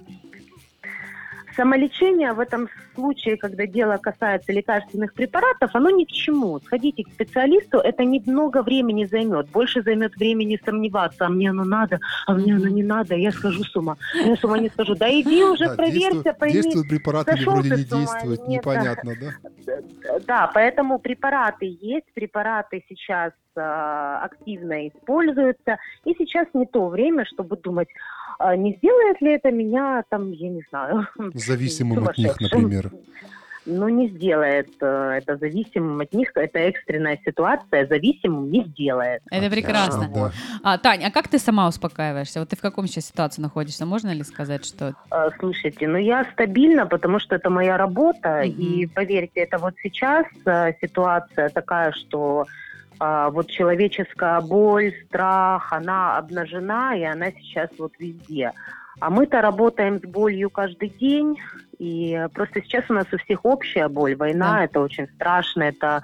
Самолечение 1.56 2.34
в 2.34 2.40
этом 2.40 2.68
случае, 2.96 3.36
когда 3.36 3.66
дело 3.66 3.96
касается 3.98 4.52
лекарственных 4.52 5.14
препаратов, 5.14 5.70
оно 5.74 5.90
ни 5.90 6.04
к 6.04 6.08
чему. 6.08 6.58
Сходите 6.60 7.04
к 7.04 7.08
специалисту, 7.12 7.78
это 7.78 8.04
немного 8.04 8.62
времени 8.62 9.04
займет. 9.04 9.48
Больше 9.50 9.82
займет 9.82 10.16
времени 10.16 10.58
сомневаться, 10.64 11.26
а 11.26 11.28
мне 11.28 11.50
оно 11.50 11.64
надо, 11.64 12.00
а 12.26 12.32
мне 12.32 12.56
оно 12.56 12.68
не 12.68 12.82
надо, 12.82 13.14
я 13.14 13.30
схожу 13.30 13.62
с 13.62 13.76
ума. 13.76 13.96
Я 14.14 14.34
с 14.34 14.42
ума 14.42 14.58
не 14.58 14.68
схожу. 14.70 14.96
Да 14.96 15.08
иди 15.08 15.44
уже, 15.44 15.66
да, 15.66 15.74
проверься, 15.76 16.32
пойми. 16.32 16.54
Действуют 16.54 16.88
препараты 16.88 17.36
или 17.36 17.44
вроде 17.44 17.70
не 17.70 17.84
действуют, 17.84 18.48
непонятно, 18.48 19.12
да? 19.20 19.80
Да, 20.26 20.50
поэтому 20.52 20.98
препараты 20.98 21.76
есть, 21.80 22.06
препараты 22.14 22.82
сейчас 22.88 23.32
э, 23.56 23.60
активно 23.60 24.88
используются, 24.88 25.78
и 26.04 26.14
сейчас 26.18 26.46
не 26.54 26.66
то 26.66 26.88
время, 26.88 27.24
чтобы 27.26 27.56
думать, 27.56 27.88
а 28.38 28.54
не 28.54 28.74
сделает 28.76 29.20
ли 29.20 29.32
это 29.32 29.50
меня, 29.50 30.04
там, 30.08 30.30
я 30.30 30.48
не 30.48 30.62
знаю... 30.70 31.06
Зависимым 31.34 32.06
от 32.06 32.18
них, 32.18 32.40
например. 32.40 32.85
Ну, 33.66 33.88
не 33.88 34.08
сделает 34.08 34.68
э, 34.80 35.18
это 35.18 35.36
зависимым 35.36 36.00
от 36.00 36.12
них. 36.12 36.30
Это 36.36 36.58
экстренная 36.60 37.18
ситуация, 37.24 37.86
зависимым 37.88 38.48
не 38.50 38.64
сделает. 38.64 39.22
Это 39.28 39.50
прекрасно. 39.50 40.08
Да. 40.14 40.32
А, 40.62 40.78
Тань, 40.78 41.04
а 41.04 41.10
как 41.10 41.26
ты 41.26 41.40
сама 41.40 41.66
успокаиваешься? 41.66 42.38
Вот 42.38 42.48
ты 42.48 42.56
в 42.56 42.60
каком 42.60 42.86
сейчас 42.86 43.06
ситуации 43.06 43.42
находишься? 43.42 43.84
Можно 43.84 44.12
ли 44.12 44.22
сказать, 44.22 44.64
что... 44.64 44.94
А, 45.10 45.30
слушайте, 45.40 45.88
ну 45.88 45.98
я 45.98 46.24
стабильна, 46.32 46.86
потому 46.86 47.18
что 47.18 47.34
это 47.34 47.50
моя 47.50 47.76
работа. 47.76 48.44
Угу. 48.44 48.52
И 48.52 48.86
поверьте, 48.86 49.40
это 49.40 49.58
вот 49.58 49.74
сейчас 49.82 50.26
э, 50.44 50.72
ситуация 50.80 51.48
такая, 51.48 51.90
что 51.90 52.46
а, 52.98 53.30
вот 53.30 53.50
человеческая 53.50 54.40
боль, 54.40 54.94
страх, 55.06 55.72
она 55.72 56.18
обнажена, 56.18 56.96
и 56.96 57.02
она 57.02 57.30
сейчас 57.32 57.68
вот 57.78 57.92
везде. 57.98 58.52
А 59.00 59.10
мы-то 59.10 59.40
работаем 59.40 59.98
с 59.98 60.02
болью 60.02 60.50
каждый 60.50 60.88
день, 60.88 61.38
и 61.78 62.26
просто 62.32 62.62
сейчас 62.62 62.84
у 62.88 62.94
нас 62.94 63.06
у 63.12 63.18
всех 63.18 63.44
общая 63.44 63.88
боль. 63.88 64.16
Война 64.16 64.58
да. 64.58 64.64
это 64.64 64.80
очень 64.80 65.06
страшно, 65.08 65.64
это 65.64 66.02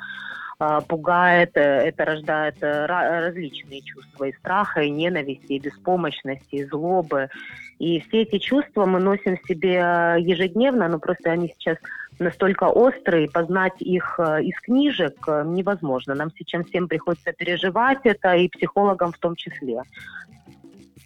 э, 0.61 0.81
пугает, 0.87 1.53
это 1.55 2.05
рождает 2.05 2.57
э, 2.61 2.87
различные 2.87 3.81
чувства 3.81 4.25
и 4.25 4.33
страха, 4.35 4.83
и 4.83 4.91
ненависти, 4.91 5.53
и 5.53 5.59
беспомощности, 5.59 6.57
и 6.57 6.65
злобы. 6.65 7.31
И 7.79 8.01
все 8.01 8.23
эти 8.23 8.39
чувства 8.39 8.85
мы 8.85 9.01
носим 9.01 9.39
в 9.39 9.49
себе 9.49 10.17
ежедневно, 10.19 10.89
но 10.89 10.99
просто 10.99 11.31
они 11.31 11.55
сейчас 11.59 11.79
настолько 12.19 12.65
острые, 12.65 13.29
познать 13.29 13.81
их 13.81 14.19
э, 14.19 14.43
из 14.43 14.59
книжек 14.61 15.17
э, 15.27 15.45
невозможно. 15.47 16.15
Нам 16.15 16.31
сейчас 16.37 16.67
всем 16.67 16.89
приходится 16.89 17.33
переживать 17.33 18.01
это, 18.05 18.35
и 18.35 18.49
психологам 18.49 19.13
в 19.13 19.19
том 19.19 19.37
числе. 19.37 19.83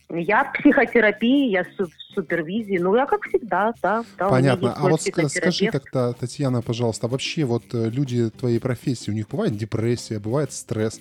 Я 0.09 0.45
в 0.45 0.53
психотерапии, 0.53 1.51
я 1.51 1.65
в 1.65 1.89
супервизии. 2.15 2.79
Ну, 2.79 2.95
я 2.95 3.07
как 3.07 3.25
всегда, 3.25 3.73
да. 3.83 4.05
да 4.19 4.29
Понятно. 4.29 4.73
А 4.73 4.89
вот 4.89 5.03
скажи 5.03 5.67
как-то, 5.67 6.15
Татьяна, 6.19 6.63
пожалуйста, 6.63 7.07
а 7.07 7.11
вообще 7.11 7.45
вот 7.45 7.63
э, 7.75 7.91
люди 7.91 8.31
твоей 8.31 8.61
профессии, 8.61 9.11
у 9.11 9.15
них 9.15 9.29
бывает 9.29 9.57
депрессия, 9.57 10.19
бывает 10.19 10.53
стресс? 10.53 11.01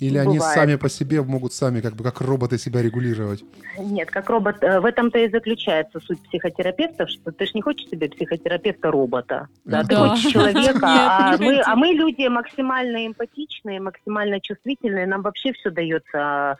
Или 0.00 0.18
бывает. 0.18 0.28
они 0.28 0.40
сами 0.40 0.76
по 0.76 0.88
себе 0.88 1.22
могут 1.22 1.52
сами 1.52 1.80
как 1.80 1.94
бы 1.94 2.04
как 2.04 2.20
роботы 2.20 2.58
себя 2.58 2.80
регулировать? 2.80 3.44
Нет, 3.78 4.10
как 4.10 4.30
робот. 4.30 4.62
Э, 4.62 4.80
в 4.80 4.84
этом-то 4.84 5.18
и 5.18 5.28
заключается 5.28 6.00
суть 6.00 6.20
психотерапевтов, 6.20 7.10
что 7.10 7.32
ты 7.32 7.46
же 7.46 7.52
не 7.54 7.62
хочешь 7.62 7.88
себе 7.88 8.08
психотерапевта-робота. 8.08 9.48
Да, 9.64 9.82
да, 9.82 9.88
ты 9.88 9.96
хочешь 9.96 10.32
человека. 10.32 10.80
а, 10.82 11.36
мы, 11.38 11.60
а 11.60 11.76
мы 11.76 11.88
люди 11.88 12.26
максимально 12.28 13.06
эмпатичные, 13.06 13.80
максимально 13.80 14.40
чувствительные. 14.40 15.06
Нам 15.06 15.22
вообще 15.22 15.52
все 15.52 15.70
дается 15.70 16.18
а, 16.18 16.56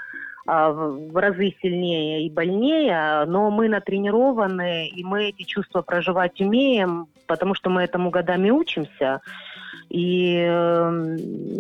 в 0.47 1.17
разы 1.19 1.55
сильнее 1.63 2.27
и 2.27 2.31
больнее, 2.31 3.25
но 3.27 3.51
мы 3.51 3.69
натренированы, 3.69 4.89
и 4.89 5.03
мы 5.03 5.31
эти 5.31 5.45
чувства 5.45 5.83
проживать 5.83 6.41
умеем, 6.41 7.09
потому 7.27 7.55
что 7.55 7.71
мы 7.71 7.83
этому 7.83 8.11
годами 8.11 8.51
учимся. 8.51 9.21
И, 9.91 10.37
эм, 10.37 11.17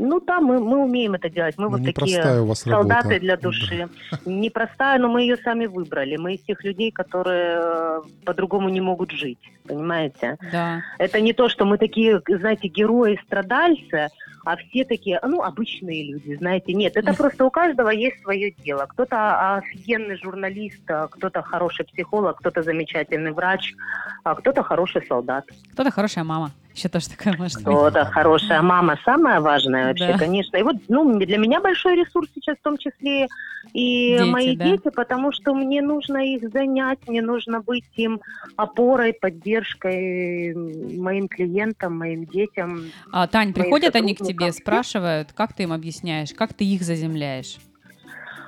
ну 0.08 0.20
да, 0.20 0.40
мы, 0.40 0.58
мы 0.58 0.84
умеем 0.84 1.14
это 1.14 1.30
делать. 1.30 1.56
Мы 1.56 1.64
ну, 1.64 1.70
вот 1.70 1.84
такие 1.84 2.40
у 2.40 2.46
вас 2.46 2.60
солдаты 2.60 3.08
работа. 3.08 3.20
для 3.20 3.36
души. 3.36 3.88
Непростая, 4.24 4.98
но 4.98 5.08
мы 5.08 5.22
ее 5.22 5.36
сами 5.36 5.66
выбрали. 5.66 6.16
Мы 6.16 6.34
из 6.34 6.42
тех 6.42 6.62
людей, 6.64 6.90
которые 6.90 7.58
э, 7.60 8.00
по-другому 8.24 8.68
не 8.70 8.80
могут 8.80 9.12
жить, 9.12 9.38
понимаете? 9.66 10.36
Да. 10.50 10.82
Это 10.98 11.20
не 11.20 11.32
то, 11.32 11.48
что 11.48 11.64
мы 11.64 11.78
такие, 11.78 12.20
знаете, 12.26 12.68
герои-страдальцы, 12.68 14.08
а 14.44 14.56
все 14.56 14.84
такие, 14.84 15.18
ну, 15.22 15.42
обычные 15.42 16.12
люди, 16.12 16.36
знаете. 16.36 16.72
Нет, 16.72 16.96
это 16.96 17.14
просто 17.14 17.44
у 17.44 17.50
каждого 17.50 17.88
есть 17.88 18.20
свое 18.22 18.50
дело. 18.50 18.86
Кто-то 18.86 19.56
офигенный 19.56 20.16
журналист, 20.16 20.82
а 20.88 21.08
кто-то 21.08 21.42
хороший 21.42 21.84
психолог, 21.86 22.38
кто-то 22.38 22.62
замечательный 22.62 23.32
врач, 23.32 23.74
а 24.22 24.34
кто-то 24.34 24.62
хороший 24.62 25.02
солдат. 25.06 25.46
Кто-то 25.72 25.90
хорошая 25.90 26.24
мама. 26.24 26.50
Еще 26.74 26.88
тоже 26.88 27.08
такая 27.08 27.36
может 27.38 27.62
быть. 27.62 27.92
Да, 27.92 28.04
хорошая 28.04 28.60
мама 28.60 28.98
самая 29.04 29.40
важная 29.40 29.88
вообще, 29.88 30.08
Да. 30.08 30.18
конечно. 30.18 30.56
И 30.56 30.62
вот, 30.62 30.76
ну, 30.88 31.18
для 31.20 31.38
меня 31.38 31.60
большой 31.60 31.94
ресурс 31.96 32.28
сейчас 32.34 32.56
в 32.58 32.62
том 32.62 32.78
числе 32.78 33.28
и 33.72 34.16
Дети, 34.18 34.28
мои 34.28 34.56
да. 34.56 34.64
дети, 34.70 34.90
потому 34.94 35.30
что 35.32 35.54
мне 35.54 35.82
нужно 35.82 36.18
их 36.18 36.50
занять, 36.50 36.98
мне 37.06 37.22
нужно 37.22 37.60
быть 37.60 37.84
им 37.94 38.20
опорой, 38.56 39.12
поддержкой 39.12 40.54
моим 40.98 41.28
клиентам, 41.28 41.96
моим 41.96 42.24
детям. 42.26 42.90
А, 43.12 43.26
Тань, 43.28 43.52
приходят 43.54 43.94
они 43.94 44.14
к 44.16 44.18
тебе, 44.24 44.52
спрашивают, 44.52 45.32
как 45.32 45.52
ты 45.52 45.62
им 45.64 45.72
объясняешь, 45.72 46.32
как 46.34 46.54
ты 46.54 46.64
их 46.64 46.82
заземляешь? 46.82 47.58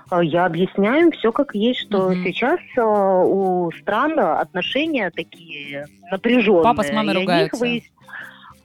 А 0.09 0.23
Я 0.23 0.47
объясняю 0.47 1.11
все 1.11 1.33
как 1.33 1.53
есть, 1.55 1.81
что 1.81 2.11
Мгм. 2.11 2.23
сейчас 2.23 2.61
э, 2.77 2.81
у 2.81 3.73
стран 3.73 4.17
отношения 4.21 5.11
такие 5.11 5.87
напряженные. 6.13 6.63
Папа 6.63 6.85
с 6.85 6.93
мамой 6.93 7.15
ругаются. 7.15 7.57
выяс- 7.65 7.83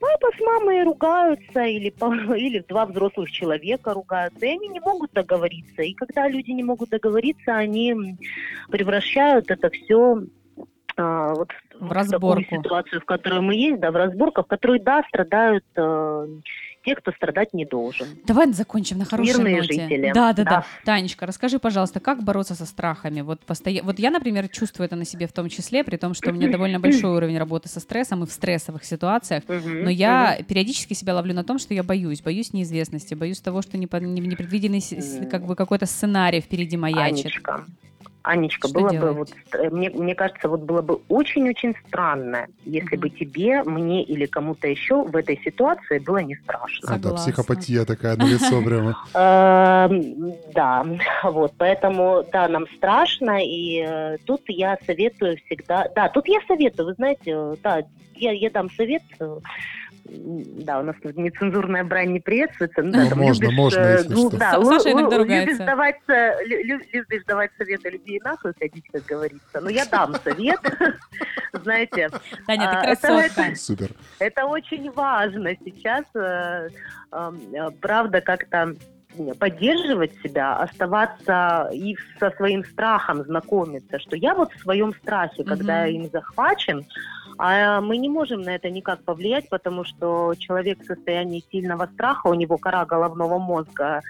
Папа 0.01 0.29
с 0.35 0.39
мамой 0.41 0.83
ругаются, 0.83 1.61
или, 1.63 1.93
или 2.37 2.65
два 2.67 2.87
взрослых 2.87 3.29
человека 3.31 3.93
ругаются, 3.93 4.45
и 4.45 4.49
они 4.49 4.67
не 4.69 4.79
могут 4.79 5.13
договориться. 5.13 5.83
И 5.83 5.93
когда 5.93 6.27
люди 6.27 6.49
не 6.49 6.63
могут 6.63 6.89
договориться, 6.89 7.55
они 7.55 8.17
превращают 8.69 9.51
это 9.51 9.69
все 9.69 10.23
вот 10.97 11.49
В 11.79 11.87
в 11.87 11.91
разборку. 11.91 12.41
такую 12.43 12.61
ситуацию, 12.61 13.01
в 13.01 13.05
которой 13.05 13.41
мы 13.41 13.55
есть, 13.55 13.79
да, 13.79 13.91
в 13.91 13.95
разборку, 13.95 14.43
в 14.43 14.47
которой, 14.47 14.79
да, 14.79 15.03
страдают 15.07 15.63
э, 15.75 16.27
те, 16.83 16.95
кто 16.95 17.11
страдать 17.11 17.53
не 17.53 17.65
должен. 17.65 18.07
Давай 18.25 18.51
закончим 18.53 18.97
на 18.97 19.05
хорошей 19.05 19.33
Мирные 19.33 19.57
ноте. 19.57 19.73
жители. 19.73 20.11
Да, 20.13 20.33
да, 20.33 20.43
да, 20.43 20.49
Да. 20.51 20.65
Танечка, 20.85 21.25
расскажи, 21.25 21.59
пожалуйста, 21.59 21.99
как 21.99 22.23
бороться 22.23 22.55
со 22.55 22.65
страхами? 22.65 23.21
Вот, 23.21 23.41
постоя... 23.41 23.81
вот 23.83 23.99
я, 23.99 24.11
например, 24.11 24.47
чувствую 24.49 24.85
это 24.85 24.95
на 24.95 25.05
себе 25.05 25.27
в 25.27 25.33
том 25.33 25.49
числе, 25.49 25.83
при 25.83 25.97
том, 25.97 26.13
что 26.13 26.31
у 26.31 26.33
меня 26.33 26.49
довольно 26.49 26.79
большой 26.81 27.15
уровень 27.15 27.37
работы 27.37 27.69
со 27.69 27.79
стрессом 27.79 28.23
и 28.23 28.27
в 28.27 28.31
стрессовых 28.31 28.83
ситуациях. 28.83 29.43
Но 29.47 29.89
я 29.89 30.39
периодически 30.47 30.93
себя 30.93 31.15
ловлю 31.15 31.33
на 31.33 31.43
том, 31.43 31.59
что 31.59 31.73
я 31.73 31.83
боюсь, 31.83 32.21
боюсь 32.21 32.53
неизвестности, 32.53 33.13
боюсь 33.13 33.39
того, 33.39 33.61
что 33.61 33.77
непредвиденный 33.77 34.81
как 35.29 35.45
бы 35.45 35.55
какой-то 35.55 35.85
сценарий 35.85 36.41
впереди 36.41 36.77
маячит. 36.77 37.25
Анечка. 37.25 37.65
Анечка, 38.23 38.67
Что 38.67 38.79
было 38.79 38.91
делать? 38.91 39.09
бы 39.11 39.19
вот, 39.19 39.29
э, 39.55 39.69
мне, 39.69 39.89
мне 39.89 40.13
кажется, 40.15 40.47
вот 40.47 40.61
было 40.61 40.81
бы 40.81 40.99
очень-очень 41.07 41.75
странно, 41.87 42.47
если 42.65 42.95
Мгм. 42.95 43.01
бы 43.01 43.09
тебе, 43.09 43.63
мне 43.63 44.03
или 44.03 44.25
кому-то 44.27 44.67
еще 44.67 45.03
в 45.03 45.15
этой 45.15 45.39
ситуации 45.43 45.97
было 45.99 46.17
не 46.17 46.35
страшно. 46.35 46.87
А, 46.87 46.91
да, 46.91 46.95
Согласна. 46.97 47.31
психопатия 47.31 47.85
такая 47.85 48.15
на 48.17 48.25
лицо 48.25 48.61
прямо. 48.65 48.95
Эм, 49.15 50.35
Да, 50.53 50.85
вот, 51.23 51.53
поэтому, 51.57 52.23
да, 52.31 52.47
нам 52.47 52.65
страшно, 52.77 53.43
и 53.43 53.81
э, 53.83 54.17
тут 54.25 54.41
я 54.47 54.77
советую 54.85 55.37
всегда, 55.45 55.87
да, 55.95 56.09
тут 56.09 56.27
я 56.27 56.39
советую, 56.47 56.89
вы 56.89 56.93
знаете, 56.93 57.31
э, 57.31 57.55
да, 57.63 57.81
я, 58.13 58.31
я 58.33 58.49
дам 58.51 58.69
совет, 58.77 59.01
да, 60.13 60.79
у 60.79 60.83
нас 60.83 60.95
тут 61.01 61.15
нецензурная 61.15 61.83
брань 61.85 62.11
не 62.11 62.19
приветствуется, 62.19 62.81
ну, 62.81 62.91
да, 62.91 63.03
Ну, 63.03 63.09
там 63.09 63.19
можно, 63.19 63.43
любишь, 63.45 63.57
можно, 63.57 63.79
э, 63.79 63.91
если 63.97 64.13
ну, 64.13 64.27
что. 64.29 64.37
да, 64.37 64.51
Саша 64.63 64.91
иногда 64.91 65.17
любишь 65.17 65.17
ругается. 65.19 65.65
давать, 65.65 65.95
э, 66.09 66.43
лю- 66.45 66.63
лю- 66.63 66.85
любишь 66.91 67.23
давать 67.27 67.51
советы 67.57 67.89
людей 67.91 68.19
нахуй 68.23 68.51
ходить, 68.59 68.83
как 68.91 69.05
говорится, 69.05 69.61
но 69.61 69.69
я 69.69 69.85
дам 69.85 70.13
совет, 70.23 70.59
знаете, 71.53 72.09
Таня, 72.45 72.69
ты 72.69 72.75
А, 72.77 72.81
красотка. 72.81 73.55
Супер. 73.55 73.91
это 74.19 74.45
очень 74.45 74.91
важно 74.91 75.55
сейчас, 75.63 76.03
э, 76.15 76.69
эм, 77.13 77.41
э, 77.53 77.71
правда, 77.79 78.19
как-то 78.21 78.73
поддерживать 79.39 80.13
себя, 80.23 80.55
оставаться 80.55 81.69
и 81.73 81.97
со 82.17 82.31
своим 82.31 82.63
страхом 82.63 83.23
знакомиться, 83.23 83.99
что 83.99 84.15
я 84.15 84.33
вот 84.33 84.53
в 84.53 84.59
своем 84.61 84.93
страхе, 84.93 85.43
когда 85.43 85.81
Мгм. 85.85 85.95
им 85.95 86.09
захвачен, 86.11 86.85
а 87.43 87.81
мы 87.81 87.97
не 87.97 88.07
можем 88.07 88.43
на 88.43 88.53
это 88.53 88.69
никак 88.69 89.03
повлиять, 89.03 89.49
потому 89.49 89.83
что 89.83 90.35
человек 90.37 90.79
в 90.79 90.85
состоянии 90.85 91.43
сильного 91.51 91.87
страха, 91.87 92.27
у 92.27 92.35
него 92.35 92.59
кора 92.59 92.85
головного 92.85 93.39
мозга 93.39 94.01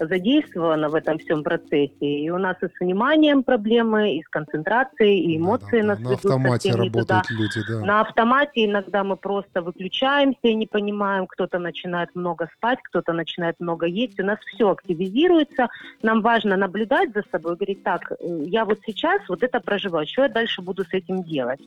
задействована 0.00 0.88
в 0.88 0.94
этом 0.94 1.18
всем 1.18 1.42
процессе, 1.42 1.92
и 2.00 2.30
у 2.30 2.38
нас 2.38 2.56
и 2.62 2.66
с 2.66 2.80
вниманием 2.80 3.42
проблемы, 3.42 4.16
и 4.16 4.22
с 4.22 4.28
концентрацией, 4.28 5.20
и 5.20 5.36
эмоции 5.38 5.80
Да-да-да, 5.82 5.86
нас 5.88 5.98
На 5.98 6.02
ведут 6.04 6.24
автомате 6.24 6.68
не 6.68 6.74
туда. 6.74 6.84
работают 6.84 7.30
люди, 7.30 7.60
да. 7.68 7.80
На 7.86 8.00
автомате 8.00 8.64
иногда 8.66 9.04
мы 9.04 9.16
просто 9.16 9.62
выключаемся 9.62 10.38
и 10.48 10.54
не 10.54 10.66
понимаем, 10.66 11.26
кто-то 11.26 11.58
начинает 11.58 12.14
много 12.14 12.48
спать, 12.56 12.78
кто-то 12.82 13.12
начинает 13.12 13.56
много 13.60 13.86
есть. 13.86 14.18
У 14.20 14.24
нас 14.24 14.38
все 14.54 14.70
активизируется. 14.70 15.68
Нам 16.02 16.20
важно 16.22 16.56
наблюдать 16.56 17.12
за 17.14 17.22
собой 17.30 17.56
говорить, 17.56 17.82
так, 17.82 18.12
э, 18.12 18.16
я 18.46 18.64
вот 18.64 18.78
сейчас 18.86 19.20
вот 19.28 19.42
это 19.42 19.60
проживаю, 19.60 20.06
что 20.06 20.22
я 20.22 20.28
дальше 20.28 20.62
буду 20.62 20.84
с 20.84 20.92
этим 20.92 21.22
делать? 21.22 21.60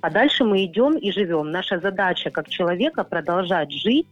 А 0.00 0.10
дальше 0.10 0.44
мы 0.44 0.64
идем 0.64 0.96
и 0.96 1.10
живем. 1.12 1.50
Наша 1.50 1.78
задача 1.78 2.30
как 2.30 2.48
человека 2.48 3.04
продолжать 3.04 3.72
жить, 3.72 4.06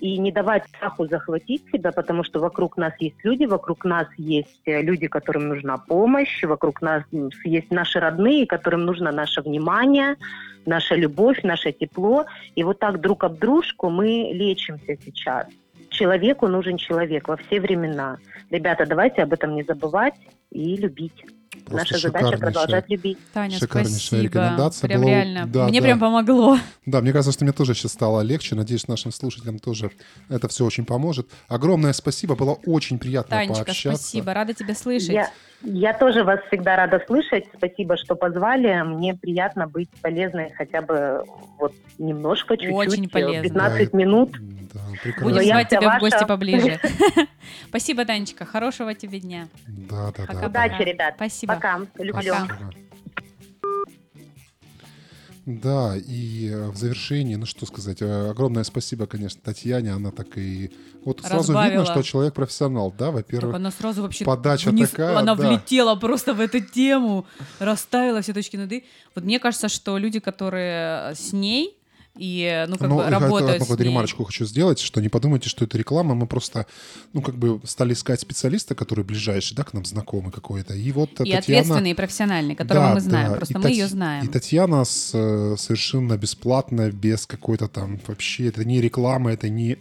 и 0.00 0.18
не 0.18 0.32
давать 0.32 0.66
страху 0.68 1.06
захватить 1.06 1.62
себя, 1.72 1.92
потому 1.92 2.24
что 2.24 2.40
вокруг 2.40 2.76
нас 2.76 2.92
есть 2.98 3.16
люди, 3.24 3.44
вокруг 3.44 3.84
нас 3.84 4.06
есть 4.16 4.60
э, 4.66 4.82
люди, 4.82 5.06
которым 5.06 5.48
нужна 5.48 5.78
помощь, 5.78 6.44
вокруг 6.44 6.82
нас 6.82 7.02
есть 7.44 7.70
наши 7.70 8.00
родные, 8.00 8.46
которым 8.46 8.84
нужно 8.84 9.12
наше 9.12 9.42
внимание, 9.42 10.16
наша 10.66 10.94
любовь, 10.94 11.42
наше 11.42 11.72
тепло. 11.72 12.26
И 12.54 12.64
вот 12.64 12.78
так 12.78 13.00
друг 13.00 13.24
об 13.24 13.38
дружку 13.38 13.90
мы 13.90 14.30
лечимся 14.32 14.96
сейчас. 15.04 15.46
Человеку 15.90 16.48
нужен 16.48 16.76
человек 16.76 17.28
во 17.28 17.36
все 17.36 17.60
времена. 17.60 18.18
Ребята, 18.50 18.86
давайте 18.86 19.22
об 19.22 19.32
этом 19.32 19.54
не 19.54 19.62
забывать 19.62 20.14
и 20.50 20.76
любить. 20.76 21.24
Просто 21.66 21.94
Наша 21.94 21.98
задача 22.08 22.18
шикарнейшая. 22.26 22.38
продолжать 22.38 22.88
любить. 22.90 23.18
Таня, 23.32 23.58
Шикарнейшая 23.58 23.98
спасибо. 23.98 24.22
рекомендация 24.22 24.88
Прям 24.88 25.00
была. 25.00 25.10
реально. 25.10 25.46
Да, 25.46 25.66
Мне 25.68 25.80
да. 25.80 25.84
прям 25.84 25.98
помогло. 26.00 26.58
Да, 26.86 27.00
мне 27.00 27.12
кажется, 27.12 27.32
что 27.32 27.44
мне 27.44 27.52
тоже 27.52 27.74
сейчас 27.74 27.92
стало 27.92 28.20
легче. 28.20 28.54
Надеюсь, 28.54 28.86
нашим 28.86 29.10
слушателям 29.12 29.58
тоже 29.58 29.90
это 30.28 30.46
все 30.48 30.64
очень 30.64 30.84
поможет. 30.84 31.28
Огромное 31.48 31.92
спасибо, 31.92 32.36
было 32.36 32.52
очень 32.66 32.98
приятно 33.00 33.36
Танечка, 33.36 33.64
пообщаться. 33.64 33.98
спасибо. 34.02 34.32
Рада 34.32 34.54
тебя 34.54 34.74
слышать. 34.76 35.10
Я, 35.10 35.30
я 35.62 35.92
тоже 35.94 36.24
вас 36.24 36.40
всегда 36.48 36.76
рада 36.76 37.02
слышать. 37.06 37.46
Спасибо, 37.56 37.96
что 37.96 38.14
позвали. 38.14 38.82
Мне 38.82 39.14
приятно 39.14 39.66
быть 39.66 39.88
полезной 40.02 40.52
хотя 40.56 40.82
бы 40.82 41.24
вот 41.58 41.72
немножко, 41.98 42.56
чуть-чуть. 42.56 42.74
Очень 42.74 43.06
э, 43.06 43.08
полезной. 43.08 43.42
15 43.48 43.90
Да, 43.90 43.98
минут. 43.98 44.32
Да, 44.32 44.80
Будем 44.80 44.98
прекрасно. 45.02 45.30
Но 45.34 45.40
я 45.40 45.54
звать 45.54 45.68
тебя 45.68 45.80
в 45.80 45.84
ваша. 45.84 46.00
гости 46.00 46.24
поближе. 46.26 46.80
Спасибо, 47.68 48.04
Танечка. 48.04 48.44
Хорошего 48.44 48.94
тебе 48.94 49.20
дня. 49.20 49.48
Да, 49.66 50.12
да, 50.16 50.26
да. 50.32 50.46
Удачи, 50.46 50.82
ребят. 50.82 51.14
Спасибо. 51.16 51.54
Пока. 51.54 51.80
Люблю. 51.98 52.34
Пока. 52.34 52.58
Да, 55.46 55.94
и 55.96 56.50
э, 56.52 56.70
в 56.70 56.76
завершении, 56.76 57.36
ну 57.36 57.46
что 57.46 57.66
сказать, 57.66 58.02
э, 58.02 58.30
огромное 58.30 58.64
спасибо, 58.64 59.06
конечно, 59.06 59.40
Татьяне, 59.40 59.92
она 59.92 60.10
так 60.10 60.36
и... 60.36 60.72
Вот 61.04 61.20
сразу 61.20 61.52
Разбавила. 61.52 61.82
видно, 61.82 61.86
что 61.86 62.02
человек 62.02 62.34
профессионал, 62.34 62.90
да, 62.90 63.06
Так 63.06 63.14
во-первых. 63.14 63.54
она 63.54 63.70
сразу 63.70 64.02
вообще 64.02 64.24
подача 64.24 64.70
вниз- 64.70 64.90
такая, 64.90 65.16
она 65.16 65.36
да. 65.36 65.48
влетела 65.48 65.94
просто 65.94 66.34
в 66.34 66.40
эту 66.40 66.58
тему, 66.58 67.26
расставила 67.60 68.22
все 68.22 68.32
точки 68.34 68.56
над 68.56 68.72
«и». 68.72 68.84
Вот 69.14 69.24
мне 69.24 69.38
кажется, 69.38 69.68
что 69.68 69.96
люди, 69.98 70.18
которые 70.18 71.14
с 71.14 71.32
ней 71.32 71.78
и, 72.18 72.64
ну, 72.68 72.76
как 72.78 72.88
Ну, 72.88 72.96
бы 72.96 73.02
я 73.02 73.10
работают 73.10 73.68
ней, 73.68 73.76
ремарочку 73.86 74.24
хочу 74.24 74.44
сделать, 74.46 74.78
что 74.78 75.00
не 75.00 75.08
подумайте, 75.08 75.48
что 75.48 75.64
это 75.64 75.76
реклама. 75.78 76.14
Мы 76.14 76.26
просто, 76.26 76.66
ну, 77.12 77.22
как 77.22 77.36
бы 77.36 77.60
стали 77.64 77.92
искать 77.92 78.20
специалиста, 78.20 78.74
который 78.74 79.04
ближайший, 79.04 79.54
да, 79.54 79.64
к 79.64 79.72
нам 79.74 79.84
знакомый 79.84 80.32
какой-то. 80.32 80.74
И 80.74 80.92
вот 80.92 81.10
и 81.12 81.14
Татьяна... 81.16 81.38
ответственный, 81.40 81.90
и 81.90 81.94
профессиональный, 81.94 82.54
которого 82.54 82.88
Да, 82.88 82.94
мы 82.94 83.00
знаем, 83.00 83.30
да. 83.30 83.36
просто 83.36 83.54
И 83.54 83.56
мы 83.58 83.62
Тать- 83.64 83.72
ее 83.72 83.84
И 83.84 83.88
знаем. 83.88 84.28
Татьяна 84.28 84.84
с, 84.84 85.10
э, 85.14 85.56
совершенно 85.58 86.16
бесплатно, 86.16 86.90
без 86.90 87.26
какой-то 87.26 87.68
там 87.68 88.00
вообще, 88.06 88.46
это 88.48 88.64
не 88.64 88.80
реклама, 88.80 89.32
это 89.32 89.48
не 89.48 89.78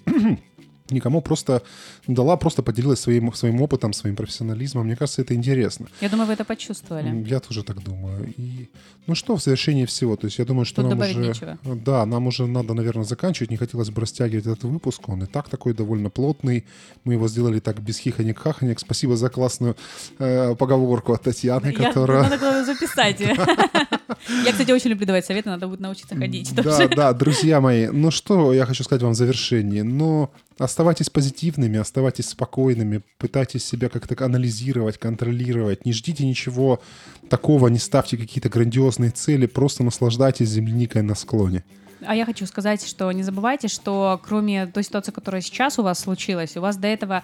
никому 0.90 1.22
просто 1.22 1.62
дала, 2.08 2.38
просто 2.38 2.64
поделилась 2.64 3.00
своим, 3.00 3.34
своим 3.34 3.62
опытом, 3.62 3.94
своим 3.94 4.16
профессионализмом. 4.16 4.86
Мне 4.86 4.96
кажется, 4.96 5.22
это 5.22 5.34
интересно. 5.34 5.88
Я 6.02 6.10
думаю, 6.10 6.28
вы 6.28 6.34
это 6.34 6.46
почувствовали. 6.46 7.24
Я 7.28 7.40
тоже 7.40 7.64
так 7.64 7.84
думаю. 7.84 8.34
И, 8.38 8.70
ну 9.08 9.16
что, 9.16 9.36
в 9.36 9.42
завершении 9.44 9.86
всего, 9.86 10.16
то 10.16 10.26
есть 10.26 10.40
я 10.40 10.46
думаю, 10.46 10.66
что 10.66 10.82
Тут 10.82 10.92
нам 10.92 11.00
уже... 11.00 11.16
нечего. 11.16 11.58
Да, 11.64 12.06
нам 12.06 12.28
уже 12.28 12.46
надо, 12.48 12.74
наверное, 12.74 13.06
заканчивать. 13.06 13.52
Не 13.52 13.58
хотелось 13.58 13.90
бы 13.90 14.02
растягивать 14.02 14.46
этот 14.46 14.64
выпуск. 14.64 15.10
Он 15.10 15.24
и 15.24 15.26
так 15.26 15.50
такой 15.50 15.74
довольно 15.74 16.10
плотный. 16.10 16.66
Мы 17.04 17.14
его 17.14 17.28
сделали 17.28 17.60
так 17.60 17.82
без 17.82 18.00
хихонек-хахонек. 18.00 18.80
Спасибо 18.80 19.16
за 19.16 19.30
классную 19.30 19.76
э, 20.20 20.56
поговорку 20.56 21.14
от 21.14 21.24
Татьяны, 21.24 21.68
Я- 21.68 21.74
которая... 21.74 22.24
Надо 22.24 22.38
было 22.38 22.64
записать. 22.66 23.20
Я, 24.46 24.52
кстати, 24.52 24.72
очень 24.72 24.90
люблю 24.92 25.06
давать 25.06 25.26
советы, 25.26 25.50
надо 25.50 25.68
будет 25.68 25.80
научиться 25.80 26.16
ходить 26.16 26.54
Да, 26.56 26.88
да, 26.88 27.14
друзья 27.14 27.62
мои, 27.62 27.88
ну 27.88 28.12
что 28.12 28.54
я 28.54 28.66
хочу 28.66 28.84
сказать 28.84 29.02
вам 29.04 29.14
в 29.14 29.16
завершении. 29.16 29.82
Но 29.82 30.32
оставайтесь 30.58 31.10
позитивными, 31.10 31.80
оставайтесь 31.80 32.30
спокойными, 32.30 33.02
пытайтесь 33.18 33.66
себя 33.66 33.90
как-то 33.90 34.24
анализировать, 34.24 34.98
контролировать. 34.98 35.86
Не 35.86 35.94
ждите 35.94 36.26
ничего 36.26 36.82
такого, 37.30 37.68
не 37.68 37.80
ставьте 37.80 38.18
какие-то 38.18 38.50
грандиозные 38.50 39.12
цели, 39.12 39.46
просто 39.46 39.84
наслаждайтесь 39.84 40.50
земляникой 40.50 41.02
на 41.02 41.16
склоне. 41.16 41.64
А 42.06 42.16
я 42.16 42.26
хочу 42.26 42.46
сказать, 42.46 42.86
что 42.86 43.12
не 43.12 43.24
забывайте, 43.24 43.68
что 43.68 44.20
кроме 44.24 44.68
той 44.68 44.84
ситуации, 44.84 45.12
которая 45.12 45.42
сейчас 45.42 45.80
у 45.80 45.84
вас 45.84 46.00
случилась, 46.00 46.56
у 46.58 46.62
вас 46.62 46.78
до 46.78 46.88
этого 46.88 47.24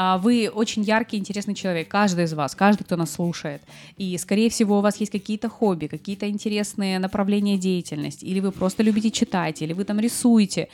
а, 0.00 0.18
вы 0.18 0.48
очень 0.48 0.82
яркий, 0.82 1.16
интересный 1.16 1.54
человек, 1.54 1.88
каждый 1.88 2.24
из 2.24 2.32
вас, 2.32 2.54
каждый, 2.54 2.84
кто 2.84 2.96
нас 2.96 3.12
слушает. 3.12 3.62
И, 3.96 4.16
скорее 4.18 4.48
всего, 4.48 4.78
у 4.78 4.80
вас 4.80 4.96
есть 4.98 5.10
какие-то 5.10 5.48
хобби, 5.48 5.86
какие-то 5.86 6.28
интересные 6.28 6.98
направления 6.98 7.58
деятельности, 7.58 8.24
или 8.24 8.40
вы 8.40 8.52
просто 8.52 8.84
любите 8.84 9.10
читать, 9.10 9.60
или 9.60 9.72
вы 9.72 9.84
там 9.84 9.98
рисуете. 9.98 10.68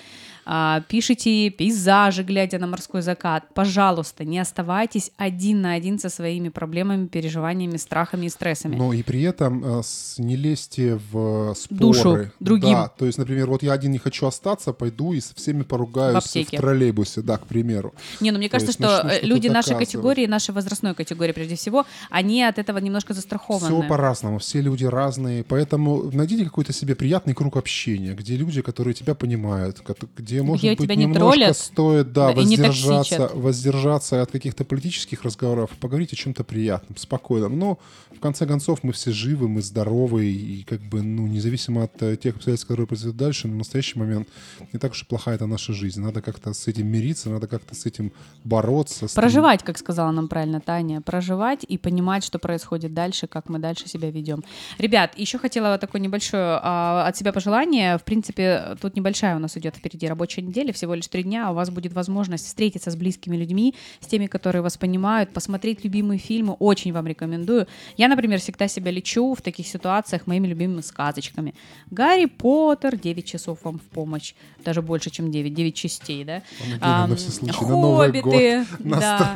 А, 0.47 0.82
пишите 0.88 1.51
пейзажи, 1.51 2.22
глядя 2.22 2.59
на 2.59 2.66
морской 2.66 3.03
закат, 3.03 3.45
пожалуйста, 3.55 4.24
не 4.24 4.38
оставайтесь 4.38 5.11
один 5.16 5.62
на 5.62 5.72
один 5.72 5.99
со 5.99 6.09
своими 6.09 6.49
проблемами, 6.49 7.07
переживаниями, 7.07 7.76
страхами 7.76 8.26
и 8.26 8.28
стрессами. 8.28 8.76
Но 8.76 8.92
и 8.92 9.03
при 9.03 9.22
этом 9.22 9.64
э, 9.64 9.82
не 10.18 10.36
лезьте 10.36 11.01
в 11.11 11.55
споры. 11.55 11.78
Душу 11.78 12.30
другим. 12.40 12.72
Да, 12.72 12.88
то 12.88 13.07
есть, 13.07 13.18
например, 13.18 13.49
вот 13.49 13.62
я 13.62 13.72
один 13.72 13.92
не 13.92 13.99
хочу 13.99 14.26
остаться, 14.26 14.72
пойду 14.72 15.12
и 15.12 15.20
со 15.20 15.34
всеми 15.34 15.62
поругаюсь 15.62 16.24
в, 16.24 16.34
в 16.34 16.51
троллейбусе, 16.51 17.22
да, 17.22 17.38
к 17.38 17.47
примеру. 17.47 17.95
Не, 18.20 18.30
ну 18.30 18.38
мне 18.38 18.49
кажется, 18.49 18.72
что 18.72 19.09
э, 19.09 19.20
люди 19.22 19.49
нашей 19.49 19.76
категории, 19.76 20.26
нашей 20.26 20.55
возрастной 20.55 20.95
категории, 20.95 21.32
прежде 21.32 21.57
всего, 21.57 21.86
они 22.11 22.42
от 22.42 22.59
этого 22.59 22.78
немножко 22.78 23.14
застрахованы. 23.14 23.66
Все 23.66 23.88
по-разному, 23.88 24.38
все 24.38 24.61
люди 24.61 24.84
разные, 24.84 25.45
поэтому 25.45 26.11
найдите 26.12 26.45
какой-то 26.45 26.72
себе 26.72 26.95
приятный 26.95 27.34
круг 27.34 27.57
общения, 27.57 28.14
где 28.14 28.36
люди, 28.36 28.62
которые 28.62 28.95
тебя 28.95 29.14
понимают, 29.14 29.82
где 30.16 30.34
где, 30.35 30.43
может 30.43 30.61
где 30.62 30.70
быть, 30.70 30.80
тебя 30.80 30.95
немножко 30.95 31.20
троллят, 31.20 31.57
стоит 31.57 32.12
да, 32.12 32.32
воздержаться, 32.32 33.30
воздержаться 33.35 34.22
от 34.22 34.30
каких-то 34.30 34.64
политических 34.64 35.22
разговоров, 35.22 35.70
поговорить 35.80 36.12
о 36.12 36.16
чем-то 36.16 36.45
приятном, 36.45 36.97
спокойном. 36.97 37.59
Но, 37.59 37.78
конце 38.25 38.47
концов, 38.47 38.83
мы 38.83 38.93
все 38.93 39.12
живы, 39.12 39.49
мы 39.49 39.62
здоровы, 39.62 40.27
и 40.27 40.64
как 40.64 40.81
бы, 40.81 41.03
ну, 41.03 41.27
независимо 41.29 41.85
от 41.85 42.03
э, 42.03 42.16
тех 42.16 42.35
обстоятельств, 42.35 42.66
которые 42.66 42.87
произойдут 42.87 43.16
дальше, 43.16 43.49
на 43.49 43.55
настоящий 43.55 43.99
момент 43.99 44.29
не 44.72 44.79
так 44.79 44.93
уж 44.93 45.03
и 45.03 45.07
плохая 45.07 45.37
эта 45.37 45.47
наша 45.47 45.72
жизнь. 45.72 46.01
Надо 46.01 46.20
как-то 46.20 46.53
с 46.53 46.66
этим 46.66 46.89
мириться, 46.89 47.31
надо 47.31 47.47
как-то 47.47 47.75
с 47.75 47.87
этим 47.87 48.12
бороться. 48.43 49.07
Проживать, 49.14 49.62
как 49.62 49.79
сказала 49.79 50.11
нам 50.11 50.27
правильно 50.27 50.61
Таня, 50.61 51.01
проживать 51.01 51.64
и 51.68 51.79
понимать, 51.79 52.25
что 52.25 52.39
происходит 52.39 52.93
дальше, 52.95 53.27
как 53.27 53.49
мы 53.49 53.59
дальше 53.61 53.89
себя 53.89 54.11
ведем. 54.11 54.43
Ребят, 54.79 55.16
еще 55.16 55.39
хотела 55.39 55.79
такое 55.79 56.01
небольшое 56.01 56.59
а, 56.62 57.07
от 57.07 57.16
себя 57.16 57.33
пожелание. 57.33 57.99
В 57.99 58.03
принципе, 58.03 58.77
тут 58.81 58.97
небольшая 58.97 59.37
у 59.37 59.39
нас 59.39 59.57
идет 59.57 59.77
впереди 59.77 60.09
работа 60.09 60.25
рабочей 60.25 60.43
неделе, 60.43 60.72
всего 60.72 60.95
лишь 60.95 61.09
три 61.09 61.22
дня, 61.22 61.51
у 61.51 61.55
вас 61.55 61.70
будет 61.70 61.93
возможность 61.93 62.47
встретиться 62.47 62.91
с 62.91 62.97
близкими 62.97 63.37
людьми, 63.37 63.75
с 64.01 64.07
теми, 64.07 64.27
которые 64.27 64.62
вас 64.62 64.77
понимают, 64.77 65.33
посмотреть 65.33 65.85
любимые 65.85 66.18
фильмы, 66.18 66.55
очень 66.55 66.93
вам 66.93 67.07
рекомендую. 67.07 67.66
Я, 67.99 68.09
например, 68.15 68.41
всегда 68.41 68.69
себя 68.69 68.91
лечу 68.91 69.35
в 69.35 69.43
таких 69.43 69.67
ситуациях 69.67 70.27
моими 70.27 70.47
любимыми 70.47 70.81
сказочками. 70.81 71.55
Гарри 71.91 72.27
Поттер, 72.27 72.97
9 72.97 73.25
часов 73.27 73.59
вам 73.62 73.79
в 73.79 73.83
помощь, 73.83 74.35
даже 74.65 74.83
больше, 74.83 75.11
чем 75.11 75.31
9, 75.31 75.53
9 75.53 75.75
частей, 75.75 76.25
да? 76.25 76.43
А, 76.81 77.07
на 77.07 77.53
Хоббиты, 77.53 78.67
на 78.81 79.01
да. 79.01 79.35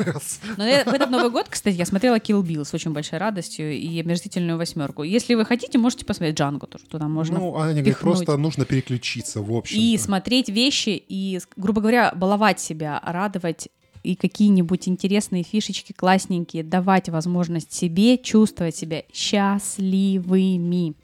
Но 0.57 0.67
я, 0.67 0.85
в 0.85 0.89
этот 0.89 1.11
Новый 1.11 1.31
год, 1.31 1.47
кстати, 1.49 1.77
я 1.77 1.87
смотрела 1.87 2.17
Kill 2.17 2.43
Bill 2.43 2.65
с 2.65 2.75
очень 2.75 2.93
большой 2.93 3.19
радостью 3.19 3.73
и 3.73 4.01
омерзительную 4.01 4.59
восьмерку. 4.59 5.03
Если 5.03 5.35
вы 5.35 5.45
хотите, 5.45 5.79
можете 5.79 6.05
посмотреть 6.05 6.39
Джанго 6.39 6.67
тоже, 6.67 6.85
туда 6.87 7.09
можно 7.09 7.39
Ну, 7.39 7.57
Аня 7.59 7.81
говорит, 7.81 7.99
просто 7.99 8.37
нужно 8.37 8.65
переключиться, 8.65 9.43
в 9.43 9.53
общем 9.53 9.79
И 9.79 9.97
смотреть 9.99 10.49
вещи 10.49 11.03
и, 11.09 11.41
грубо 11.57 11.81
говоря, 11.81 12.13
баловать 12.15 12.61
себя, 12.61 13.01
радовать 13.05 13.69
и 14.09 14.15
какие-нибудь 14.15 14.89
интересные 14.89 15.43
фишечки 15.43 15.93
классненькие, 15.93 16.65
давать 16.65 17.11
возможность 17.11 17.75
себе 17.75 18.17
чувствовать 18.17 18.75
себя 18.75 19.03
счастливыми. 19.13 20.95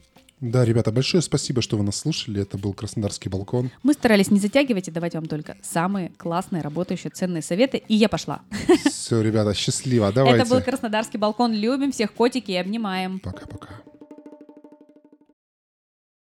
Да, 0.40 0.64
ребята, 0.64 0.90
большое 0.90 1.22
спасибо, 1.22 1.60
что 1.60 1.76
вы 1.76 1.84
нас 1.84 1.96
слушали. 1.96 2.40
Это 2.40 2.56
был 2.56 2.72
Краснодарский 2.72 3.28
балкон. 3.28 3.70
Мы 3.82 3.92
старались 3.92 4.30
не 4.30 4.40
затягивать 4.40 4.88
и 4.88 4.90
давать 4.90 5.14
вам 5.14 5.26
только 5.26 5.56
самые 5.62 6.12
классные, 6.16 6.62
работающие, 6.62 7.10
ценные 7.10 7.42
советы. 7.42 7.82
И 7.88 7.94
я 7.94 8.08
пошла. 8.08 8.40
Все, 8.86 9.20
ребята, 9.20 9.52
счастливо. 9.52 10.10
Давайте. 10.10 10.40
Это 10.40 10.48
был 10.48 10.62
Краснодарский 10.62 11.18
балкон. 11.18 11.52
Любим 11.52 11.92
всех 11.92 12.14
котики 12.14 12.52
и 12.52 12.56
обнимаем. 12.56 13.20
Пока-пока. 13.20 13.68